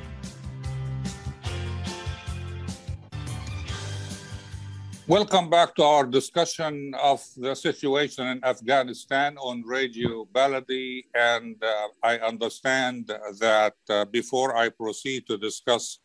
Welcome 5.08 5.48
back 5.48 5.74
to 5.76 5.84
our 5.84 6.04
discussion 6.04 6.92
of 7.02 7.24
the 7.34 7.54
situation 7.54 8.26
in 8.26 8.44
Afghanistan 8.44 9.38
on 9.38 9.62
Radio 9.64 10.28
Baladi. 10.34 11.04
And 11.14 11.56
uh, 11.64 11.88
I 12.02 12.18
understand 12.18 13.10
that 13.40 13.72
uh, 13.88 14.04
before 14.04 14.54
I 14.54 14.68
proceed 14.68 15.26
to 15.28 15.38
discuss 15.38 16.00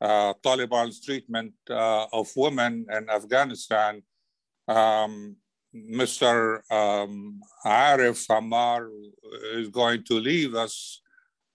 uh, 0.00 0.32
Taliban's 0.42 1.04
treatment 1.04 1.52
uh, 1.68 2.06
of 2.10 2.30
women 2.36 2.86
in 2.90 3.10
Afghanistan, 3.10 4.02
um, 4.66 5.36
Mr. 5.74 6.60
Um, 6.70 7.40
Arif 7.64 8.26
Hamar 8.28 8.88
is 9.54 9.68
going 9.68 10.04
to 10.04 10.14
leave 10.14 10.54
us. 10.54 11.02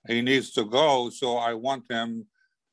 He 0.07 0.21
needs 0.21 0.51
to 0.51 0.65
go, 0.65 1.09
so 1.09 1.37
I 1.37 1.53
want 1.53 1.89
him 1.89 2.27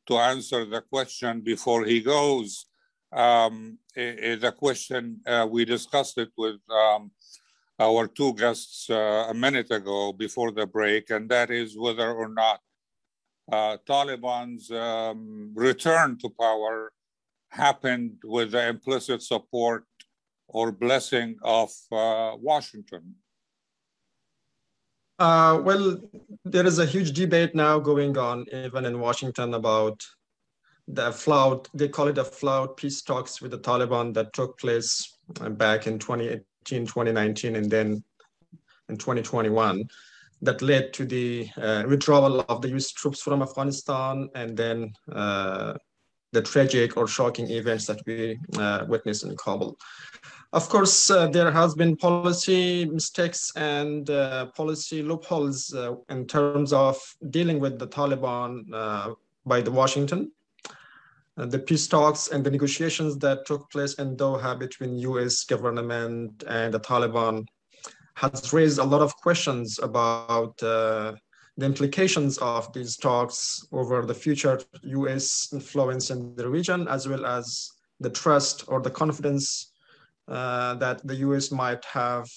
to 0.07 0.16
answer 0.16 0.64
the 0.64 0.80
question 0.80 1.41
before 1.41 1.84
he 1.84 2.01
goes 2.01 2.66
um, 3.12 3.78
a 3.97 4.53
question 4.53 5.20
uh, 5.26 5.47
we 5.51 5.64
discussed 5.64 6.18
it 6.18 6.30
with 6.36 6.61
um, 6.70 7.11
our 7.78 8.07
two 8.07 8.34
guests 8.34 8.88
uh, 8.91 9.26
a 9.28 9.34
minute 9.34 9.70
ago 9.70 10.12
before 10.12 10.53
the 10.53 10.66
break, 10.66 11.11
and 11.11 11.28
that 11.28 11.51
is 11.51 11.76
whether 11.76 12.12
or 12.12 12.28
not 12.28 12.61
uh, 13.51 13.76
Taliban's 13.88 14.70
um, 14.70 15.53
return 15.55 16.18
to 16.18 16.28
power 16.28 16.93
happened 17.49 18.18
with 18.24 18.53
the 18.53 18.68
implicit 18.68 19.22
support 19.22 19.84
or 20.53 20.72
blessing 20.72 21.36
of 21.42 21.70
uh, 21.92 22.32
Washington. 22.36 23.14
Uh, 25.18 25.61
well, 25.62 26.01
there 26.44 26.66
is 26.66 26.78
a 26.78 26.86
huge 26.86 27.12
debate 27.12 27.55
now 27.55 27.78
going 27.78 28.16
on, 28.16 28.46
even 28.53 28.86
in 28.86 28.98
Washington, 28.98 29.55
about 29.55 30.03
the 30.88 31.12
flout. 31.12 31.68
they 31.74 31.88
call 31.88 32.09
it 32.09 32.18
a 32.18 32.24
flout 32.24 32.76
peace 32.76 33.03
talks 33.03 33.40
with 33.40 33.51
the 33.51 33.59
Taliban 33.59 34.14
that 34.14 34.32
took 34.32 34.59
place 34.59 35.18
back 35.51 35.86
in 35.86 35.98
2018, 35.98 36.86
2019, 36.86 37.57
and 37.57 37.70
then 37.70 38.03
in 38.88 38.96
2021 38.96 39.84
that 40.42 40.62
led 40.62 40.92
to 40.94 41.05
the 41.05 41.48
uh, 41.57 41.84
withdrawal 41.86 42.40
of 42.48 42.62
the 42.62 42.68
US 42.76 42.90
troops 42.92 43.20
from 43.20 43.42
Afghanistan 43.42 44.28
and 44.34 44.57
then 44.57 44.92
uh, 45.12 45.74
the 46.32 46.42
tragic 46.42 46.96
or 46.96 47.07
shocking 47.07 47.51
events 47.51 47.86
that 47.86 48.01
we 48.07 48.38
uh, 48.57 48.84
witnessed 48.88 49.24
in 49.24 49.36
Kabul. 49.36 49.76
Of 50.53 50.68
course, 50.68 51.11
uh, 51.11 51.28
there 51.28 51.53
has 51.53 51.74
been 51.76 51.96
policy 51.96 52.84
mistakes 52.84 53.53
and 53.55 54.11
uh, 54.11 54.46
policy 54.46 55.01
loopholes 55.03 55.72
in 56.09 56.26
terms 56.26 56.72
of 56.72 56.98
dealing 57.30 57.61
with 57.61 57.78
the 57.78 57.86
Taliban 57.86 58.64
by 59.46 59.61
the 59.61 59.70
Washington. 59.70 60.32
Uh, 61.36 61.46
the 61.46 61.59
peace 61.59 61.86
talks 61.86 62.28
and 62.28 62.44
the 62.44 62.51
negotiations 62.51 63.16
that 63.18 63.46
took 63.46 63.70
place 63.70 63.94
in 63.94 64.16
Doha 64.16 64.59
between 64.59 64.98
US 64.98 65.44
government 65.44 66.44
and 66.46 66.74
the 66.74 66.80
Taliban 66.80 67.46
has 68.14 68.53
raised 68.53 68.78
a 68.78 68.84
lot 68.84 69.01
of 69.01 69.16
questions 69.16 69.78
about 69.82 70.61
uh, 70.62 71.14
the 71.57 71.66
implications 71.66 72.36
of 72.38 72.70
these 72.72 72.96
talks 72.96 73.66
over 73.72 74.05
the 74.05 74.14
future 74.14 74.61
US 74.82 75.48
influence 75.53 76.11
in 76.11 76.34
the 76.36 76.48
region, 76.48 76.88
as 76.88 77.09
well 77.09 77.24
as 77.24 77.70
the 78.01 78.11
trust 78.11 78.64
or 78.68 78.80
the 78.80 78.90
confidence 78.90 79.70
uh, 80.31 80.74
that 80.74 81.07
the 81.07 81.16
US 81.16 81.51
might 81.51 81.85
have 81.85 82.28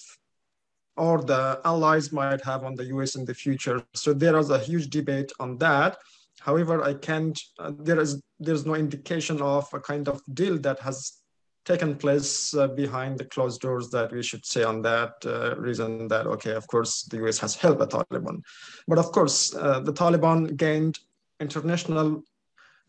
or 0.96 1.24
the 1.24 1.60
allies 1.66 2.12
might 2.12 2.42
have 2.42 2.64
on 2.64 2.76
the 2.76 2.86
US 2.86 3.16
in 3.16 3.26
the 3.26 3.34
future. 3.34 3.84
So 3.94 4.14
there 4.14 4.38
is 4.38 4.50
a 4.50 4.60
huge 4.60 4.90
debate 4.90 5.32
on 5.40 5.58
that. 5.60 5.98
However, 6.40 6.84
I 6.84 6.94
can't, 6.96 7.40
uh, 7.60 7.72
there 7.80 8.00
is 8.00 8.22
there's 8.40 8.66
no 8.66 8.76
indication 8.76 9.42
of 9.42 9.68
a 9.74 9.80
kind 9.80 10.08
of 10.08 10.22
deal 10.34 10.58
that 10.60 10.80
has 10.80 11.24
taken 11.66 11.96
place 11.96 12.54
uh, 12.54 12.68
behind 12.68 13.18
the 13.18 13.26
closed 13.26 13.62
doors 13.62 13.90
that 13.92 14.12
we 14.12 14.22
should 14.22 14.46
say 14.46 14.64
on 14.64 14.82
that 14.82 15.14
uh, 15.26 15.56
reason 15.56 16.10
that, 16.10 16.28
okay, 16.28 16.52
of 16.52 16.68
course, 16.68 17.04
the 17.04 17.26
US 17.26 17.40
has 17.40 17.56
helped 17.56 17.80
the 17.80 17.88
Taliban. 17.88 18.42
But 18.88 18.98
of 18.98 19.12
course, 19.12 19.56
uh, 19.56 19.80
the 19.80 19.94
Taliban 19.94 20.58
gained 20.58 21.00
international 21.40 22.24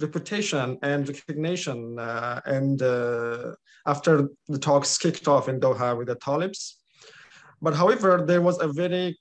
reputation 0.00 0.78
and 0.82 1.08
recognition. 1.08 1.98
Uh, 1.98 2.40
and 2.46 2.82
uh, 2.82 3.52
after 3.86 4.28
the 4.48 4.58
talks 4.58 4.98
kicked 4.98 5.28
off 5.28 5.48
in 5.48 5.60
Doha 5.60 5.96
with 5.96 6.08
the 6.08 6.16
Talibs. 6.16 6.74
But 7.60 7.74
however, 7.74 8.24
there 8.26 8.42
was 8.42 8.60
a 8.60 8.68
very 8.68 9.18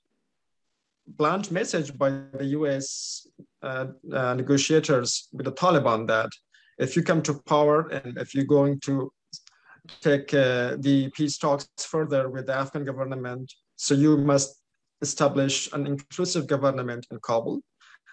blunt 1.06 1.50
message 1.50 1.96
by 1.96 2.10
the 2.10 2.46
US 2.58 3.26
uh, 3.62 3.86
uh, 4.12 4.34
negotiators 4.34 5.28
with 5.32 5.44
the 5.44 5.52
Taliban 5.52 6.06
that 6.08 6.30
if 6.78 6.96
you 6.96 7.02
come 7.02 7.22
to 7.22 7.34
power 7.44 7.88
and 7.88 8.18
if 8.18 8.34
you're 8.34 8.44
going 8.44 8.80
to 8.80 9.12
take 10.00 10.32
uh, 10.32 10.76
the 10.78 11.10
peace 11.14 11.36
talks 11.36 11.68
further 11.78 12.30
with 12.30 12.46
the 12.46 12.54
Afghan 12.54 12.84
government, 12.84 13.52
so 13.76 13.94
you 13.94 14.16
must 14.16 14.62
establish 15.02 15.70
an 15.72 15.86
inclusive 15.86 16.46
government 16.46 17.06
in 17.10 17.18
Kabul. 17.20 17.60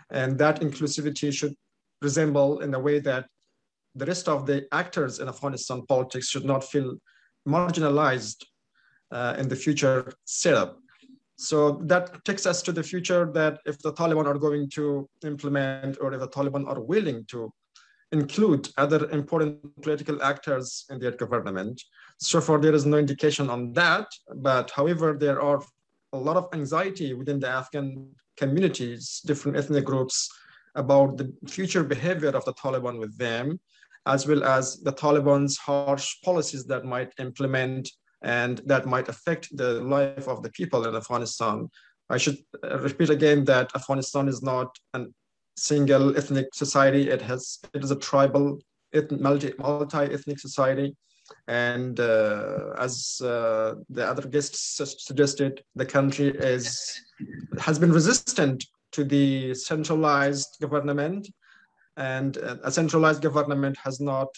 And 0.09 0.38
that 0.39 0.59
inclusivity 0.59 1.32
should 1.32 1.55
resemble 2.01 2.59
in 2.59 2.73
a 2.73 2.79
way 2.79 2.99
that 2.99 3.27
the 3.95 4.05
rest 4.05 4.27
of 4.27 4.45
the 4.45 4.67
actors 4.71 5.19
in 5.19 5.27
Afghanistan 5.27 5.85
politics 5.87 6.27
should 6.27 6.45
not 6.45 6.63
feel 6.63 6.95
marginalized 7.47 8.43
uh, 9.11 9.35
in 9.37 9.47
the 9.47 9.55
future 9.55 10.13
setup. 10.25 10.77
So 11.35 11.81
that 11.85 12.23
takes 12.23 12.45
us 12.45 12.61
to 12.63 12.71
the 12.71 12.83
future 12.83 13.31
that 13.33 13.59
if 13.65 13.79
the 13.79 13.93
Taliban 13.93 14.27
are 14.27 14.37
going 14.37 14.69
to 14.71 15.09
implement 15.23 15.97
or 15.99 16.13
if 16.13 16.19
the 16.19 16.27
Taliban 16.27 16.67
are 16.67 16.79
willing 16.79 17.25
to 17.25 17.51
include 18.11 18.69
other 18.77 19.09
important 19.09 19.59
political 19.81 20.21
actors 20.21 20.85
in 20.89 20.99
their 20.99 21.11
government. 21.11 21.81
So 22.19 22.41
far, 22.41 22.59
there 22.59 22.75
is 22.75 22.85
no 22.85 22.97
indication 22.97 23.49
on 23.49 23.73
that. 23.73 24.07
But 24.35 24.69
however, 24.71 25.17
there 25.19 25.41
are 25.41 25.61
a 26.13 26.17
lot 26.17 26.37
of 26.37 26.49
anxiety 26.53 27.13
within 27.13 27.39
the 27.39 27.47
Afghan 27.47 28.09
communities, 28.37 29.21
different 29.25 29.57
ethnic 29.57 29.85
groups, 29.85 30.29
about 30.76 31.17
the 31.17 31.34
future 31.47 31.84
behavior 31.84 32.30
of 32.30 32.45
the 32.45 32.53
Taliban 32.53 32.99
with 32.99 33.17
them, 33.17 33.59
as 34.05 34.28
well 34.28 34.43
as 34.43 34.80
the 34.82 34.93
Taliban's 34.93 35.57
harsh 35.57 36.15
policies 36.24 36.65
that 36.65 36.86
might 36.86 37.13
implement 37.19 37.89
and 38.24 38.61
that 38.65 38.86
might 38.86 39.09
affect 39.09 39.55
the 39.57 39.74
life 39.82 40.28
of 40.28 40.43
the 40.43 40.51
people 40.51 40.88
in 40.88 40.95
Afghanistan. 40.95 41.69
I 42.09 42.17
should 42.17 42.38
repeat 42.63 43.09
again 43.09 43.45
that 43.45 43.72
Afghanistan 43.76 44.28
is 44.28 44.41
not 44.41 44.76
a 44.93 45.05
single 45.55 46.15
ethnic 46.17 46.53
society. 46.53 47.09
It 47.09 47.22
has 47.22 47.59
it 47.74 47.84
is 47.84 47.91
a 47.91 47.95
tribal, 47.95 48.59
multi 49.19 49.53
ethnic 49.57 50.39
society, 50.39 50.95
and 51.47 51.99
uh, 51.99 52.74
as 52.78 53.22
uh, 53.24 53.76
the 53.89 54.05
other 54.05 54.28
guests 54.28 54.82
suggested, 55.07 55.63
the 55.76 55.86
country 55.86 56.30
is 56.38 57.01
has 57.59 57.80
been 57.80 57.91
resistant 57.91 58.65
to 58.91 59.03
the 59.03 59.53
centralized 59.53 60.57
government, 60.61 61.29
and 61.97 62.37
uh, 62.37 62.57
a 62.63 62.71
centralized 62.71 63.21
government 63.21 63.77
has 63.83 63.99
not 63.99 64.29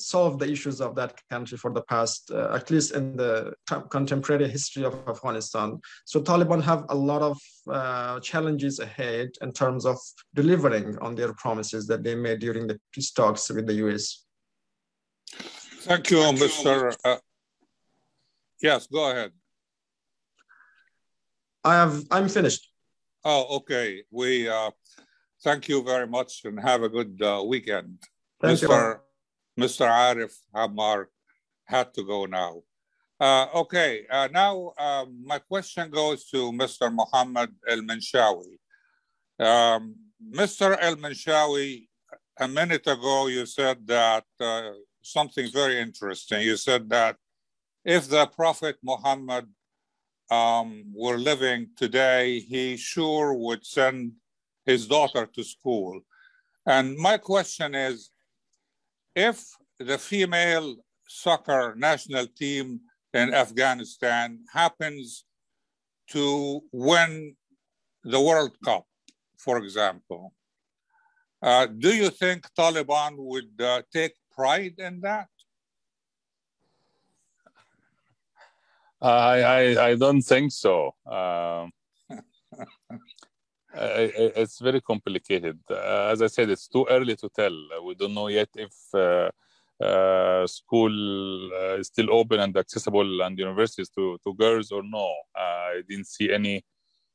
solved 0.00 0.40
the 0.40 0.50
issues 0.50 0.80
of 0.80 0.94
that 0.94 1.20
country 1.28 1.58
for 1.58 1.72
the 1.72 1.82
past, 1.82 2.30
uh, 2.30 2.52
at 2.54 2.70
least 2.70 2.94
in 2.94 3.16
the 3.16 3.52
contemporary 3.90 4.48
history 4.48 4.84
of 4.84 4.94
Afghanistan. 5.06 5.78
So 6.04 6.20
Taliban 6.20 6.62
have 6.62 6.84
a 6.88 6.94
lot 6.94 7.22
of 7.22 7.38
uh, 7.68 8.20
challenges 8.20 8.78
ahead 8.78 9.30
in 9.42 9.52
terms 9.52 9.84
of 9.84 9.98
delivering 10.34 10.98
on 10.98 11.14
their 11.14 11.32
promises 11.34 11.86
that 11.88 12.02
they 12.02 12.14
made 12.14 12.40
during 12.40 12.66
the 12.66 12.80
peace 12.92 13.10
talks 13.10 13.50
with 13.50 13.66
the 13.66 13.74
US. 13.86 14.24
Thank 15.32 16.10
you, 16.10 16.18
Mr. 16.18 16.96
Uh, 17.04 17.16
yes, 18.60 18.86
go 18.86 19.10
ahead. 19.10 19.32
I 21.62 21.74
have, 21.74 22.04
I'm 22.10 22.28
finished. 22.28 22.69
Oh, 23.24 23.56
okay. 23.56 24.02
We 24.10 24.48
uh, 24.48 24.70
thank 25.42 25.68
you 25.68 25.82
very 25.82 26.06
much 26.06 26.42
and 26.44 26.58
have 26.60 26.82
a 26.82 26.88
good 26.88 27.20
uh, 27.22 27.42
weekend. 27.46 27.98
Thank 28.40 28.60
Mr. 28.60 29.00
You. 29.56 29.64
Mr. 29.64 29.86
Arif 29.86 30.34
Hamar 30.54 31.08
had 31.64 31.92
to 31.94 32.04
go 32.04 32.24
now. 32.26 32.62
Uh, 33.20 33.46
okay, 33.54 34.06
uh, 34.10 34.28
now 34.32 34.72
um, 34.78 35.22
my 35.26 35.38
question 35.38 35.90
goes 35.90 36.24
to 36.30 36.50
Mr. 36.52 36.90
Mohammed 36.90 37.50
El 37.68 37.82
Menshawi. 37.82 38.56
Um, 39.38 39.94
Mr. 40.34 40.78
El 40.80 40.96
Menshawi, 40.96 41.86
a 42.38 42.48
minute 42.48 42.86
ago 42.86 43.26
you 43.26 43.44
said 43.44 43.86
that 43.86 44.24
uh, 44.40 44.70
something 45.02 45.50
very 45.52 45.78
interesting. 45.78 46.40
You 46.40 46.56
said 46.56 46.88
that 46.88 47.16
if 47.84 48.08
the 48.08 48.26
Prophet 48.26 48.76
Muhammad 48.82 49.46
um, 50.30 50.84
were 50.94 51.18
living 51.18 51.68
today, 51.76 52.40
he 52.40 52.76
sure 52.76 53.34
would 53.34 53.66
send 53.66 54.12
his 54.64 54.86
daughter 54.86 55.26
to 55.26 55.42
school. 55.42 56.00
And 56.66 56.96
my 56.96 57.18
question 57.18 57.74
is, 57.74 58.10
if 59.14 59.44
the 59.78 59.98
female 59.98 60.76
soccer 61.08 61.74
national 61.76 62.26
team 62.28 62.80
in 63.12 63.34
Afghanistan 63.34 64.38
happens 64.52 65.24
to 66.10 66.60
win 66.72 67.34
the 68.04 68.20
World 68.20 68.56
Cup, 68.64 68.86
for 69.36 69.58
example, 69.58 70.32
uh, 71.42 71.66
do 71.66 71.94
you 71.94 72.10
think 72.10 72.46
Taliban 72.56 73.14
would 73.16 73.60
uh, 73.60 73.82
take 73.92 74.12
pride 74.30 74.74
in 74.78 75.00
that? 75.00 75.28
I, 79.02 79.42
I, 79.42 79.88
I 79.88 79.94
don't 79.94 80.22
think 80.22 80.52
so. 80.52 80.94
Um, 81.06 81.70
it's 83.74 84.58
very 84.58 84.80
complicated. 84.80 85.58
Uh, 85.70 86.10
as 86.12 86.22
I 86.22 86.26
said, 86.26 86.50
it's 86.50 86.68
too 86.68 86.86
early 86.90 87.16
to 87.16 87.28
tell. 87.34 87.56
We 87.84 87.94
don't 87.94 88.14
know 88.14 88.28
yet 88.28 88.48
if 88.54 88.72
uh, 88.92 89.30
uh, 89.82 90.46
school 90.46 91.52
uh, 91.52 91.78
is 91.78 91.86
still 91.86 92.12
open 92.12 92.40
and 92.40 92.56
accessible 92.56 93.22
and 93.22 93.38
universities 93.38 93.88
to, 93.90 94.18
to 94.24 94.34
girls 94.34 94.70
or 94.70 94.82
no. 94.82 95.10
I 95.34 95.82
didn't 95.88 96.08
see 96.08 96.30
any 96.30 96.62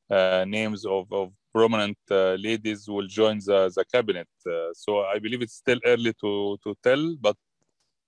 uh, 0.10 0.46
names 0.48 0.86
of, 0.86 1.12
of 1.12 1.32
prominent 1.54 1.98
uh, 2.10 2.34
ladies 2.34 2.88
will 2.88 3.08
join 3.08 3.38
the, 3.46 3.72
the 3.76 3.86
cabinet. 3.94 4.28
so 4.74 5.02
I 5.02 5.20
believe 5.20 5.42
it's 5.42 5.56
still 5.56 5.80
early 5.86 6.14
to, 6.22 6.58
to 6.64 6.76
tell, 6.84 7.16
but 7.22 7.38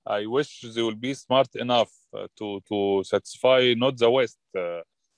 I 0.08 0.26
wish 0.26 0.66
they 0.74 0.82
will 0.82 0.96
be 0.96 1.14
smart 1.14 1.50
enough 1.56 1.92
to, 2.38 2.62
to 2.70 3.04
satisfy 3.04 3.74
not 3.76 3.98
the 3.98 4.10
West 4.10 4.40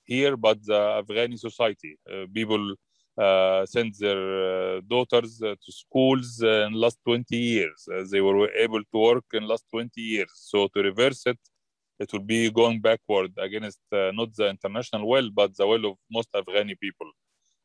here, 0.04 0.36
but 0.36 0.64
the 0.64 1.02
Afghani 1.02 1.38
society. 1.38 1.96
people 2.34 2.74
uh, 3.20 3.66
sent 3.66 3.98
their 3.98 4.76
uh, 4.76 4.80
daughters 4.88 5.42
uh, 5.42 5.54
to 5.62 5.72
schools 5.72 6.42
in 6.42 6.72
last 6.72 6.98
20 7.04 7.36
years. 7.36 7.86
they 8.10 8.20
were 8.20 8.48
able 8.54 8.80
to 8.80 8.98
work 8.98 9.24
in 9.34 9.46
last 9.46 9.64
20 9.70 10.00
years. 10.00 10.30
So 10.34 10.68
to 10.74 10.82
reverse 10.82 11.26
it, 11.26 11.38
it 11.98 12.10
will 12.12 12.20
be 12.20 12.50
going 12.50 12.80
backward 12.80 13.32
against 13.36 13.80
not 13.92 14.34
the 14.34 14.48
international 14.48 15.06
will, 15.06 15.30
but 15.30 15.54
the 15.56 15.66
will 15.66 15.84
of 15.84 15.96
most 16.10 16.32
Afghani 16.32 16.78
people. 16.80 17.10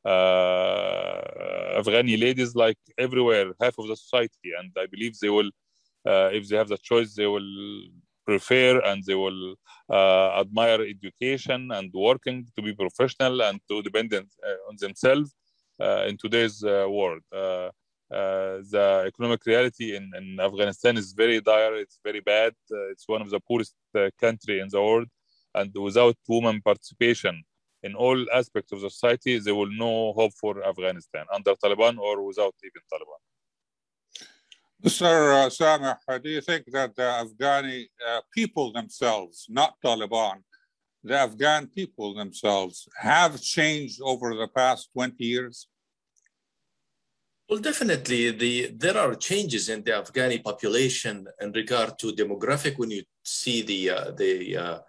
Uh, 0.04 1.80
Afghani 1.80 2.20
ladies, 2.20 2.54
like 2.54 2.78
everywhere, 2.98 3.54
half 3.62 3.78
of 3.78 3.88
the 3.88 3.96
society, 3.96 4.52
and 4.60 4.72
I 4.78 4.88
believe 4.88 5.18
they 5.20 5.30
will, 5.30 5.48
uh, 5.48 5.65
if 6.06 6.48
they 6.48 6.58
have 6.58 6.70
the 6.70 6.78
choice, 6.78 7.16
they 7.16 7.28
will 7.28 7.52
prefer 8.26 8.80
and 8.82 9.04
they 9.06 9.16
will 9.16 9.56
uh, 9.90 10.40
admire 10.42 10.82
education 10.82 11.72
and 11.72 11.92
working 11.94 12.46
to 12.56 12.62
be 12.62 12.74
professional 12.74 13.42
and 13.44 13.60
to 13.70 13.82
depend 13.84 14.14
on 14.14 14.76
themselves 14.80 15.36
uh, 15.80 16.06
in 16.08 16.18
today's 16.18 16.64
uh, 16.64 16.86
world. 16.90 17.22
Uh, 17.32 17.70
the 18.10 19.04
economic 19.08 19.46
reality 19.46 19.96
in, 19.96 20.12
in, 20.16 20.40
Afghanistan 20.40 20.96
is 20.98 21.12
very 21.12 21.42
dire. 21.42 21.76
It's 21.76 22.00
very 22.04 22.22
bad. 22.22 22.54
it's 22.92 23.08
one 23.08 23.22
of 23.22 23.30
the 23.30 23.40
poorest 23.40 23.76
country 24.20 24.60
in 24.60 24.70
the 24.70 24.82
world, 24.82 25.08
and 25.54 25.72
without 25.76 26.16
women 26.28 26.62
participation 26.62 27.44
in 27.84 27.94
all 27.96 28.20
aspects 28.34 28.72
of 28.72 28.80
society, 28.80 29.38
there 29.40 29.56
will 29.56 29.72
no 29.72 30.14
hope 30.14 30.34
for 30.40 30.64
Afghanistan 30.66 31.26
under 31.34 31.54
Taliban 31.56 31.98
or 31.98 32.24
without 32.26 32.56
even 32.64 32.82
Taliban. 32.92 33.22
Mr. 34.86 35.34
Uh, 35.34 35.50
Sameh, 35.50 36.22
do 36.22 36.30
you 36.30 36.42
think 36.42 36.66
that 36.68 36.96
the 36.96 37.02
Afghani 37.02 37.88
uh, 38.08 38.22
people 38.32 38.72
themselves, 38.72 39.48
not 39.50 39.74
Taliban, 39.84 40.44
the 41.04 41.18
Afghan 41.18 41.66
people 41.66 42.14
themselves 42.14 42.88
have 43.00 43.42
changed 43.42 44.00
over 44.04 44.36
the 44.36 44.48
past 44.56 44.90
20 44.94 45.26
years? 45.26 45.68
Well, 47.50 47.58
definitely, 47.58 48.30
the, 48.30 48.74
there 48.78 48.96
are 48.96 49.16
changes 49.16 49.70
in 49.70 49.84
the 49.84 49.92
Afghani 49.92 50.44
population 50.44 51.26
in 51.42 51.52
regard 51.52 51.98
to 51.98 52.14
demographic. 52.14 52.78
When 52.78 52.92
you 52.92 53.04
see 53.24 53.64
the 53.64 53.90
uh, 53.90 54.12
the 54.12 54.58
uh, 54.58 54.80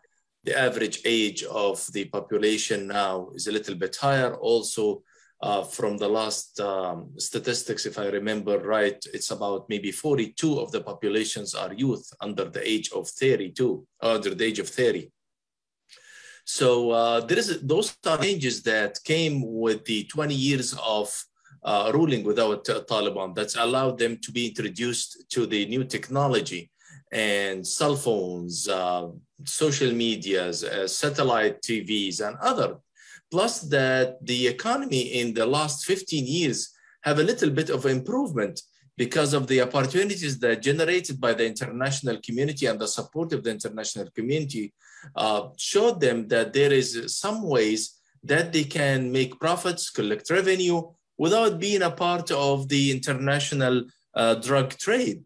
the 0.44 0.58
average 0.58 1.00
age 1.06 1.42
of 1.44 1.86
the 1.94 2.04
population 2.04 2.88
now 2.88 3.30
is 3.34 3.46
a 3.46 3.52
little 3.52 3.74
bit 3.74 3.96
higher. 3.96 4.34
Also, 4.34 5.02
uh, 5.42 5.62
from 5.62 5.98
the 5.98 6.08
last 6.08 6.58
um, 6.60 7.10
statistics, 7.18 7.84
if 7.84 7.98
I 7.98 8.06
remember 8.06 8.58
right, 8.58 9.04
it's 9.12 9.30
about 9.30 9.68
maybe 9.68 9.92
42 9.92 10.58
of 10.58 10.72
the 10.72 10.80
populations 10.80 11.54
are 11.54 11.74
youth 11.74 12.10
under 12.20 12.46
the 12.46 12.66
age 12.66 12.90
of 12.92 13.08
32, 13.08 13.86
under 14.00 14.34
the 14.34 14.44
age 14.44 14.58
of 14.58 14.68
30. 14.68 15.10
So 16.44 16.90
uh, 16.90 17.20
there 17.20 17.38
is 17.38 17.60
those 17.62 17.96
changes 18.20 18.62
that 18.62 18.98
came 19.04 19.42
with 19.44 19.84
the 19.84 20.04
20 20.04 20.34
years 20.34 20.74
of 20.84 21.12
uh, 21.64 21.90
ruling 21.92 22.22
without 22.22 22.68
uh, 22.70 22.82
Taliban 22.82 23.34
that's 23.34 23.56
allowed 23.56 23.98
them 23.98 24.18
to 24.22 24.30
be 24.30 24.48
introduced 24.48 25.28
to 25.30 25.46
the 25.46 25.66
new 25.66 25.84
technology 25.84 26.70
and 27.12 27.66
cell 27.66 27.96
phones, 27.96 28.68
uh, 28.68 29.08
social 29.44 29.92
medias, 29.92 30.64
uh, 30.64 30.86
satellite 30.86 31.60
TVs, 31.62 32.26
and 32.26 32.36
other. 32.40 32.76
Plus 33.30 33.60
that 33.62 34.24
the 34.24 34.46
economy 34.46 35.02
in 35.20 35.34
the 35.34 35.46
last 35.46 35.84
15 35.84 36.26
years 36.26 36.70
have 37.02 37.18
a 37.18 37.22
little 37.22 37.50
bit 37.50 37.70
of 37.70 37.86
improvement 37.86 38.60
because 38.96 39.34
of 39.34 39.46
the 39.46 39.60
opportunities 39.60 40.38
that 40.38 40.62
generated 40.62 41.20
by 41.20 41.34
the 41.34 41.46
international 41.46 42.18
community 42.24 42.66
and 42.66 42.80
the 42.80 42.88
support 42.88 43.32
of 43.32 43.42
the 43.42 43.50
international 43.50 44.08
community 44.14 44.72
uh, 45.16 45.48
showed 45.56 46.00
them 46.00 46.26
that 46.28 46.52
there 46.52 46.72
is 46.72 47.14
some 47.14 47.42
ways 47.42 48.00
that 48.24 48.52
they 48.52 48.64
can 48.64 49.12
make 49.12 49.38
profits, 49.38 49.90
collect 49.90 50.30
revenue 50.30 50.82
without 51.18 51.58
being 51.58 51.82
a 51.82 51.90
part 51.90 52.30
of 52.30 52.68
the 52.68 52.90
international 52.90 53.84
uh, 54.14 54.34
drug 54.34 54.70
trade. 54.78 55.22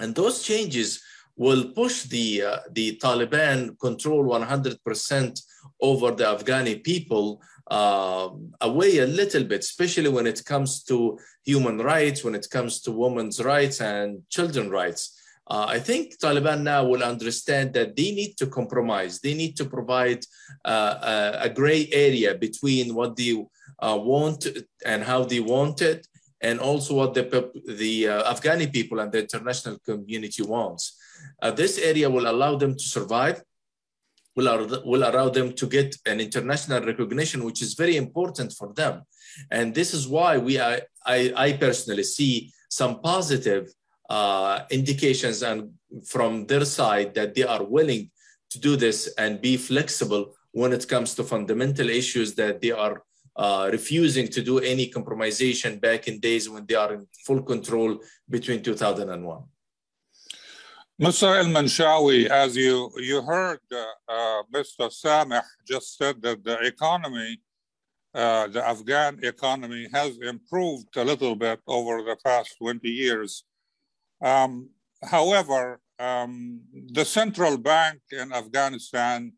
And 0.00 0.14
those 0.14 0.42
changes 0.42 1.02
will 1.40 1.64
push 1.72 2.02
the, 2.02 2.42
uh, 2.42 2.58
the 2.72 2.98
Taliban 3.02 3.58
control 3.80 4.24
100% 4.24 5.42
over 5.80 6.10
the 6.10 6.24
Afghani 6.24 6.84
people 6.84 7.40
uh, 7.70 8.28
away 8.60 8.98
a 8.98 9.06
little 9.06 9.44
bit, 9.44 9.60
especially 9.60 10.10
when 10.10 10.26
it 10.26 10.44
comes 10.44 10.82
to 10.82 11.18
human 11.46 11.78
rights, 11.78 12.22
when 12.22 12.34
it 12.34 12.46
comes 12.50 12.82
to 12.82 12.92
women's 12.92 13.42
rights 13.42 13.80
and 13.80 14.20
children's 14.28 14.70
rights. 14.70 15.02
Uh, 15.46 15.64
I 15.66 15.78
think 15.78 16.18
Taliban 16.18 16.60
now 16.60 16.84
will 16.84 17.02
understand 17.02 17.72
that 17.72 17.96
they 17.96 18.10
need 18.12 18.36
to 18.36 18.46
compromise. 18.46 19.18
They 19.20 19.32
need 19.32 19.56
to 19.56 19.64
provide 19.64 20.22
uh, 20.66 20.96
a, 21.02 21.46
a, 21.46 21.48
gray 21.48 21.88
area 21.90 22.34
between 22.34 22.94
what 22.94 23.16
they 23.16 23.32
uh, 23.78 23.98
want 23.98 24.46
and 24.84 25.02
how 25.02 25.24
they 25.24 25.40
want 25.40 25.80
it, 25.80 26.06
and 26.42 26.60
also 26.60 26.94
what 26.94 27.14
the, 27.14 27.50
the 27.66 28.08
uh, 28.08 28.34
Afghani 28.34 28.70
people 28.70 29.00
and 29.00 29.10
the 29.10 29.20
international 29.22 29.78
community 29.78 30.42
wants. 30.42 30.99
Uh, 31.42 31.50
this 31.50 31.78
area 31.78 32.08
will 32.08 32.30
allow 32.30 32.56
them 32.56 32.74
to 32.74 32.84
survive 32.84 33.42
will, 34.36 34.82
will 34.84 35.02
allow 35.02 35.28
them 35.28 35.52
to 35.54 35.66
get 35.66 35.96
an 36.06 36.20
international 36.20 36.82
recognition, 36.84 37.44
which 37.44 37.62
is 37.62 37.74
very 37.74 37.96
important 37.96 38.52
for 38.52 38.72
them. 38.74 39.02
And 39.50 39.74
this 39.74 39.94
is 39.94 40.08
why 40.08 40.38
we, 40.38 40.60
I, 40.60 40.82
I, 41.06 41.32
I 41.36 41.52
personally 41.54 42.04
see 42.04 42.52
some 42.68 43.00
positive 43.00 43.72
uh, 44.08 44.62
indications 44.70 45.42
and 45.42 45.70
from 46.06 46.46
their 46.46 46.64
side 46.64 47.14
that 47.14 47.34
they 47.34 47.44
are 47.44 47.64
willing 47.64 48.10
to 48.50 48.58
do 48.58 48.76
this 48.76 49.12
and 49.18 49.40
be 49.40 49.56
flexible 49.56 50.34
when 50.52 50.72
it 50.72 50.88
comes 50.88 51.14
to 51.14 51.24
fundamental 51.24 51.88
issues 51.88 52.34
that 52.34 52.60
they 52.60 52.72
are 52.72 53.02
uh, 53.36 53.68
refusing 53.70 54.26
to 54.26 54.42
do 54.42 54.58
any 54.58 54.90
compromisation 54.90 55.80
back 55.80 56.08
in 56.08 56.18
days 56.18 56.50
when 56.50 56.66
they 56.66 56.74
are 56.74 56.94
in 56.94 57.06
full 57.24 57.42
control 57.42 57.98
between 58.28 58.62
2001. 58.62 59.42
Mr. 61.00 61.34
El 61.38 61.46
Manshawi, 61.46 62.26
as 62.26 62.54
you, 62.54 62.90
you 62.98 63.22
heard 63.22 63.60
uh, 63.72 63.84
uh, 64.06 64.42
Mr. 64.54 64.90
Sameh 64.92 65.42
just 65.66 65.96
said 65.96 66.20
that 66.20 66.44
the 66.44 66.58
economy, 66.58 67.40
uh, 68.14 68.48
the 68.48 68.62
Afghan 68.62 69.18
economy 69.22 69.88
has 69.94 70.18
improved 70.18 70.94
a 70.98 71.02
little 71.02 71.34
bit 71.34 71.58
over 71.66 72.02
the 72.02 72.18
past 72.22 72.54
20 72.58 72.86
years. 72.86 73.44
Um, 74.22 74.68
however, 75.02 75.80
um, 75.98 76.60
the 76.92 77.06
central 77.06 77.56
bank 77.56 78.00
in 78.12 78.30
Afghanistan 78.34 79.32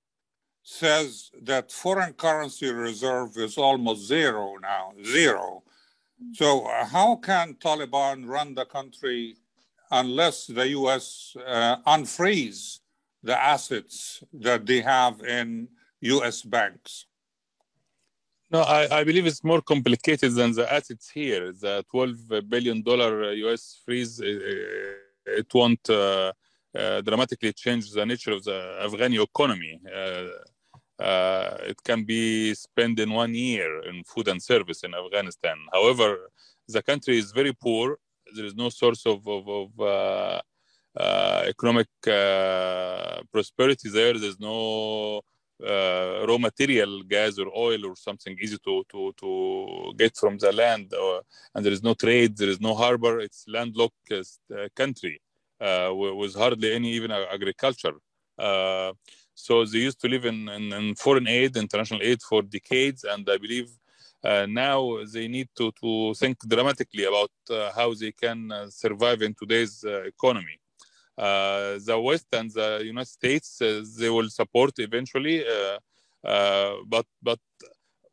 says 0.65 1.31
that 1.43 1.71
foreign 1.71 2.15
currency 2.15 2.73
reserve 2.73 3.37
is 3.37 3.57
almost 3.57 4.09
zero 4.09 4.57
now, 4.61 4.95
zero. 5.05 5.63
So 6.33 6.67
uh, 6.67 6.87
how 6.87 7.17
can 7.23 7.55
Taliban 7.55 8.27
run 8.27 8.57
the 8.57 8.65
country 8.65 9.37
unless 9.93 10.47
the 10.47 10.69
US 10.81 11.37
uh, 11.47 11.77
unfreeze 11.87 12.81
the 13.23 13.39
assets 13.41 14.25
that 14.33 14.67
they 14.67 14.81
have 14.81 15.23
in 15.23 15.69
US 16.01 16.43
banks? 16.43 17.07
No, 18.51 18.61
I, 18.61 18.99
I, 18.99 19.05
believe 19.05 19.27
it's 19.27 19.45
more 19.45 19.63
complicated 19.63 20.35
than 20.35 20.53
the 20.53 20.71
assets 20.71 21.09
here. 21.09 21.53
The 21.53 21.85
12 21.91 22.49
billion 22.49 22.83
dollar 22.83 23.33
US 23.33 23.81
freeze, 23.85 24.21
uh, 24.21 24.27
uh, 24.27 25.39
it 25.41 25.49
won't 25.55 25.89
uh, 25.89 26.33
uh, 26.77 27.01
dramatically 27.01 27.53
change 27.53 27.91
the 27.93 28.05
nature 28.05 28.33
of 28.33 28.45
the 28.45 28.59
Afghani 28.85 29.23
economy. 29.23 29.81
Uh, 29.95 31.03
uh, 31.03 31.57
it 31.63 31.83
can 31.83 32.05
be 32.05 32.55
spent 32.55 33.01
in 33.01 33.11
one 33.11 33.35
year 33.35 33.83
in 33.89 34.05
food 34.05 34.29
and 34.29 34.43
service 34.43 34.83
in 34.83 34.95
Afghanistan. 34.95 35.57
However, 35.73 36.31
the 36.69 36.83
country 36.83 37.19
is 37.19 37.33
very 37.33 37.53
poor 37.55 37.97
there 38.35 38.45
is 38.45 38.55
no 38.55 38.69
source 38.69 39.05
of, 39.07 39.27
of, 39.27 39.49
of 39.49 39.81
uh, 39.81 40.41
uh, 40.99 41.45
economic 41.47 41.89
uh, 42.07 43.21
prosperity 43.33 43.89
there. 43.89 44.19
There's 44.19 44.41
no 44.41 45.23
uh, 45.67 46.27
raw 46.27 46.39
material, 46.39 47.03
gas 47.03 47.39
or 47.39 47.49
oil 47.57 47.87
or 47.87 47.97
something 47.97 48.37
easy 48.41 48.59
to 48.65 48.85
to 48.91 49.13
to 49.21 49.95
get 49.97 50.17
from 50.17 50.37
the 50.39 50.53
land, 50.53 50.93
or, 50.95 51.23
and 51.55 51.65
there 51.65 51.73
is 51.73 51.83
no 51.83 51.95
trade, 51.95 52.37
there 52.37 52.49
is 52.51 52.61
no 52.61 52.75
harbor. 52.75 53.21
It's 53.21 53.45
landlocked 53.49 54.13
country 54.75 55.21
uh, 55.61 55.91
with 55.95 56.35
hardly 56.35 56.73
any 56.73 56.93
even 56.93 57.11
agriculture. 57.11 57.97
So 59.35 59.65
they 59.65 59.79
used 59.79 60.01
to 60.03 60.09
live 60.09 60.27
in, 60.27 60.49
in, 60.49 60.73
in, 60.73 60.95
foreign 60.95 61.27
aid, 61.27 61.57
international 61.57 62.01
aid 62.03 62.21
for 62.23 62.43
decades, 62.43 63.05
and 63.05 63.29
I 63.29 63.39
believe 63.39 63.71
uh, 64.25 64.47
now 64.49 65.05
they 65.13 65.29
need 65.29 65.49
to 65.57 65.73
to 65.81 66.15
think 66.15 66.39
dramatically 66.47 67.05
about 67.05 67.31
how 67.75 67.93
they 67.95 68.13
can 68.13 68.39
survive 68.71 69.23
in 69.23 69.35
today's 69.35 69.85
economy. 69.85 70.59
Uh, 71.17 71.79
the 71.85 71.99
West 72.01 72.27
and 72.33 72.51
the 72.53 72.83
United 72.85 73.09
States 73.09 73.61
uh, 73.61 73.85
they 73.99 74.09
will 74.09 74.31
support 74.31 74.73
eventually, 74.79 75.45
uh, 76.25 76.75
but 76.87 77.07
but 77.23 77.39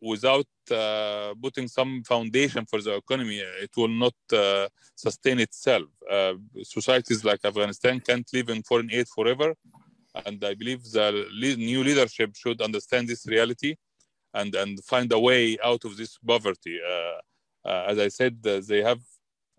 without 0.01 0.47
uh, 0.71 1.33
putting 1.41 1.67
some 1.67 2.03
foundation 2.03 2.65
for 2.65 2.81
the 2.81 2.95
economy, 2.95 3.39
it 3.61 3.71
will 3.75 3.89
not 3.89 4.13
uh, 4.33 4.67
sustain 4.95 5.39
itself. 5.39 5.87
Uh, 6.09 6.33
societies 6.63 7.23
like 7.23 7.43
Afghanistan 7.43 7.99
can't 7.99 8.27
live 8.33 8.49
in 8.49 8.63
foreign 8.63 8.89
aid 8.91 9.07
forever. 9.07 9.53
And 10.25 10.43
I 10.43 10.53
believe 10.55 10.83
the 10.83 11.25
new 11.57 11.83
leadership 11.83 12.35
should 12.35 12.61
understand 12.61 13.07
this 13.07 13.27
reality 13.27 13.75
and, 14.33 14.53
and 14.55 14.83
find 14.83 15.11
a 15.11 15.19
way 15.19 15.57
out 15.63 15.85
of 15.85 15.97
this 15.97 16.17
poverty. 16.17 16.79
as 17.65 17.97
I 17.99 18.07
said, 18.07 18.41
they 18.43 18.81
have 18.81 19.01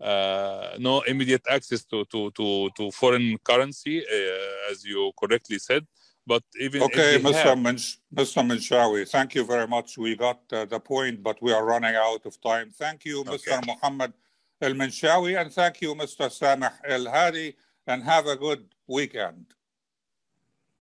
uh, 0.01 0.75
no 0.79 1.01
immediate 1.01 1.43
access 1.49 1.83
to, 1.85 2.03
to, 2.05 2.31
to, 2.31 2.69
to 2.75 2.91
foreign 2.91 3.37
currency, 3.43 3.99
uh, 3.99 4.71
as 4.71 4.83
you 4.83 5.11
correctly 5.19 5.59
said. 5.59 5.85
But 6.25 6.43
even 6.59 6.83
okay, 6.83 7.19
Mr. 7.19 7.33
Have... 7.33 7.57
Mr. 7.57 8.45
Minshawi, 8.45 9.07
thank 9.07 9.35
you 9.35 9.45
very 9.45 9.67
much. 9.67 9.97
We 9.97 10.15
got 10.15 10.39
uh, 10.51 10.65
the 10.65 10.79
point, 10.79 11.21
but 11.23 11.41
we 11.41 11.51
are 11.51 11.65
running 11.65 11.95
out 11.95 12.25
of 12.25 12.39
time. 12.41 12.69
Thank 12.71 13.05
you, 13.05 13.21
okay. 13.21 13.37
Mr. 13.37 13.65
Muhammad 13.65 14.13
El 14.61 14.73
Minshawi, 14.73 15.39
and 15.39 15.51
thank 15.51 15.81
you, 15.81 15.95
Mr. 15.95 16.29
Samah 16.29 16.73
El 16.87 17.09
Hadi, 17.09 17.55
and 17.87 18.03
have 18.03 18.27
a 18.27 18.35
good 18.35 18.65
weekend. 18.87 19.45